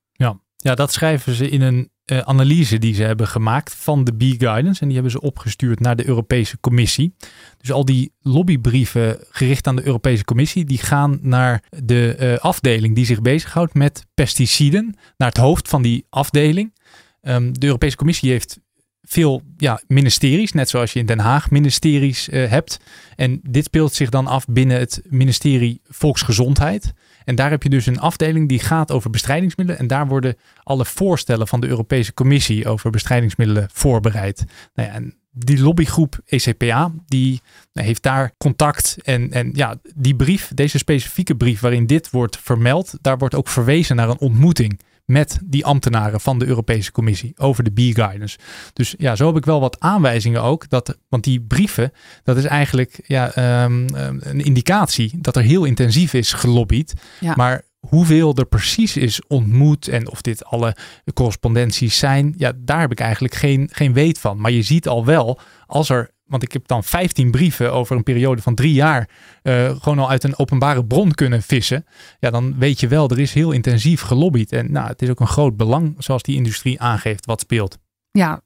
Ja. 0.61 0.75
dat 0.75 0.93
schrijven 0.93 1.35
ze 1.35 1.49
in 1.49 1.61
een 1.61 1.91
eh, 2.05 2.19
analyse 2.19 2.79
die 2.79 2.95
ze 2.95 3.03
hebben 3.03 3.29
gemaakt 3.29 3.75
van 3.75 4.05
de 4.05 4.15
Bee 4.15 4.35
Guidance. 4.39 4.81
En 4.81 4.87
die 4.87 4.95
hebben 4.95 5.13
ze 5.13 5.21
opgestuurd 5.21 5.81
naar 5.81 5.97
de 5.97 6.07
Europese 6.07 6.61
Commissie. 6.61 7.15
Dus 7.59 7.73
al 7.73 7.85
die 7.85 8.13
lobbybrieven 8.21 9.19
gericht 9.31 9.67
aan 9.67 9.77
de 9.77 9.87
Europese 9.87 10.25
Commissie, 10.25 10.65
die 10.65 10.79
gaan 10.79 11.19
naar 11.23 11.63
de 11.85 12.15
eh, 12.15 12.39
afdeling 12.39 12.95
die 12.95 13.05
zich 13.05 13.23
bezighoudt 13.23 13.75
met 13.75 14.07
pesticiden. 14.15 14.97
Naar 15.17 15.29
het 15.29 15.37
hoofd 15.37 15.69
van 15.69 15.83
die 15.83 16.07
afdeling. 16.11 16.75
Ehm, 17.21 17.53
de 17.53 17.67
Europese 17.67 17.97
Commissie 17.97 18.31
heeft 18.31 18.59
veel 19.03 19.43
ja, 19.57 19.81
ministeries, 19.87 20.53
net 20.53 20.69
zoals 20.69 20.93
je 20.93 20.99
in 20.99 21.07
Den 21.07 21.19
Haag 21.19 21.51
ministeries 21.51 22.29
eh, 22.29 22.51
hebt. 22.51 22.81
En 23.17 23.41
dit 23.43 23.65
speelt 23.65 23.95
zich 23.95 24.09
dan 24.09 24.27
af 24.27 24.47
binnen 24.47 24.79
het 24.79 25.03
ministerie 25.09 25.81
Volksgezondheid. 25.85 26.93
En 27.29 27.35
daar 27.35 27.51
heb 27.51 27.63
je 27.63 27.69
dus 27.69 27.87
een 27.87 28.01
afdeling 28.01 28.49
die 28.49 28.59
gaat 28.59 28.93
over 28.93 29.11
bestrijdingsmiddelen. 29.11 29.81
En 29.81 29.87
daar 29.87 30.07
worden 30.07 30.37
alle 30.63 30.85
voorstellen 30.85 31.49
van 31.49 31.61
de 31.61 31.67
Europese 31.67 32.15
Commissie 32.15 32.69
over 32.69 32.91
bestrijdingsmiddelen 32.91 33.69
voorbereid. 33.73 34.45
Nou 34.75 34.89
ja, 34.89 34.95
en 34.95 35.15
die 35.31 35.61
lobbygroep 35.61 36.21
ECPA, 36.25 36.93
die 37.07 37.41
nou, 37.73 37.87
heeft 37.87 38.03
daar 38.03 38.33
contact. 38.39 38.97
En, 39.03 39.33
en 39.33 39.51
ja, 39.53 39.77
die 39.95 40.17
brief, 40.17 40.51
deze 40.55 40.79
specifieke 40.79 41.37
brief 41.37 41.61
waarin 41.61 41.87
dit 41.87 42.11
wordt 42.11 42.39
vermeld, 42.39 42.95
daar 43.01 43.19
wordt 43.19 43.35
ook 43.35 43.49
verwezen 43.49 43.97
naar 43.97 44.09
een 44.09 44.19
ontmoeting 44.19 44.81
met 45.11 45.39
die 45.45 45.65
ambtenaren 45.65 46.21
van 46.21 46.39
de 46.39 46.47
Europese 46.47 46.93
Commissie 46.93 47.33
over 47.37 47.65
de 47.65 47.73
Bee 47.73 47.95
Guidance. 47.95 48.39
Dus 48.73 48.95
ja, 48.99 49.17
zo 49.17 49.27
heb 49.27 49.37
ik 49.37 49.45
wel 49.45 49.61
wat 49.61 49.81
aanwijzingen 49.81 50.43
ook. 50.43 50.69
Dat, 50.69 50.99
want 51.09 51.25
die 51.25 51.41
brieven, 51.41 51.93
dat 52.23 52.37
is 52.37 52.45
eigenlijk 52.45 53.01
ja, 53.07 53.33
ehm, 53.33 53.87
ehm, 53.87 54.19
een 54.21 54.45
indicatie 54.45 55.19
dat 55.21 55.37
er 55.37 55.43
heel 55.43 55.65
intensief 55.65 56.15
is 56.15 56.33
gelobbyd. 56.33 56.95
Ja. 57.21 57.35
Maar 57.37 57.63
hoeveel 57.79 58.35
er 58.35 58.47
precies 58.47 58.97
is 58.97 59.27
ontmoet 59.27 59.89
en 59.89 60.11
of 60.11 60.23
dit 60.23 60.45
alle 60.45 60.77
correspondenties 61.15 61.99
zijn, 61.99 62.35
ja, 62.37 62.53
daar 62.57 62.81
heb 62.81 62.91
ik 62.91 63.01
eigenlijk 63.01 63.35
geen, 63.35 63.69
geen 63.73 63.93
weet 63.93 64.19
van. 64.19 64.41
Maar 64.41 64.51
je 64.51 64.63
ziet 64.63 64.89
al 64.89 65.05
wel, 65.05 65.41
als 65.67 65.89
er 65.89 66.11
want 66.29 66.43
ik 66.43 66.53
heb 66.53 66.67
dan 66.67 66.85
15 66.85 67.31
brieven 67.31 67.73
over 67.73 67.97
een 67.97 68.03
periode 68.03 68.43
van 68.43 68.55
drie 68.55 68.73
jaar 68.73 69.09
uh, 69.43 69.77
gewoon 69.81 69.99
al 69.99 70.11
uit 70.11 70.25
een 70.25 70.39
openbare 70.39 70.85
bron 70.85 71.13
kunnen 71.13 71.43
vissen. 71.43 71.85
Ja, 72.19 72.31
dan 72.31 72.59
weet 72.59 72.81
je 72.81 72.89
wel, 72.89 73.11
er 73.11 73.19
is 73.19 73.33
heel 73.33 73.51
intensief 73.51 74.01
gelobbyd. 74.01 74.53
En 74.53 74.73
nou, 74.73 74.89
het 74.89 75.03
is 75.03 75.09
ook 75.09 75.21
een 75.21 75.27
groot 75.27 75.57
belang, 75.57 75.95
zoals 75.99 76.23
die 76.23 76.37
industrie 76.37 76.81
aangeeft, 76.81 77.27
wat 77.27 77.41
speelt. 77.41 77.79
Ja, 78.11 78.41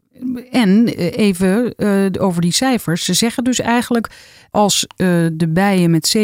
en 0.51 0.87
eh, 0.87 1.19
even 1.19 1.75
uh, 1.77 2.07
over 2.19 2.41
die 2.41 2.53
cijfers. 2.53 3.05
Ze 3.05 3.15
zeggen 3.15 3.45
dus 3.45 3.61
eigenlijk, 3.61 4.11
als 4.51 4.87
uh, 4.97 5.27
de 5.33 5.49
bijen 5.49 5.91
met 5.91 6.17
7% 6.17 6.21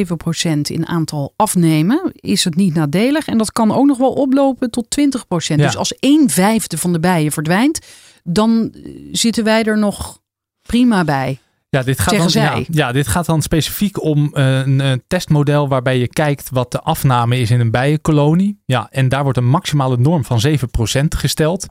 in 0.61 0.87
aantal 0.87 1.33
afnemen, 1.37 2.13
is 2.15 2.45
het 2.45 2.57
niet 2.57 2.75
nadelig. 2.75 3.27
En 3.27 3.39
dat 3.39 3.53
kan 3.53 3.73
ook 3.73 3.87
nog 3.87 3.99
wel 3.99 4.13
oplopen 4.13 4.71
tot 4.71 5.01
20%. 5.01 5.07
Ja. 5.29 5.57
Dus 5.57 5.77
als 5.77 5.95
een 6.01 6.31
vijfde 6.31 6.79
van 6.79 6.93
de 6.93 7.01
bijen 7.01 7.33
verdwijnt, 7.33 7.87
dan 8.25 8.75
zitten 9.13 9.45
wij 9.45 9.65
er 9.65 9.79
nog 9.79 10.21
prima 10.63 11.05
bij. 11.05 11.39
Ja 11.71 11.83
dit, 11.83 12.01
gaat 12.01 12.17
dan, 12.17 12.43
ja, 12.43 12.63
ja, 12.71 12.93
dit 12.93 13.07
gaat 13.07 13.27
dan 13.27 13.43
specifiek 13.43 14.03
om 14.03 14.31
uh, 14.35 14.59
een, 14.59 14.81
een, 14.81 15.03
testmodel 15.07 15.69
waarbij 15.69 15.99
je 15.99 16.09
kijkt 16.09 16.49
wat 16.53 16.73
de 16.73 16.81
afname 16.81 17.39
is 17.39 17.51
in 17.51 17.61
een 17.61 17.71
bijenkolonie. 17.71 18.61
Ja, 18.65 18.89
en 18.91 19.09
daar 19.09 19.23
wordt 19.23 19.39
een 19.39 19.49
maximale 19.49 19.97
norm 19.97 20.25
van 20.25 20.41
7% 20.49 20.53
gesteld. 21.09 21.67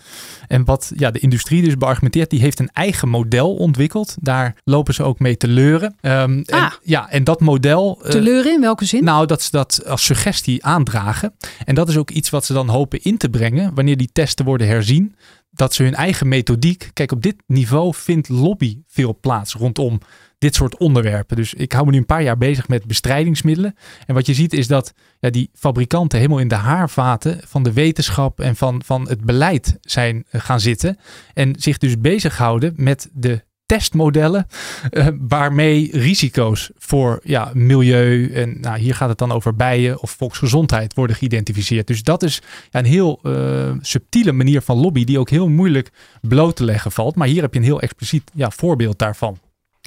En 0.47 0.65
wat 0.65 0.91
ja, 0.95 1.11
de 1.11 1.19
industrie 1.19 1.63
dus 1.63 1.77
beargumenteert, 1.77 2.29
die 2.29 2.39
heeft 2.39 2.59
een 2.59 2.69
eigen 2.73 3.09
model 3.09 3.55
ontwikkeld. 3.55 4.15
Daar 4.19 4.55
lopen 4.63 4.93
ze 4.93 5.03
ook 5.03 5.19
mee 5.19 5.37
te 5.37 5.47
leuren. 5.47 5.95
Um, 6.01 6.43
ah, 6.45 6.63
en, 6.63 6.73
ja, 6.83 7.09
en 7.09 7.23
dat 7.23 7.39
model. 7.39 8.01
Te 8.09 8.21
leuren 8.21 8.53
in 8.53 8.61
welke 8.61 8.85
zin? 8.85 9.03
Nou, 9.03 9.25
dat 9.25 9.41
ze 9.41 9.51
dat 9.51 9.85
als 9.85 10.05
suggestie 10.05 10.65
aandragen. 10.65 11.33
En 11.65 11.75
dat 11.75 11.89
is 11.89 11.97
ook 11.97 12.09
iets 12.09 12.29
wat 12.29 12.45
ze 12.45 12.53
dan 12.53 12.69
hopen 12.69 13.01
in 13.01 13.17
te 13.17 13.29
brengen 13.29 13.73
wanneer 13.73 13.97
die 13.97 14.09
testen 14.13 14.45
worden 14.45 14.67
herzien 14.67 15.15
dat 15.57 15.73
ze 15.73 15.83
hun 15.83 15.95
eigen 15.95 16.27
methodiek. 16.27 16.89
Kijk, 16.93 17.11
op 17.11 17.21
dit 17.21 17.35
niveau 17.45 17.93
vindt 17.93 18.29
lobby 18.29 18.81
veel 18.87 19.17
plaats 19.21 19.53
rondom 19.53 19.99
dit 20.37 20.55
soort 20.55 20.77
onderwerpen. 20.77 21.35
Dus 21.35 21.53
ik 21.53 21.71
hou 21.71 21.85
me 21.85 21.91
nu 21.91 21.97
een 21.97 22.05
paar 22.05 22.23
jaar 22.23 22.37
bezig 22.37 22.67
met 22.67 22.85
bestrijdingsmiddelen. 22.85 23.75
En 24.05 24.13
wat 24.13 24.25
je 24.25 24.33
ziet 24.33 24.53
is 24.53 24.67
dat 24.67 24.93
ja, 25.19 25.29
die 25.29 25.49
fabrikanten 25.53 26.17
helemaal 26.19 26.39
in 26.39 26.47
de 26.47 26.55
haarvaten 26.55 27.39
van 27.45 27.63
de 27.63 27.73
wetenschap 27.73 28.39
en 28.39 28.55
van, 28.55 28.81
van 28.85 29.07
het 29.07 29.23
beleid 29.23 29.77
zijn 29.81 30.25
eh, 30.29 30.41
gaan 30.41 30.59
zitten. 30.59 30.97
En 31.33 31.55
zich 31.59 31.77
dus 31.77 31.99
bezighouden 31.99 32.73
met 32.75 33.09
de 33.13 33.45
testmodellen 33.67 34.47
uh, 34.91 35.07
waarmee 35.19 35.89
risico's 35.91 36.69
voor 36.77 37.19
ja, 37.23 37.51
milieu 37.53 38.33
en 38.33 38.57
nou, 38.61 38.79
hier 38.79 38.95
gaat 38.95 39.09
het 39.09 39.17
dan 39.17 39.31
over 39.31 39.55
bijen 39.55 40.01
of 40.01 40.11
volksgezondheid 40.11 40.93
worden 40.93 41.15
geïdentificeerd. 41.15 41.87
Dus 41.87 42.03
dat 42.03 42.23
is 42.23 42.41
ja, 42.69 42.79
een 42.79 42.85
heel 42.85 43.19
uh, 43.23 43.71
subtiele 43.81 44.31
manier 44.31 44.61
van 44.61 44.77
lobby 44.77 45.03
die 45.03 45.19
ook 45.19 45.29
heel 45.29 45.49
moeilijk 45.49 45.91
bloot 46.21 46.55
te 46.55 46.63
leggen 46.63 46.91
valt. 46.91 47.15
Maar 47.15 47.27
hier 47.27 47.41
heb 47.41 47.53
je 47.53 47.59
een 47.59 47.65
heel 47.65 47.81
expliciet 47.81 48.31
ja, 48.33 48.51
voorbeeld 48.51 48.99
daarvan. 48.99 49.37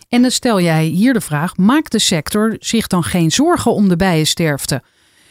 En 0.09 0.23
dan 0.23 0.31
stel 0.31 0.61
jij 0.61 0.85
hier 0.85 1.13
de 1.13 1.21
vraag: 1.21 1.57
maakt 1.57 1.93
de 1.93 1.99
sector 1.99 2.57
zich 2.59 2.87
dan 2.87 3.03
geen 3.03 3.31
zorgen 3.31 3.75
om 3.75 3.89
de 3.89 3.97
bijensterfte? 3.97 4.83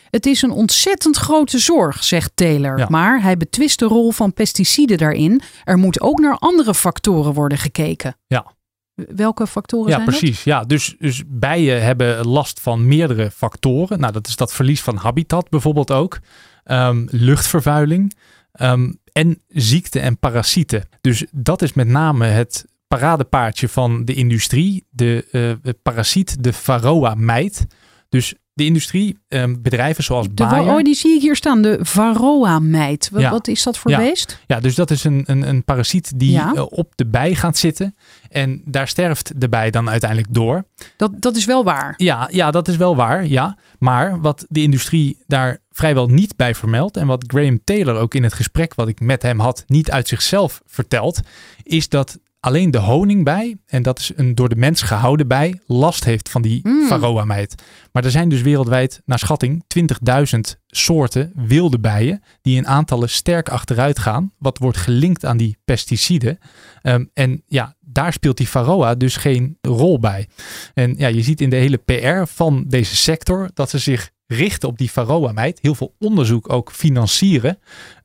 Het 0.10 0.26
is 0.26 0.42
een 0.42 0.52
ontzettend 0.52 1.18
grote 1.18 1.60
zorg, 1.60 2.04
zegt 2.04 2.32
Taylor. 2.36 2.78
Ja. 2.78 2.88
Maar 2.90 3.22
hij 3.22 3.38
betwist 3.38 3.80
de 3.80 3.86
rol 3.86 4.12
van 4.12 4.34
pesticiden 4.34 4.98
daarin. 4.98 5.42
Er 5.64 5.78
moet 5.78 6.02
ook 6.02 6.20
naar 6.20 6.38
andere 6.38 6.74
factoren 6.74 7.34
worden 7.34 7.58
gekeken. 7.58 8.18
Ja. 8.28 8.46
Welke 8.94 9.48
factoren 9.48 9.90
ja, 9.90 9.96
zijn 9.96 10.08
precies. 10.08 10.36
dat? 10.36 10.44
Ja, 10.44 10.64
dus, 10.64 10.96
dus 11.00 11.24
bijen 11.28 11.84
hebben 11.84 12.28
last 12.28 12.60
van 12.60 12.88
meerdere 12.88 13.32
factoren. 13.32 14.00
Nou, 14.00 14.14
dat 14.14 14.28
is 14.28 14.36
dat 14.36 14.54
verlies 14.54 14.82
van 14.82 14.96
habitat 14.96 15.50
bijvoorbeeld 15.50 15.92
ook. 15.92 16.20
Um, 16.66 17.08
luchtvervuiling. 17.12 18.14
Um, 18.62 19.00
en 19.12 19.42
ziekte 19.48 20.00
en 20.00 20.18
parasieten. 20.18 20.90
Dus 21.02 21.26
dat 21.32 21.62
is 21.62 21.74
met 21.74 21.88
name 21.88 22.26
het 22.26 22.66
paradepaardje 22.88 23.70
van 23.70 24.06
de 24.06 24.14
industrie. 24.14 24.86
De 24.90 25.28
uh, 25.64 25.74
parasiet, 25.82 26.44
de 26.44 26.54
varroa-mijt. 26.54 27.66
Dus 28.10 28.34
de 28.60 28.66
industrie, 28.66 29.18
eh, 29.28 29.44
bedrijven 29.60 30.04
zoals 30.04 30.28
de, 30.28 30.34
Bayer. 30.34 30.74
Oh, 30.76 30.82
die 30.82 30.96
zie 30.96 31.16
ik 31.16 31.22
hier 31.22 31.36
staan. 31.36 31.62
De 31.62 31.78
varroa-mijt. 31.82 33.10
Wat, 33.12 33.22
Ja. 33.22 33.30
wat 33.30 33.48
is 33.48 33.64
dat 33.64 33.78
voor 33.78 33.92
Ja. 33.92 33.98
beest? 33.98 34.40
Ja, 34.48 34.60
dus 34.60 34.76
dat 34.76 34.92
is 34.92 35.04
een, 35.04 35.24
een, 35.26 35.48
een 35.50 35.64
parasiet 35.64 36.12
die 36.20 36.32
Ja. 36.32 36.54
eh, 36.54 36.66
op 36.70 36.92
de 36.96 37.06
bij 37.06 37.36
gaat 37.36 37.58
zitten. 37.58 37.96
En 38.30 38.62
daar 38.66 38.88
sterft 38.88 39.32
de 39.42 39.50
bij 39.50 39.70
dan 39.70 39.90
uiteindelijk 39.90 40.34
door. 40.34 40.66
Dat, 40.98 41.12
dat 41.22 41.36
is 41.36 41.46
wel 41.46 41.64
waar. 41.64 41.94
Ja, 41.98 42.28
ja, 42.32 42.52
dat 42.52 42.68
is 42.68 42.76
wel 42.78 42.96
waar. 42.96 43.26
Ja. 43.26 43.58
Maar 43.80 44.22
wat 44.22 44.46
de 44.50 44.62
industrie 44.62 45.18
daar 45.28 45.58
vrijwel 45.72 46.08
niet 46.08 46.36
bij 46.36 46.56
vermeldt. 46.56 46.98
En 46.98 47.08
wat 47.08 47.24
Graham 47.28 47.60
Taylor 47.64 47.96
ook 47.96 48.14
in 48.14 48.24
het 48.24 48.34
gesprek 48.34 48.74
wat 48.76 48.88
ik 48.88 49.00
met 49.00 49.22
hem 49.22 49.40
had 49.40 49.64
niet 49.68 49.92
uit 49.92 50.08
zichzelf 50.08 50.62
vertelt. 50.66 51.20
Is 51.64 51.90
dat 51.90 52.18
alleen 52.40 52.72
de 52.72 52.78
honingbij, 52.78 53.58
en 53.66 53.84
dat 53.84 54.00
is 54.00 54.12
een 54.16 54.36
door 54.36 54.50
de 54.50 54.56
mens 54.56 54.82
gehouden 54.82 55.28
bij, 55.28 55.60
last 55.66 56.04
heeft 56.04 56.30
van 56.30 56.42
die 56.42 56.60
Mm. 56.68 56.88
varroa-mijt. 56.88 57.64
Maar 57.92 58.04
er 58.06 58.12
zijn 58.12 58.30
dus 58.30 58.42
wereldwijd, 58.42 59.02
naar 59.06 59.20
schatting, 59.20 59.64
20.000 59.68 60.60
soorten 60.68 61.32
wilde 61.36 61.80
bijen 61.80 62.24
die 62.42 62.56
in 62.56 62.68
aantallen 62.68 63.10
sterk 63.10 63.50
achteruit 63.50 64.00
gaan. 64.00 64.32
Wat 64.38 64.58
wordt 64.58 64.78
gelinkt 64.78 65.26
aan 65.26 65.38
die 65.38 65.58
pesticiden. 65.66 66.38
Ehm, 66.82 67.06
en 67.14 67.44
ja, 67.48 67.76
daar 67.80 68.14
speelt 68.14 68.38
die 68.38 68.50
varroa 68.50 68.96
dus 68.96 69.16
geen 69.16 69.58
rol 69.62 70.00
bij. 70.00 70.28
En 70.74 70.96
ja, 70.98 71.08
je 71.08 71.22
ziet 71.22 71.42
in 71.42 71.50
de 71.50 71.56
hele 71.56 71.78
PR 71.78 72.32
van 72.32 72.66
deze 72.68 72.96
sector 72.96 73.50
dat 73.54 73.70
ze 73.70 73.78
zich 73.78 74.12
richten 74.32 74.70
op 74.70 74.78
die 74.78 74.92
varroa-mijt. 74.92 75.60
Heel 75.62 75.76
veel 75.76 75.96
onderzoek 76.00 76.54
ook 76.54 76.72
financieren 76.72 77.60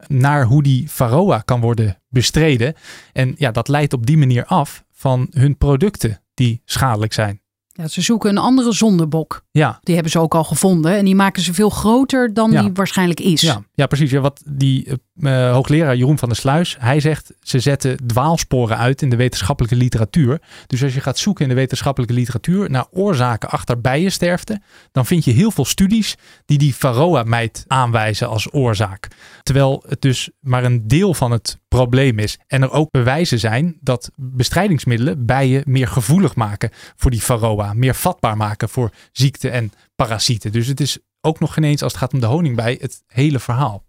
naar 0.09 0.45
hoe 0.45 0.63
die 0.63 0.91
varroa 0.91 1.39
kan 1.39 1.61
worden 1.61 1.99
bestreden. 2.09 2.75
En 3.13 3.35
ja, 3.39 3.51
dat 3.51 3.69
leidt 3.69 3.93
op 3.93 4.07
die 4.07 4.17
manier 4.19 4.45
af 4.45 4.85
van 4.93 5.27
hun 5.31 5.57
producten 5.59 6.23
die 6.35 6.63
schadelijk 6.65 7.13
zijn. 7.13 7.43
Ja, 7.77 7.89
ze 7.89 8.01
zoeken 8.01 8.31
een 8.31 8.39
andere 8.39 8.73
zondebok. 8.73 9.45
Ja, 9.51 9.79
Die 9.83 9.95
hebben 9.95 10.13
ze 10.13 10.19
ook 10.19 10.35
al 10.35 10.45
gevonden. 10.45 10.97
En 10.97 11.05
die 11.05 11.15
maken 11.15 11.43
ze 11.43 11.55
veel 11.55 11.71
groter 11.71 12.35
dan 12.35 12.51
Ja. 12.53 12.63
die 12.63 12.71
waarschijnlijk 12.75 13.21
is. 13.21 13.41
Ja, 13.41 13.63
ja 13.75 13.87
precies. 13.87 14.11
Ja, 14.11 14.21
wat 14.21 14.43
die 14.49 14.89
eh, 15.15 15.53
hoogleraar 15.53 15.97
Jeroen 15.97 16.19
van 16.19 16.29
der 16.29 16.37
Sluis, 16.37 16.77
hij 16.79 17.01
zegt 17.01 17.33
ze 17.43 17.61
zetten 17.61 18.07
dwaalsporen 18.07 18.79
uit 18.79 19.03
in 19.03 19.11
de 19.11 19.17
wetenschappelijke 19.17 19.77
literatuur. 19.77 20.41
Dus 20.67 20.83
als 20.83 20.95
je 20.95 21.01
gaat 21.01 21.19
zoeken 21.19 21.43
in 21.43 21.49
de 21.49 21.55
wetenschappelijke 21.55 22.15
literatuur 22.15 22.71
naar 22.71 22.87
oorzaken 22.91 23.51
achter 23.51 23.81
bijensterfte, 23.81 24.61
dan 24.93 25.07
vind 25.07 25.25
je 25.25 25.31
heel 25.31 25.51
veel 25.51 25.65
studies 25.65 26.15
die 26.45 26.59
die 26.59 26.75
varroa-mijt 26.75 27.65
aanwijzen 27.67 28.29
als 28.29 28.53
oorzaak. 28.53 29.09
Terwijl 29.43 29.85
het 29.89 30.01
dus 30.01 30.31
maar 30.41 30.65
een 30.65 30.89
deel 30.89 31.15
van 31.15 31.31
het 31.31 31.59
probleem 31.69 32.19
is. 32.19 32.39
En 32.47 32.63
er 32.63 32.71
ook 32.71 32.91
bewijzen 32.91 33.39
zijn 33.39 33.77
dat 33.81 34.11
bestrijdingsmiddelen 34.17 35.27
bijen 35.27 35.63
meer 35.67 35.89
gevoelig 35.89 36.35
maken 36.35 36.71
voor 36.97 37.11
die 37.11 37.23
varroa, 37.23 37.73
meer 37.73 37.95
vatbaar 37.95 38.37
maken 38.37 38.69
voor 38.69 38.91
ziekte 39.13 39.51
en 39.51 39.73
parasieten. 39.97 40.53
Dus 40.53 40.67
het 40.67 40.81
is 40.81 40.99
ook 41.21 41.41
nog 41.41 41.55
geen 41.55 41.65
eens 41.65 41.83
als 41.83 41.93
het 41.93 42.01
gaat 42.01 42.13
om 42.13 42.21
de 42.21 42.27
honingbij 42.27 42.79
het 42.81 43.03
hele 43.07 43.39
verhaal. 43.39 43.85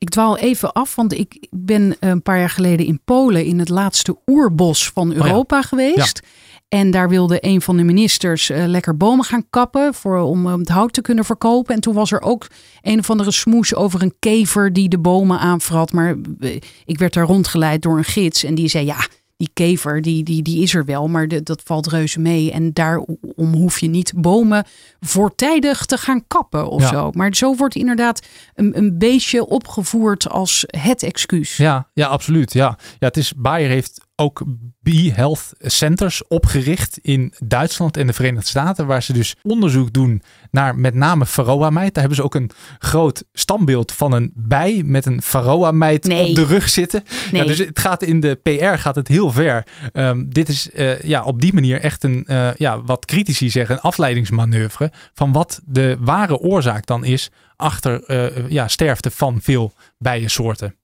Ik 0.00 0.08
dwaal 0.08 0.38
even 0.38 0.72
af, 0.72 0.94
want 0.94 1.12
ik 1.12 1.46
ben 1.50 1.96
een 2.00 2.22
paar 2.22 2.38
jaar 2.38 2.50
geleden 2.50 2.86
in 2.86 3.00
Polen 3.04 3.44
in 3.44 3.58
het 3.58 3.68
laatste 3.68 4.16
oerbos 4.26 4.88
van 4.88 5.12
Europa 5.12 5.62
geweest. 5.62 6.22
En 6.68 6.90
daar 6.90 7.08
wilde 7.08 7.38
een 7.40 7.60
van 7.60 7.76
de 7.76 7.82
ministers 7.82 8.50
eh, 8.50 8.64
lekker 8.66 8.96
bomen 8.96 9.24
gaan 9.24 9.46
kappen 9.50 9.94
voor, 9.94 10.18
om 10.18 10.46
eh, 10.46 10.56
het 10.56 10.68
hout 10.68 10.92
te 10.92 11.00
kunnen 11.00 11.24
verkopen. 11.24 11.74
En 11.74 11.80
toen 11.80 11.94
was 11.94 12.12
er 12.12 12.20
ook 12.20 12.46
een 12.82 12.98
of 12.98 13.10
andere 13.10 13.30
smoes 13.30 13.74
over 13.74 14.02
een 14.02 14.14
kever 14.18 14.72
die 14.72 14.88
de 14.88 14.98
bomen 14.98 15.38
aanvrat. 15.38 15.92
Maar 15.92 16.16
eh, 16.40 16.60
ik 16.84 16.98
werd 16.98 17.14
daar 17.14 17.26
rondgeleid 17.26 17.82
door 17.82 17.98
een 17.98 18.04
gids 18.04 18.44
en 18.44 18.54
die 18.54 18.68
zei 18.68 18.84
ja, 18.84 19.06
die 19.40 19.50
kever 19.52 20.02
die, 20.02 20.22
die, 20.22 20.42
die 20.42 20.62
is 20.62 20.74
er 20.74 20.84
wel, 20.84 21.08
maar 21.08 21.28
de, 21.28 21.42
dat 21.42 21.62
valt 21.64 21.86
reuze 21.86 22.20
mee. 22.20 22.52
En 22.52 22.72
daarom 22.72 23.16
hoef 23.36 23.78
je 23.80 23.88
niet 23.88 24.12
bomen 24.16 24.64
voortijdig 25.00 25.86
te 25.86 25.96
gaan 25.96 26.26
kappen 26.26 26.68
of 26.70 26.82
Ja. 26.82 26.88
zo. 26.88 27.10
Maar 27.12 27.34
zo 27.34 27.56
wordt 27.56 27.74
inderdaad 27.74 28.26
een, 28.54 28.76
een 28.76 28.98
beestje 28.98 29.46
opgevoerd 29.46 30.28
als 30.28 30.64
het 30.66 31.02
excuus. 31.02 31.56
Ja, 31.56 31.88
ja, 31.94 32.06
absoluut. 32.06 32.52
Ja. 32.52 32.78
Ja, 32.98 33.06
het 33.06 33.16
is, 33.16 33.32
Bayer 33.36 33.68
heeft 33.68 34.00
ook 34.20 34.42
Bee 34.82 35.12
Health 35.12 35.52
Centers 35.58 36.26
opgericht 36.28 36.98
in 36.98 37.32
Duitsland 37.44 37.96
en 37.96 38.06
de 38.06 38.12
Verenigde 38.12 38.48
Staten, 38.48 38.86
waar 38.86 39.02
ze 39.02 39.12
dus 39.12 39.36
onderzoek 39.42 39.92
doen 39.92 40.22
naar 40.50 40.76
met 40.76 40.94
name 40.94 41.26
varroa-mijt. 41.26 41.94
Daar 41.94 42.02
hebben 42.02 42.16
ze 42.16 42.22
ook 42.22 42.34
een 42.34 42.50
groot 42.78 43.24
standbeeld 43.32 43.92
van 43.92 44.12
een 44.12 44.32
bij 44.34 44.82
met 44.84 45.06
een 45.06 45.22
varroa-mijt 45.22 46.04
Nee. 46.04 46.28
op 46.28 46.34
de 46.34 46.44
rug 46.44 46.68
zitten. 46.68 47.02
Nee. 47.32 47.40
Ja, 47.42 47.46
dus 47.46 47.58
het 47.58 47.78
gaat 47.78 48.02
in 48.02 48.20
de 48.20 48.34
PR 48.42 48.78
gaat 48.78 48.94
het 48.94 49.08
heel 49.08 49.30
ver. 49.30 49.66
Ehm, 49.92 50.24
dit 50.28 50.48
is 50.48 50.70
eh, 50.70 51.00
ja, 51.02 51.22
op 51.24 51.40
die 51.40 51.52
manier 51.54 51.80
echt 51.80 52.04
een, 52.04 52.24
eh, 52.26 52.54
ja, 52.56 52.82
wat 52.82 53.04
critici 53.04 53.50
zeggen, 53.50 53.74
een 53.74 53.80
afleidingsmanoeuvre 53.80 54.92
van 55.14 55.32
wat 55.32 55.60
de 55.64 55.96
ware 56.00 56.38
oorzaak 56.38 56.86
dan 56.86 57.04
is 57.04 57.30
achter 57.56 58.04
eh, 58.04 58.48
ja, 58.48 58.68
sterfte 58.68 59.10
van 59.10 59.38
veel 59.42 59.72
bijensoorten. 59.98 60.74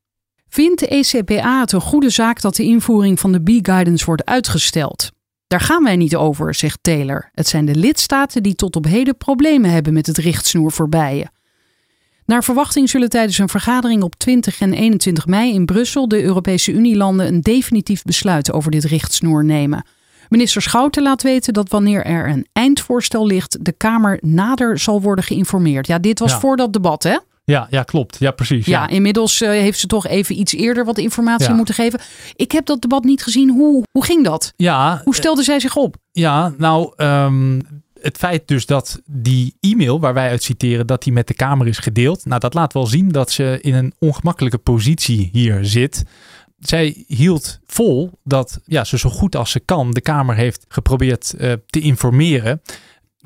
Vindt 0.48 0.80
de 0.80 0.86
ECPA 0.88 1.60
het 1.60 1.72
een 1.72 1.80
goede 1.80 2.10
zaak 2.10 2.40
dat 2.40 2.56
de 2.56 2.62
invoering 2.62 3.20
van 3.20 3.32
de 3.32 3.40
B-guidance 3.42 4.04
wordt 4.04 4.24
uitgesteld? 4.24 5.10
Daar 5.46 5.60
gaan 5.60 5.84
wij 5.84 5.96
niet 5.96 6.16
over, 6.16 6.54
zegt 6.54 6.78
Taylor. 6.82 7.30
Het 7.32 7.48
zijn 7.48 7.64
de 7.64 7.74
lidstaten 7.74 8.42
die 8.42 8.54
tot 8.54 8.76
op 8.76 8.84
heden 8.84 9.16
problemen 9.16 9.70
hebben 9.70 9.92
met 9.92 10.06
het 10.06 10.18
richtsnoer 10.18 10.72
voor 10.72 10.88
bijen. 10.88 11.30
Naar 12.24 12.44
verwachting 12.44 12.90
zullen 12.90 13.08
tijdens 13.08 13.38
een 13.38 13.48
vergadering 13.48 14.02
op 14.02 14.14
20 14.14 14.60
en 14.60 14.72
21 14.72 15.26
mei 15.26 15.52
in 15.54 15.64
Brussel 15.64 16.08
de 16.08 16.22
Europese 16.22 16.72
Unielanden 16.72 17.26
een 17.26 17.40
definitief 17.40 18.02
besluit 18.02 18.52
over 18.52 18.70
dit 18.70 18.84
richtsnoer 18.84 19.44
nemen. 19.44 19.84
Minister 20.28 20.62
Schouten 20.62 21.02
laat 21.02 21.22
weten 21.22 21.52
dat 21.52 21.68
wanneer 21.68 22.04
er 22.04 22.28
een 22.28 22.46
eindvoorstel 22.52 23.26
ligt, 23.26 23.64
de 23.64 23.72
Kamer 23.72 24.18
nader 24.20 24.78
zal 24.78 25.02
worden 25.02 25.24
geïnformeerd. 25.24 25.86
Ja, 25.86 25.98
dit 25.98 26.18
was 26.18 26.30
Ja. 26.32 26.38
voor 26.40 26.56
dat 26.56 26.72
debat, 26.72 27.02
hè? 27.02 27.16
Ja, 27.46 27.66
ja, 27.70 27.82
klopt. 27.82 28.16
Ja, 28.18 28.30
precies. 28.30 28.66
Ja, 28.66 28.88
inmiddels 28.88 29.40
eh, 29.40 29.48
heeft 29.48 29.78
ze 29.78 29.86
toch 29.86 30.06
even 30.06 30.38
iets 30.38 30.52
eerder 30.54 30.84
wat 30.84 30.98
informatie 30.98 31.48
Ja. 31.48 31.54
moeten 31.54 31.74
geven. 31.74 32.00
Ik 32.36 32.52
heb 32.52 32.66
dat 32.66 32.80
debat 32.80 33.04
niet 33.04 33.22
gezien. 33.22 33.50
Hoe, 33.50 33.84
hoe 33.92 34.04
ging 34.04 34.24
dat? 34.24 34.52
ja, 34.56 35.00
Hoe 35.04 35.14
stelde 35.14 35.42
zij 35.42 35.60
zich 35.60 35.76
op? 35.76 35.96
ja 36.12 36.54
nou, 36.58 36.92
ehm, 36.96 37.60
het 38.00 38.16
feit 38.16 38.48
dus 38.48 38.66
dat 38.66 39.00
die 39.04 39.56
e-mail 39.60 40.00
waar 40.00 40.14
wij 40.14 40.28
uit 40.28 40.42
citeren, 40.42 40.86
dat 40.86 41.02
die 41.02 41.12
met 41.12 41.26
de 41.26 41.34
Kamer 41.34 41.66
is 41.66 41.78
gedeeld. 41.78 42.24
Nou, 42.24 42.40
dat 42.40 42.54
laat 42.54 42.72
wel 42.72 42.86
zien 42.86 43.08
dat 43.08 43.30
ze 43.30 43.58
in 43.60 43.74
een 43.74 43.92
ongemakkelijke 43.98 44.58
positie 44.58 45.28
hier 45.32 45.64
zit. 45.64 46.02
Zij 46.58 47.04
hield 47.06 47.58
vol 47.66 48.10
dat 48.24 48.60
ja, 48.64 48.84
ze 48.84 48.98
zo 48.98 49.10
goed 49.10 49.36
als 49.36 49.50
ze 49.50 49.60
kan 49.60 49.90
de 49.90 50.00
Kamer 50.00 50.34
heeft 50.34 50.64
geprobeerd 50.68 51.32
eh, 51.34 51.52
te 51.66 51.80
informeren. 51.80 52.62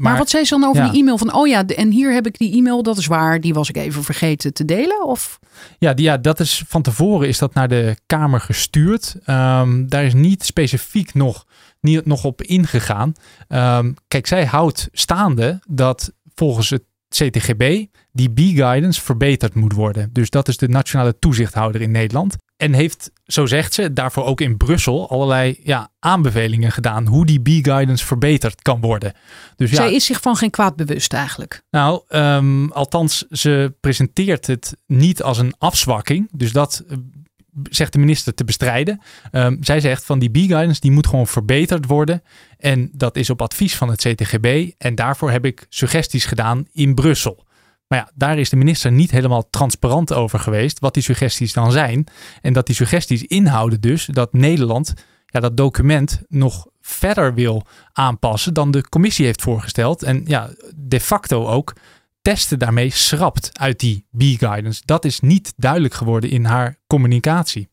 Maar, 0.00 0.18
wat 0.18 0.30
zei 0.30 0.44
ze 0.44 0.58
dan 0.58 0.68
over 0.68 0.82
ja. 0.82 0.90
die 0.90 1.00
e-mail? 1.00 1.18
Van, 1.18 1.34
oh 1.34 1.48
ja, 1.48 1.66
en 1.66 1.90
hier 1.90 2.12
heb 2.12 2.26
ik 2.26 2.38
die 2.38 2.56
e-mail, 2.56 2.82
dat 2.82 2.98
is 2.98 3.06
waar. 3.06 3.40
Die 3.40 3.54
was 3.54 3.68
ik 3.68 3.76
even 3.76 4.04
vergeten 4.04 4.52
te 4.52 4.64
delen. 4.64 5.06
Of 5.06 5.38
Ja, 5.78 5.94
die, 5.94 6.04
ja, 6.04 6.16
dat 6.16 6.40
is 6.40 6.64
van 6.68 6.82
tevoren 6.82 7.28
is 7.28 7.38
dat 7.38 7.54
naar 7.54 7.68
de 7.68 7.96
Kamer 8.06 8.40
gestuurd. 8.40 9.16
Ehm, 9.24 9.86
daar 9.86 10.04
is 10.04 10.14
niet 10.14 10.44
specifiek 10.44 11.14
nog, 11.14 11.46
niet, 11.80 12.06
nog 12.06 12.24
op 12.24 12.42
ingegaan. 12.42 13.12
Ehm, 13.48 13.92
kijk, 14.08 14.26
zij 14.26 14.44
houdt 14.44 14.88
staande 14.92 15.60
dat 15.68 16.12
volgens 16.34 16.70
het 16.70 16.82
CTGB 17.08 17.86
die 18.12 18.30
B-guidance 18.30 19.00
verbeterd 19.00 19.54
moet 19.54 19.72
worden. 19.72 20.10
Dus 20.12 20.30
dat 20.30 20.48
is 20.48 20.56
de 20.56 20.68
nationale 20.68 21.18
toezichthouder 21.18 21.80
in 21.80 21.90
Nederland. 21.90 22.36
En 22.60 22.72
heeft, 22.72 23.10
zo 23.26 23.46
zegt 23.46 23.74
ze, 23.74 23.92
daarvoor 23.92 24.24
ook 24.24 24.40
in 24.40 24.56
Brussel 24.56 25.10
allerlei 25.10 25.60
ja, 25.62 25.90
aanbevelingen 25.98 26.72
gedaan 26.72 27.06
hoe 27.06 27.26
die 27.26 27.40
B-guidance 27.40 28.06
verbeterd 28.06 28.62
kan 28.62 28.80
worden. 28.80 29.12
Dus 29.56 29.70
ja, 29.70 29.76
zij 29.76 29.94
is 29.94 30.04
zich 30.04 30.20
van 30.20 30.36
geen 30.36 30.50
kwaad 30.50 30.76
bewust 30.76 31.12
eigenlijk. 31.12 31.62
nou, 31.70 32.02
ehm, 32.08 32.68
althans, 32.68 33.26
ze 33.30 33.74
presenteert 33.80 34.46
het 34.46 34.76
niet 34.86 35.22
als 35.22 35.38
een 35.38 35.54
afzwakking. 35.58 36.28
Dus 36.32 36.52
dat 36.52 36.84
eh, 36.88 36.96
zegt 37.62 37.92
de 37.92 37.98
minister 37.98 38.34
te 38.34 38.44
bestrijden. 38.44 39.00
Ehm, 39.30 39.56
zij 39.60 39.80
zegt 39.80 40.04
van 40.04 40.18
die 40.18 40.30
B-guidance 40.30 40.80
die 40.80 40.90
moet 40.90 41.06
gewoon 41.06 41.26
verbeterd 41.26 41.86
worden. 41.86 42.22
En 42.58 42.90
dat 42.92 43.16
is 43.16 43.30
op 43.30 43.42
advies 43.42 43.76
van 43.76 43.90
het 43.90 44.00
CTGB. 44.00 44.70
En 44.78 44.94
daarvoor 44.94 45.30
heb 45.30 45.44
ik 45.44 45.66
suggesties 45.68 46.24
gedaan 46.24 46.66
in 46.72 46.94
Brussel. 46.94 47.44
Maar 47.90 47.98
ja, 47.98 48.10
daar 48.14 48.38
is 48.38 48.50
de 48.50 48.56
minister 48.56 48.92
niet 48.92 49.10
helemaal 49.10 49.50
transparant 49.50 50.12
over 50.12 50.38
geweest 50.38 50.78
wat 50.78 50.94
die 50.94 51.02
suggesties 51.02 51.52
dan 51.52 51.72
zijn. 51.72 52.06
En 52.40 52.52
dat 52.52 52.66
die 52.66 52.74
suggesties 52.74 53.22
inhouden 53.22 53.80
dus 53.80 54.06
dat 54.06 54.32
Nederland 54.32 54.94
ja, 55.26 55.40
dat 55.40 55.56
document 55.56 56.22
nog 56.28 56.66
verder 56.80 57.34
wil 57.34 57.66
aanpassen 57.92 58.54
dan 58.54 58.70
de 58.70 58.88
commissie 58.88 59.24
heeft 59.24 59.42
voorgesteld. 59.42 60.02
En 60.02 60.22
ja, 60.26 60.50
de 60.76 61.00
facto 61.00 61.46
ook 61.46 61.72
testen 62.22 62.58
daarmee 62.58 62.90
schrapt 62.90 63.58
uit 63.58 63.80
die 63.80 64.06
B-guidance. 64.16 64.82
Dat 64.84 65.04
is 65.04 65.20
niet 65.20 65.52
duidelijk 65.56 65.94
geworden 65.94 66.30
in 66.30 66.44
haar 66.44 66.76
communicatie. 66.86 67.68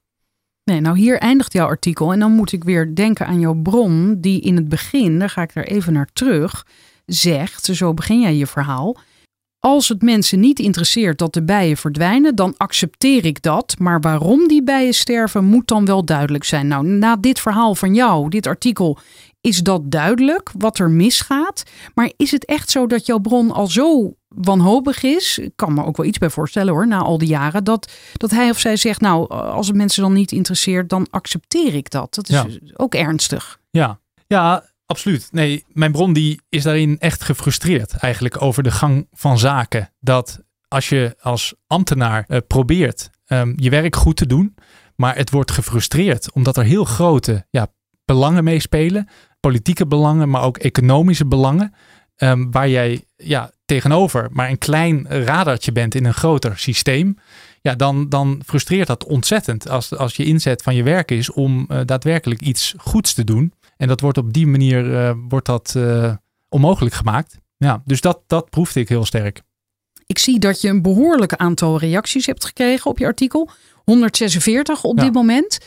Nee, 0.63 0.81
nou 0.81 0.97
hier 0.97 1.19
eindigt 1.19 1.53
jouw 1.53 1.67
artikel. 1.67 2.13
En 2.13 2.19
dan 2.19 2.31
moet 2.31 2.51
ik 2.51 2.63
weer 2.63 2.95
denken 2.95 3.27
aan 3.27 3.39
jouw 3.39 3.53
bron, 3.61 4.17
die 4.21 4.41
in 4.41 4.55
het 4.55 4.69
begin, 4.69 5.19
daar 5.19 5.29
ga 5.29 5.41
ik 5.41 5.55
er 5.55 5.67
even 5.67 5.93
naar 5.93 6.09
terug, 6.13 6.65
zegt, 7.05 7.65
zo 7.65 7.93
begin 7.93 8.21
jij 8.21 8.35
je 8.35 8.47
verhaal. 8.47 8.97
Als 9.59 9.89
het 9.89 10.01
mensen 10.01 10.39
niet 10.39 10.59
interesseert 10.59 11.17
dat 11.17 11.33
de 11.33 11.43
bijen 11.43 11.77
verdwijnen, 11.77 12.35
dan 12.35 12.53
accepteer 12.57 13.25
ik 13.25 13.41
dat. 13.41 13.75
Maar 13.79 13.99
waarom 14.01 14.47
die 14.47 14.63
bijen 14.63 14.93
sterven, 14.93 15.43
moet 15.43 15.67
dan 15.67 15.85
wel 15.85 16.05
duidelijk 16.05 16.43
zijn. 16.43 16.67
Nou, 16.67 16.85
na 16.87 17.15
dit 17.15 17.39
verhaal 17.39 17.75
van 17.75 17.93
jou, 17.93 18.29
dit 18.29 18.47
artikel, 18.47 18.97
is 19.41 19.59
dat 19.63 19.91
duidelijk 19.91 20.51
wat 20.57 20.79
er 20.79 20.89
misgaat. 20.89 21.63
Maar 21.93 22.11
is 22.17 22.31
het 22.31 22.45
echt 22.45 22.69
zo 22.69 22.87
dat 22.87 23.05
jouw 23.05 23.17
bron 23.19 23.51
al 23.51 23.67
zo 23.67 24.13
wanhopig 24.27 25.03
is? 25.03 25.37
Ik 25.37 25.51
kan 25.55 25.73
me 25.73 25.85
ook 25.85 25.97
wel 25.97 26.05
iets 26.05 26.17
bij 26.17 26.29
voorstellen 26.29 26.73
hoor, 26.73 26.87
na 26.87 26.97
al 26.99 27.17
die 27.17 27.27
jaren. 27.27 27.63
Dat, 27.63 27.91
dat 28.13 28.31
hij 28.31 28.49
of 28.49 28.59
zij 28.59 28.75
zegt, 28.75 29.01
nou, 29.01 29.29
als 29.29 29.67
het 29.67 29.75
mensen 29.75 30.01
dan 30.03 30.13
niet 30.13 30.31
interesseert, 30.31 30.89
dan 30.89 31.07
accepteer 31.09 31.73
ik 31.75 31.89
dat. 31.89 32.13
Dat 32.15 32.29
is 32.29 32.35
Ja. 32.35 32.45
ook 32.73 32.95
ernstig. 32.95 33.59
Ja, 33.69 33.99
ja, 34.27 34.63
absoluut. 34.87 35.27
Nee, 35.31 35.63
mijn 35.67 35.91
bron 35.91 36.13
die 36.13 36.41
is 36.49 36.63
daarin 36.63 36.99
echt 36.99 37.23
gefrustreerd 37.23 37.93
eigenlijk 37.93 38.41
over 38.41 38.63
de 38.63 38.71
gang 38.71 39.07
van 39.11 39.39
zaken. 39.39 39.93
Dat 39.99 40.39
als 40.67 40.89
je 40.89 41.15
als 41.19 41.55
ambtenaar 41.67 42.25
eh, 42.27 42.37
probeert 42.47 43.09
ehm, 43.25 43.53
je 43.55 43.69
werk 43.69 43.95
goed 43.95 44.15
te 44.15 44.25
doen, 44.25 44.55
maar 44.95 45.15
het 45.15 45.29
wordt 45.29 45.51
gefrustreerd 45.51 46.31
omdat 46.31 46.57
er 46.57 46.63
heel 46.63 46.85
grote 46.85 47.45
ja, 47.49 47.67
belangen 48.05 48.43
meespelen. 48.43 49.07
Politieke 49.39 49.87
belangen, 49.87 50.29
maar 50.29 50.43
ook 50.43 50.57
economische 50.57 51.25
belangen. 51.25 51.73
ehm, 52.15 52.51
waar 52.51 52.69
jij 52.69 53.05
ja, 53.15 53.51
tegenover 53.65 54.29
maar 54.31 54.49
een 54.49 54.57
klein 54.57 55.07
radartje 55.07 55.71
bent 55.71 55.95
in 55.95 56.05
een 56.05 56.13
groter 56.13 56.57
systeem. 56.57 57.17
Ja, 57.61 57.75
dan, 57.75 58.09
dan 58.09 58.41
frustreert 58.45 58.87
dat 58.87 59.03
ontzettend 59.03 59.69
als, 59.69 59.95
als 59.95 60.15
je 60.15 60.25
inzet 60.25 60.61
van 60.61 60.75
je 60.75 60.83
werk 60.83 61.11
is 61.11 61.31
om 61.31 61.65
eh, 61.67 61.79
daadwerkelijk 61.85 62.41
iets 62.41 62.73
goeds 62.77 63.13
te 63.13 63.23
doen. 63.23 63.53
En 63.77 63.87
dat 63.87 64.01
wordt 64.01 64.17
op 64.17 64.33
die 64.33 64.47
manier 64.47 64.95
eh, 64.95 65.13
wordt 65.29 65.45
dat, 65.45 65.73
eh, 65.77 66.15
onmogelijk 66.49 66.95
gemaakt. 66.95 67.37
Ja, 67.57 67.81
dus 67.85 68.01
dat, 68.01 68.19
dat 68.27 68.49
proefde 68.49 68.79
ik 68.79 68.89
heel 68.89 69.05
sterk. 69.05 69.41
Ik 70.05 70.17
zie 70.19 70.39
dat 70.39 70.61
je 70.61 70.69
een 70.69 70.81
behoorlijk 70.81 71.33
aantal 71.33 71.79
reacties 71.79 72.25
hebt 72.25 72.45
gekregen 72.45 72.91
op 72.91 72.97
je 72.97 73.05
artikel. 73.05 73.49
146 73.83 74.83
op 74.83 74.97
Ja. 74.97 75.03
dit 75.03 75.13
moment. 75.13 75.57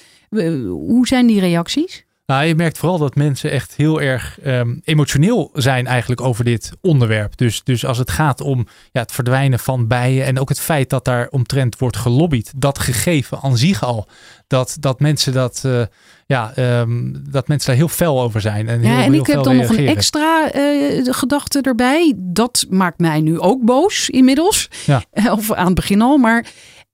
Hoe 0.69 1.07
zijn 1.07 1.27
die 1.27 1.41
reacties? 1.41 2.05
Nou, 2.31 2.45
je 2.45 2.55
merkt 2.55 2.79
vooral 2.79 2.99
dat 2.99 3.15
mensen 3.15 3.51
echt 3.51 3.75
heel 3.77 4.01
erg 4.01 4.41
ehm, 4.41 4.77
emotioneel 4.85 5.51
zijn 5.55 5.87
eigenlijk 5.87 6.21
over 6.21 6.45
dit 6.45 6.73
onderwerp. 6.81 7.37
Dus, 7.37 7.65
dus 7.65 7.87
als 7.87 7.99
het 7.99 8.11
gaat 8.11 8.41
om 8.41 8.67
ja, 8.93 9.01
het 9.01 9.13
verdwijnen 9.13 9.59
van 9.59 9.87
bijen 9.87 10.25
en 10.25 10.39
ook 10.39 10.49
het 10.49 10.61
feit 10.61 10.91
dat 10.91 11.05
daar 11.05 11.29
omtrent 11.31 11.79
wordt 11.79 11.97
gelobbyd, 11.97 12.53
dat 12.57 12.79
gegeven 12.79 13.39
aan 13.43 13.57
zich 13.57 13.83
al, 13.83 14.07
dat, 14.47 14.77
dat 14.81 15.01
mensen 15.01 15.33
dat, 15.33 15.63
eh, 15.65 15.83
ja, 16.27 16.53
ehm, 16.55 17.13
dat 17.31 17.49
mensen 17.49 17.69
daar 17.69 17.79
heel 17.79 17.89
fel 17.89 18.21
over 18.21 18.41
zijn. 18.41 18.69
En, 18.69 18.81
heel, 18.81 18.91
Ja, 18.91 19.03
en 19.03 19.13
heel 19.13 19.21
ik 19.21 19.27
heb 19.27 19.43
dan 19.43 19.57
nog 19.57 19.77
een 19.77 19.87
extra 19.87 20.51
eh, 20.51 21.05
gedachte 21.05 21.61
erbij. 21.61 22.15
Dat 22.17 22.67
maakt 22.69 22.99
mij 22.99 23.21
nu 23.21 23.39
ook 23.39 23.65
boos 23.65 24.11
inmiddels. 24.11 24.69
Ja. 24.87 25.03
Of 25.39 25.53
aan 25.53 25.67
het 25.67 25.75
begin 25.75 26.03
al. 26.03 26.17
Maar 26.17 26.47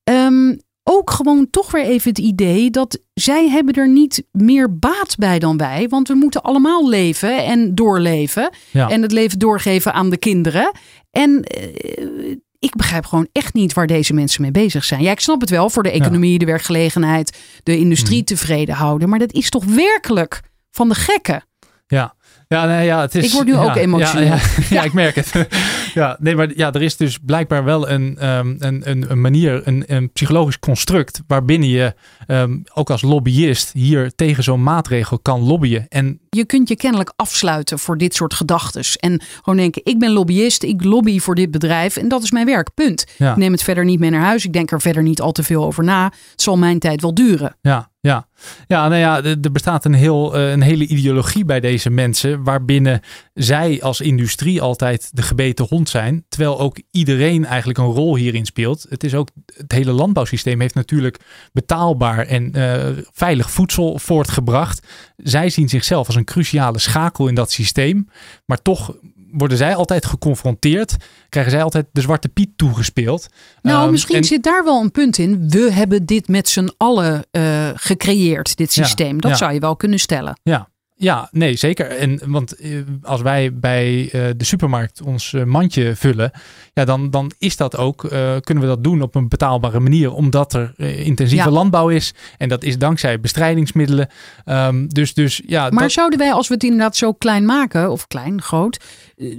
ehm, 0.05 0.55
ook 0.89 1.11
gewoon 1.11 1.47
toch 1.51 1.70
weer 1.70 1.84
even 1.84 2.09
het 2.09 2.18
idee 2.18 2.70
dat 2.70 2.99
zij 3.14 3.49
hebben 3.49 3.74
er 3.74 3.89
niet 3.89 4.24
meer 4.32 4.78
baat 4.78 5.14
bij 5.18 5.39
dan 5.39 5.57
wij. 5.57 5.89
Want 5.89 6.09
we 6.09 6.14
moeten 6.14 6.43
allemaal 6.43 6.89
leven 6.89 7.45
en 7.45 7.74
doorleven. 7.74 8.51
Ja. 8.70 8.89
En 8.91 9.03
het 9.03 9.12
leven 9.12 9.39
doorgeven 9.39 9.93
aan 9.93 10.11
de 10.11 10.16
kinderen. 10.16 10.70
En 11.11 11.43
eh, 11.43 12.37
ik 12.59 12.76
begrijp 12.76 13.05
gewoon 13.07 13.28
echt 13.32 13.55
niet 13.55 13.72
waar 13.72 13.87
deze 13.87 14.12
mensen 14.14 14.43
mee 14.43 14.51
bezig 14.51 14.84
zijn. 14.84 15.03
Ja, 15.03 15.11
ik 15.11 15.20
snap 15.20 15.41
het 15.41 15.51
wel 15.51 15.70
voor 15.70 15.82
de 15.82 15.91
economie, 15.91 16.39
de 16.39 16.45
werkgelegenheid, 16.45 17.39
de 17.62 17.78
industrie 17.78 18.16
Mhm. 18.16 18.26
tevreden 18.26 18.74
houden. 18.74 19.09
Maar 19.09 19.18
dat 19.18 19.32
is 19.32 19.51
toch 19.51 19.64
werkelijk 19.64 20.41
van 20.70 20.89
de 20.89 20.95
gekken. 20.95 21.45
Ja, 21.87 22.14
Ja, 22.49 22.66
nee, 22.66 22.84
ja, 22.87 23.01
het 23.01 23.14
is, 23.14 23.24
Ik 23.24 23.32
word 23.32 23.47
nu 23.47 23.53
ja, 23.53 23.62
ook 23.62 23.76
emotioneel. 23.76 24.26
Ja, 24.26 24.34
ja, 24.34 24.41
ja, 24.76 24.82
ik 24.82 24.93
merk 24.93 25.14
het. 25.14 25.32
ja, 25.97 26.17
nee, 26.21 26.37
maar 26.37 26.57
ja, 26.57 26.73
er 26.73 26.83
is 26.83 26.97
dus 26.97 27.19
blijkbaar 27.19 27.65
wel 27.65 27.89
een, 27.89 28.17
ehm, 28.19 28.55
een, 28.59 28.91
een, 28.91 29.11
een 29.11 29.21
manier, 29.21 29.61
een, 29.65 29.85
een 29.87 30.11
psychologisch 30.13 30.59
construct 30.59 31.21
waarbinnen 31.27 31.69
je 31.69 31.95
ehm, 32.27 32.59
ook 32.75 32.91
als 32.91 33.03
lobbyist 33.03 33.73
hier 33.73 34.13
tegen 34.15 34.43
zo'n 34.43 34.63
maatregel 34.63 35.19
kan 35.19 35.41
lobbyen. 35.41 35.87
En 35.89 36.21
Je 36.31 36.45
kunt 36.45 36.69
je 36.69 36.77
kennelijk 36.77 37.13
afsluiten 37.17 37.79
voor 37.79 37.99
dit 37.99 38.15
soort 38.15 38.35
gedachten. 38.35 38.83
En 39.01 39.23
gewoon 39.37 39.57
denken, 39.57 39.81
ik 39.85 39.99
ben 39.99 40.11
lobbyist, 40.11 40.63
ik 40.63 40.85
lobby 40.85 41.19
voor 41.19 41.35
dit 41.35 41.51
bedrijf 41.51 41.97
en 41.97 42.09
dat 42.09 42.23
is 42.23 42.31
mijn 42.31 42.47
werk, 42.47 42.75
punt. 42.75 43.05
Ja. 43.19 43.31
Ik 43.31 43.37
neem 43.37 43.53
het 43.53 43.63
verder 43.63 43.85
niet 43.85 44.01
mee 44.01 44.11
naar 44.11 44.25
huis, 44.25 44.45
ik 44.45 44.53
denk 44.53 44.71
er 44.71 44.81
verder 44.81 45.03
niet 45.03 45.21
al 45.21 45.33
te 45.33 45.43
veel 45.43 45.65
over 45.65 45.85
na. 45.85 46.05
Het 46.05 46.43
zal 46.43 46.57
mijn 46.57 46.79
tijd 46.79 47.01
wel 47.01 47.15
duren. 47.15 47.57
Ja, 47.61 47.91
ja. 48.07 48.29
ja, 48.67 48.89
nou 48.89 49.01
ja, 49.01 49.23
er 49.23 49.53
bestaat 49.53 49.85
een, 49.85 49.95
heel, 49.95 50.35
eh, 50.35 50.51
een 50.51 50.63
hele 50.63 50.87
ideologie 50.87 51.45
bij 51.45 51.61
deze 51.61 51.91
mensen, 51.91 52.43
waarbinnen 52.43 53.01
zij 53.35 53.83
als 53.83 54.01
industrie 54.01 54.63
altijd 54.63 55.11
de 55.13 55.23
gebeten 55.23 55.67
hond 55.69 55.89
zijn, 55.89 56.25
terwijl 56.29 56.59
ook 56.59 56.81
iedereen 56.91 57.45
eigenlijk 57.45 57.79
een 57.79 57.85
rol 57.85 58.17
hierin 58.17 58.47
speelt. 58.47 58.87
Het 58.89 59.05
is 59.05 59.15
ook, 59.15 59.29
het 59.57 59.73
hele 59.73 59.93
landbouwsysteem 59.93 60.61
heeft 60.61 60.75
natuurlijk 60.75 61.19
betaalbaar 61.53 62.27
en 62.27 62.53
eh, 62.53 63.03
veilig 63.13 63.51
voedsel 63.51 63.99
voortgebracht. 63.99 64.87
Zij 65.17 65.51
zien 65.51 65.69
zichzelf 65.69 66.07
als 66.07 66.17
een 66.17 66.25
cruciale 66.25 66.79
schakel 66.79 67.29
in 67.29 67.35
dat 67.35 67.51
systeem, 67.51 68.09
maar 68.45 68.63
toch 68.63 68.95
worden 69.37 69.57
zij 69.57 69.74
altijd 69.74 70.07
geconfronteerd, 70.07 70.97
krijgen 71.28 71.53
zij 71.53 71.62
altijd 71.62 71.87
de 71.93 72.01
zwarte 72.01 72.28
piet 72.28 72.51
toegespeeld. 72.57 73.26
Nou, 73.62 73.82
Ehm, 73.82 73.91
misschien 73.91 74.16
en- 74.16 74.24
zit 74.24 74.43
daar 74.43 74.64
wel 74.64 74.80
een 74.80 74.91
punt 74.91 75.18
in. 75.18 75.49
We 75.51 75.72
hebben 75.72 76.07
dit 76.07 76.28
met 76.28 76.49
z'n 76.49 76.68
allen 76.76 77.24
eh, 77.30 77.68
gecreëerd, 77.74 78.57
dit 78.57 78.74
Ja, 78.74 78.84
systeem. 78.84 79.20
Dat 79.20 79.30
ja. 79.30 79.37
zou 79.37 79.53
je 79.53 79.61
wel 79.61 79.76
kunnen 79.76 79.99
stellen. 79.99 80.41
Ja, 80.43 80.68
ja, 80.99 81.29
nee, 81.33 81.57
zeker. 81.57 81.87
En 81.91 82.21
want 82.27 82.57
eh, 82.57 82.71
als 83.03 83.23
wij 83.23 83.55
bij 83.55 84.03
eh, 84.05 84.11
de 84.37 84.45
supermarkt 84.45 85.03
ons 85.03 85.33
eh, 85.33 85.45
mandje 85.45 85.97
vullen, 85.97 86.31
ja, 86.73 86.85
dan, 86.85 87.11
dan 87.11 87.33
is 87.39 87.57
dat 87.57 87.77
ook, 87.77 88.01
kunnen 88.41 88.61
we 88.61 88.67
dat 88.67 88.85
doen 88.85 89.03
op 89.03 89.15
een 89.15 89.29
betaalbare 89.29 89.81
manier, 89.81 90.13
omdat 90.13 90.53
er 90.55 90.73
intensieve 90.79 91.45
Ja. 91.49 91.51
landbouw 91.55 91.89
is. 91.89 92.15
En 92.39 92.49
dat 92.49 92.65
is 92.65 92.79
dankzij 92.79 93.21
bestrijdingsmiddelen. 93.21 94.09
Ehm, 94.45 94.87
dus, 94.87 95.15
dus 95.15 95.43
ja, 95.47 95.71
Maar 95.71 95.83
dat- 95.83 95.93
zouden 95.93 96.19
wij, 96.19 96.33
als 96.33 96.49
we 96.49 96.55
het 96.55 96.63
inderdaad 96.63 96.97
zo 96.97 97.13
klein 97.13 97.45
maken, 97.45 97.91
of 97.91 98.07
klein, 98.07 98.43
groot, 98.43 98.85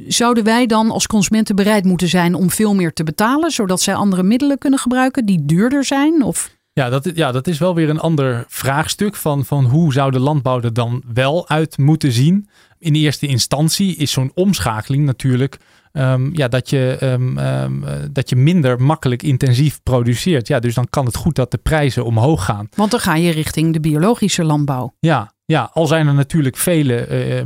zouden 0.08 0.44
wij 0.44 0.66
dan 0.66 0.92
als 0.92 1.08
consumenten 1.08 1.56
bereid 1.56 1.86
moeten 1.86 2.08
zijn 2.08 2.34
om 2.36 2.50
veel 2.50 2.76
meer 2.76 2.94
te 2.94 3.04
betalen, 3.04 3.52
zodat 3.52 3.82
zij 3.82 3.94
andere 3.96 4.24
middelen 4.24 4.58
kunnen 4.58 4.80
gebruiken 4.80 5.26
die 5.26 5.46
duurder 5.46 5.86
zijn? 5.86 6.24
Of 6.24 6.56
Ja, 6.78 6.90
dat, 6.90 7.12
ja, 7.14 7.32
dat 7.32 7.48
is 7.48 7.58
wel 7.58 7.76
weer 7.76 7.90
een 7.90 8.00
ander 8.00 8.46
vraagstuk 8.48 9.16
van, 9.16 9.46
van 9.46 9.66
hoe 9.66 9.94
zou 9.94 10.12
de 10.12 10.20
landbouw 10.20 10.62
er 10.62 10.74
dan 10.74 11.04
wel 11.14 11.50
uit 11.50 11.78
moeten 11.78 12.12
zien. 12.12 12.50
In 12.80 12.96
eerste 12.96 13.28
instantie 13.28 13.96
is 13.96 14.12
zo'n 14.12 14.32
omschakeling 14.34 15.06
natuurlijk 15.06 15.58
ehm, 15.98 16.30
ja, 16.34 16.48
dat, 16.48 16.70
je, 16.70 16.98
ehm, 17.00 17.38
ehm, 17.38 17.84
eh, 17.84 17.94
dat 18.12 18.30
je 18.30 18.36
minder 18.36 18.82
makkelijk 18.82 19.24
intensief 19.24 19.80
produceert. 19.84 20.48
Ja, 20.48 20.60
dus 20.60 20.74
dan 20.74 20.88
kan 20.90 21.06
het 21.06 21.16
goed 21.16 21.36
dat 21.36 21.52
de 21.52 21.58
prijzen 21.58 22.06
omhoog 22.06 22.46
gaan. 22.46 22.68
Want 22.76 22.92
dan 22.92 23.00
ga 23.00 23.16
je 23.16 23.32
richting 23.32 23.74
de 23.74 23.80
biologische 23.80 24.44
landbouw. 24.44 24.94
Ja, 25.00 25.36
ja, 25.46 25.70
al 25.74 25.88
zijn 25.88 26.08
er 26.08 26.14
natuurlijk 26.14 26.58
vele 26.58 26.96
eh, 26.96 27.42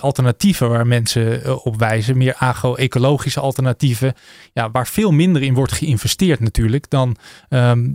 alternatieven 0.00 0.68
waar 0.68 0.86
mensen 0.86 1.44
eh, 1.44 1.66
op 1.66 1.76
wijzen. 1.78 2.18
Meer 2.18 2.34
agro-ecologische 2.34 3.40
alternatieven. 3.40 4.12
Ja, 4.52 4.70
waar 4.70 4.86
veel 4.86 5.10
minder 5.10 5.42
in 5.42 5.54
wordt 5.54 5.72
geïnvesteerd 5.72 6.40
natuurlijk 6.40 6.90
dan 6.90 7.16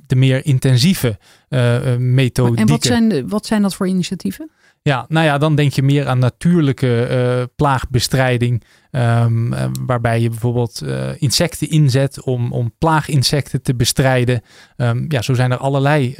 de 0.07 0.15
meer 0.15 0.45
intensieve 0.45 1.17
methodieken. 1.97 2.63
En 2.65 2.67
wat 2.71 2.84
zijn, 2.84 3.09
de- 3.09 3.27
wat 3.27 3.45
zijn 3.45 3.61
dat 3.61 3.75
voor 3.75 3.88
initiatieven? 3.88 4.49
Ja, 4.82 5.05
nou 5.07 5.25
ja, 5.25 5.38
dan 5.38 5.55
denk 5.55 5.71
je 5.73 5.84
meer 5.84 6.07
aan 6.07 6.19
natuurlijke 6.19 7.03
eh, 7.05 7.43
plaagbestrijding. 7.55 8.63
ehm, 8.91 9.53
eh, 9.53 9.69
waarbij 9.86 10.21
je 10.21 10.30
bijvoorbeeld 10.30 10.82
eh, 10.82 11.09
insecten 11.17 11.69
inzet 11.69 12.21
om, 12.21 12.51
om 12.51 12.73
plaaginsecten 12.77 13.61
te 13.61 13.75
bestrijden. 13.75 14.41
Ehm, 14.75 15.05
ja, 15.07 15.21
zo 15.21 15.34
zijn 15.34 15.51
er 15.51 15.57
allerlei 15.57 16.15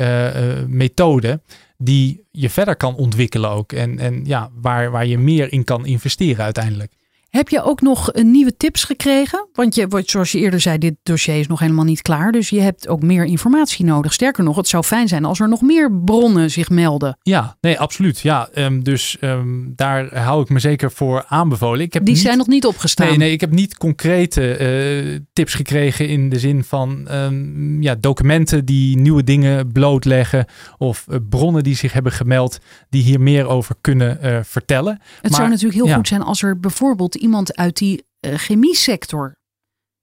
methoden 0.68 1.42
die 1.78 2.28
je 2.32 2.50
verder 2.50 2.76
kan 2.76 2.96
ontwikkelen 2.96 3.50
ook. 3.50 3.72
En, 3.72 4.00
en 4.00 4.26
ja, 4.26 4.50
waar, 4.62 4.92
waar 4.92 5.06
je 5.06 5.18
meer 5.18 5.52
in 5.52 5.64
kan 5.64 5.86
investeren 5.86 6.44
uiteindelijk. 6.44 6.94
Heb 7.30 7.50
je 7.50 7.62
ook 7.64 7.82
nog 7.82 8.12
eh, 8.12 8.24
nieuwe 8.24 8.58
tips 8.58 8.84
gekregen? 8.84 9.48
Want 9.54 9.76
je, 9.76 9.88
wat- 9.88 10.10
zoals 10.10 10.32
je 10.32 10.40
eerder 10.40 10.60
zei, 10.60 10.78
dit 10.78 10.96
dossier 11.04 11.40
is 11.40 11.48
nog 11.48 11.60
helemaal 11.60 11.84
niet 11.86 12.02
klaar. 12.02 12.32
Dus 12.32 12.50
je 12.50 12.60
hebt 12.60 12.88
ook 12.88 13.02
meer 13.02 13.26
informatie 13.26 13.86
nodig. 13.86 14.14
Sterker 14.14 14.44
nog, 14.44 14.56
het 14.56 14.68
zou 14.68 14.84
fijn 14.84 15.08
zijn 15.08 15.26
als 15.26 15.40
er 15.40 15.50
nog 15.50 15.62
meer 15.62 15.94
bronnen 15.94 16.52
zich 16.52 16.70
melden. 16.70 17.18
Ja, 17.22 17.58
nee, 17.62 17.80
absoluut. 17.80 18.20
Ja, 18.20 18.50
ehm, 18.54 18.80
dus 18.82 19.18
ehm, 19.20 19.48
daar 19.76 20.18
hou 20.18 20.42
ik 20.42 20.50
me 20.50 20.60
zeker 20.60 20.92
voor 20.92 21.26
aanbevolen. 21.28 21.82
Ik 21.82 21.94
heb 21.94 22.06
Die 22.06 22.14
niet- 22.14 22.24
zijn 22.24 22.38
nog 22.38 22.48
niet 22.48 22.66
opgestaan. 22.66 23.08
Nee, 23.08 23.18
nee, 23.18 23.32
ik 23.32 23.42
heb 23.42 23.52
niet 23.52 23.78
concrete 23.78 24.54
eh, 24.56 25.20
tips 25.34 25.54
gekregen 25.54 26.08
in 26.08 26.30
de 26.30 26.40
zin 26.40 26.64
van 26.64 27.08
ehm, 27.08 27.82
ja, 27.82 27.96
documenten 27.96 28.66
die 28.66 28.98
nieuwe 28.98 29.24
dingen 29.24 29.72
blootleggen 29.72 30.46
of 30.78 31.06
eh, 31.10 31.18
bronnen 31.30 31.64
die 31.64 31.76
zich 31.76 31.94
hebben 31.94 32.12
gemeld 32.12 32.60
die 32.90 33.04
hier 33.04 33.22
meer 33.22 33.48
over 33.48 33.76
kunnen 33.82 34.18
vertellen. 34.46 35.00
Het 35.22 35.22
Maar- 35.22 35.32
zou 35.40 35.48
natuurlijk 35.50 35.76
heel 35.80 35.88
ja. 35.88 35.96
goed 35.96 36.08
zijn 36.08 36.22
als 36.22 36.42
er 36.44 36.60
bijvoorbeeld 36.60 37.18
iemand 37.20 37.56
uit 37.56 37.78
die 37.78 38.06
eh, 38.20 38.34
chemiesector 38.36 39.38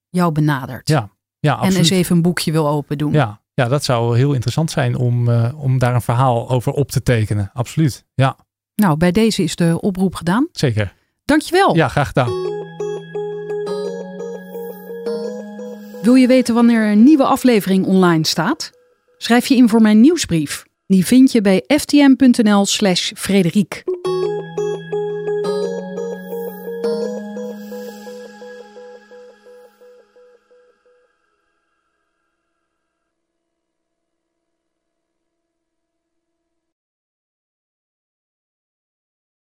jou 0.09 0.33
benadert. 0.33 0.89
Ja, 0.89 1.11
ja, 1.39 1.53
en 1.53 1.57
absoluut. 1.59 1.79
eens 1.79 1.91
even 1.91 2.17
een 2.17 2.23
boekje 2.23 2.53
wil 2.53 2.69
open 2.69 2.99
doen. 2.99 3.13
Ja, 3.13 3.41
ja, 3.55 3.69
dat 3.69 3.85
zou 3.85 4.17
heel 4.17 4.33
interessant 4.33 4.71
zijn 4.71 4.97
om, 4.97 5.29
eh, 5.29 5.63
om 5.63 5.79
daar 5.79 5.95
een 5.95 6.03
verhaal 6.03 6.51
over 6.51 6.73
op 6.73 6.91
te 6.91 7.03
tekenen. 7.03 7.51
Absoluut. 7.55 8.05
Ja, 8.15 8.37
Nou, 8.75 8.97
bij 8.97 9.13
deze 9.13 9.43
is 9.43 9.57
de 9.57 9.79
oproep 9.81 10.15
gedaan. 10.15 10.49
zeker. 10.53 10.95
Dankjewel. 11.25 11.75
Ja, 11.77 11.89
graag 11.89 12.07
gedaan. 12.07 12.29
Wil 16.03 16.15
je 16.15 16.27
weten 16.27 16.55
wanneer 16.55 16.91
een 16.91 17.03
nieuwe 17.05 17.25
aflevering 17.25 17.87
online 17.87 18.27
staat? 18.27 18.71
Schrijf 19.19 19.47
je 19.47 19.57
in 19.57 19.69
voor 19.69 19.81
mijn 19.81 20.01
nieuwsbrief. 20.01 20.65
Die 20.87 21.07
vind 21.07 21.33
je 21.33 21.41
bij 21.41 21.65
ftm.nl 21.67 22.67
slash 22.67 23.13
Frederiek. 23.15 23.83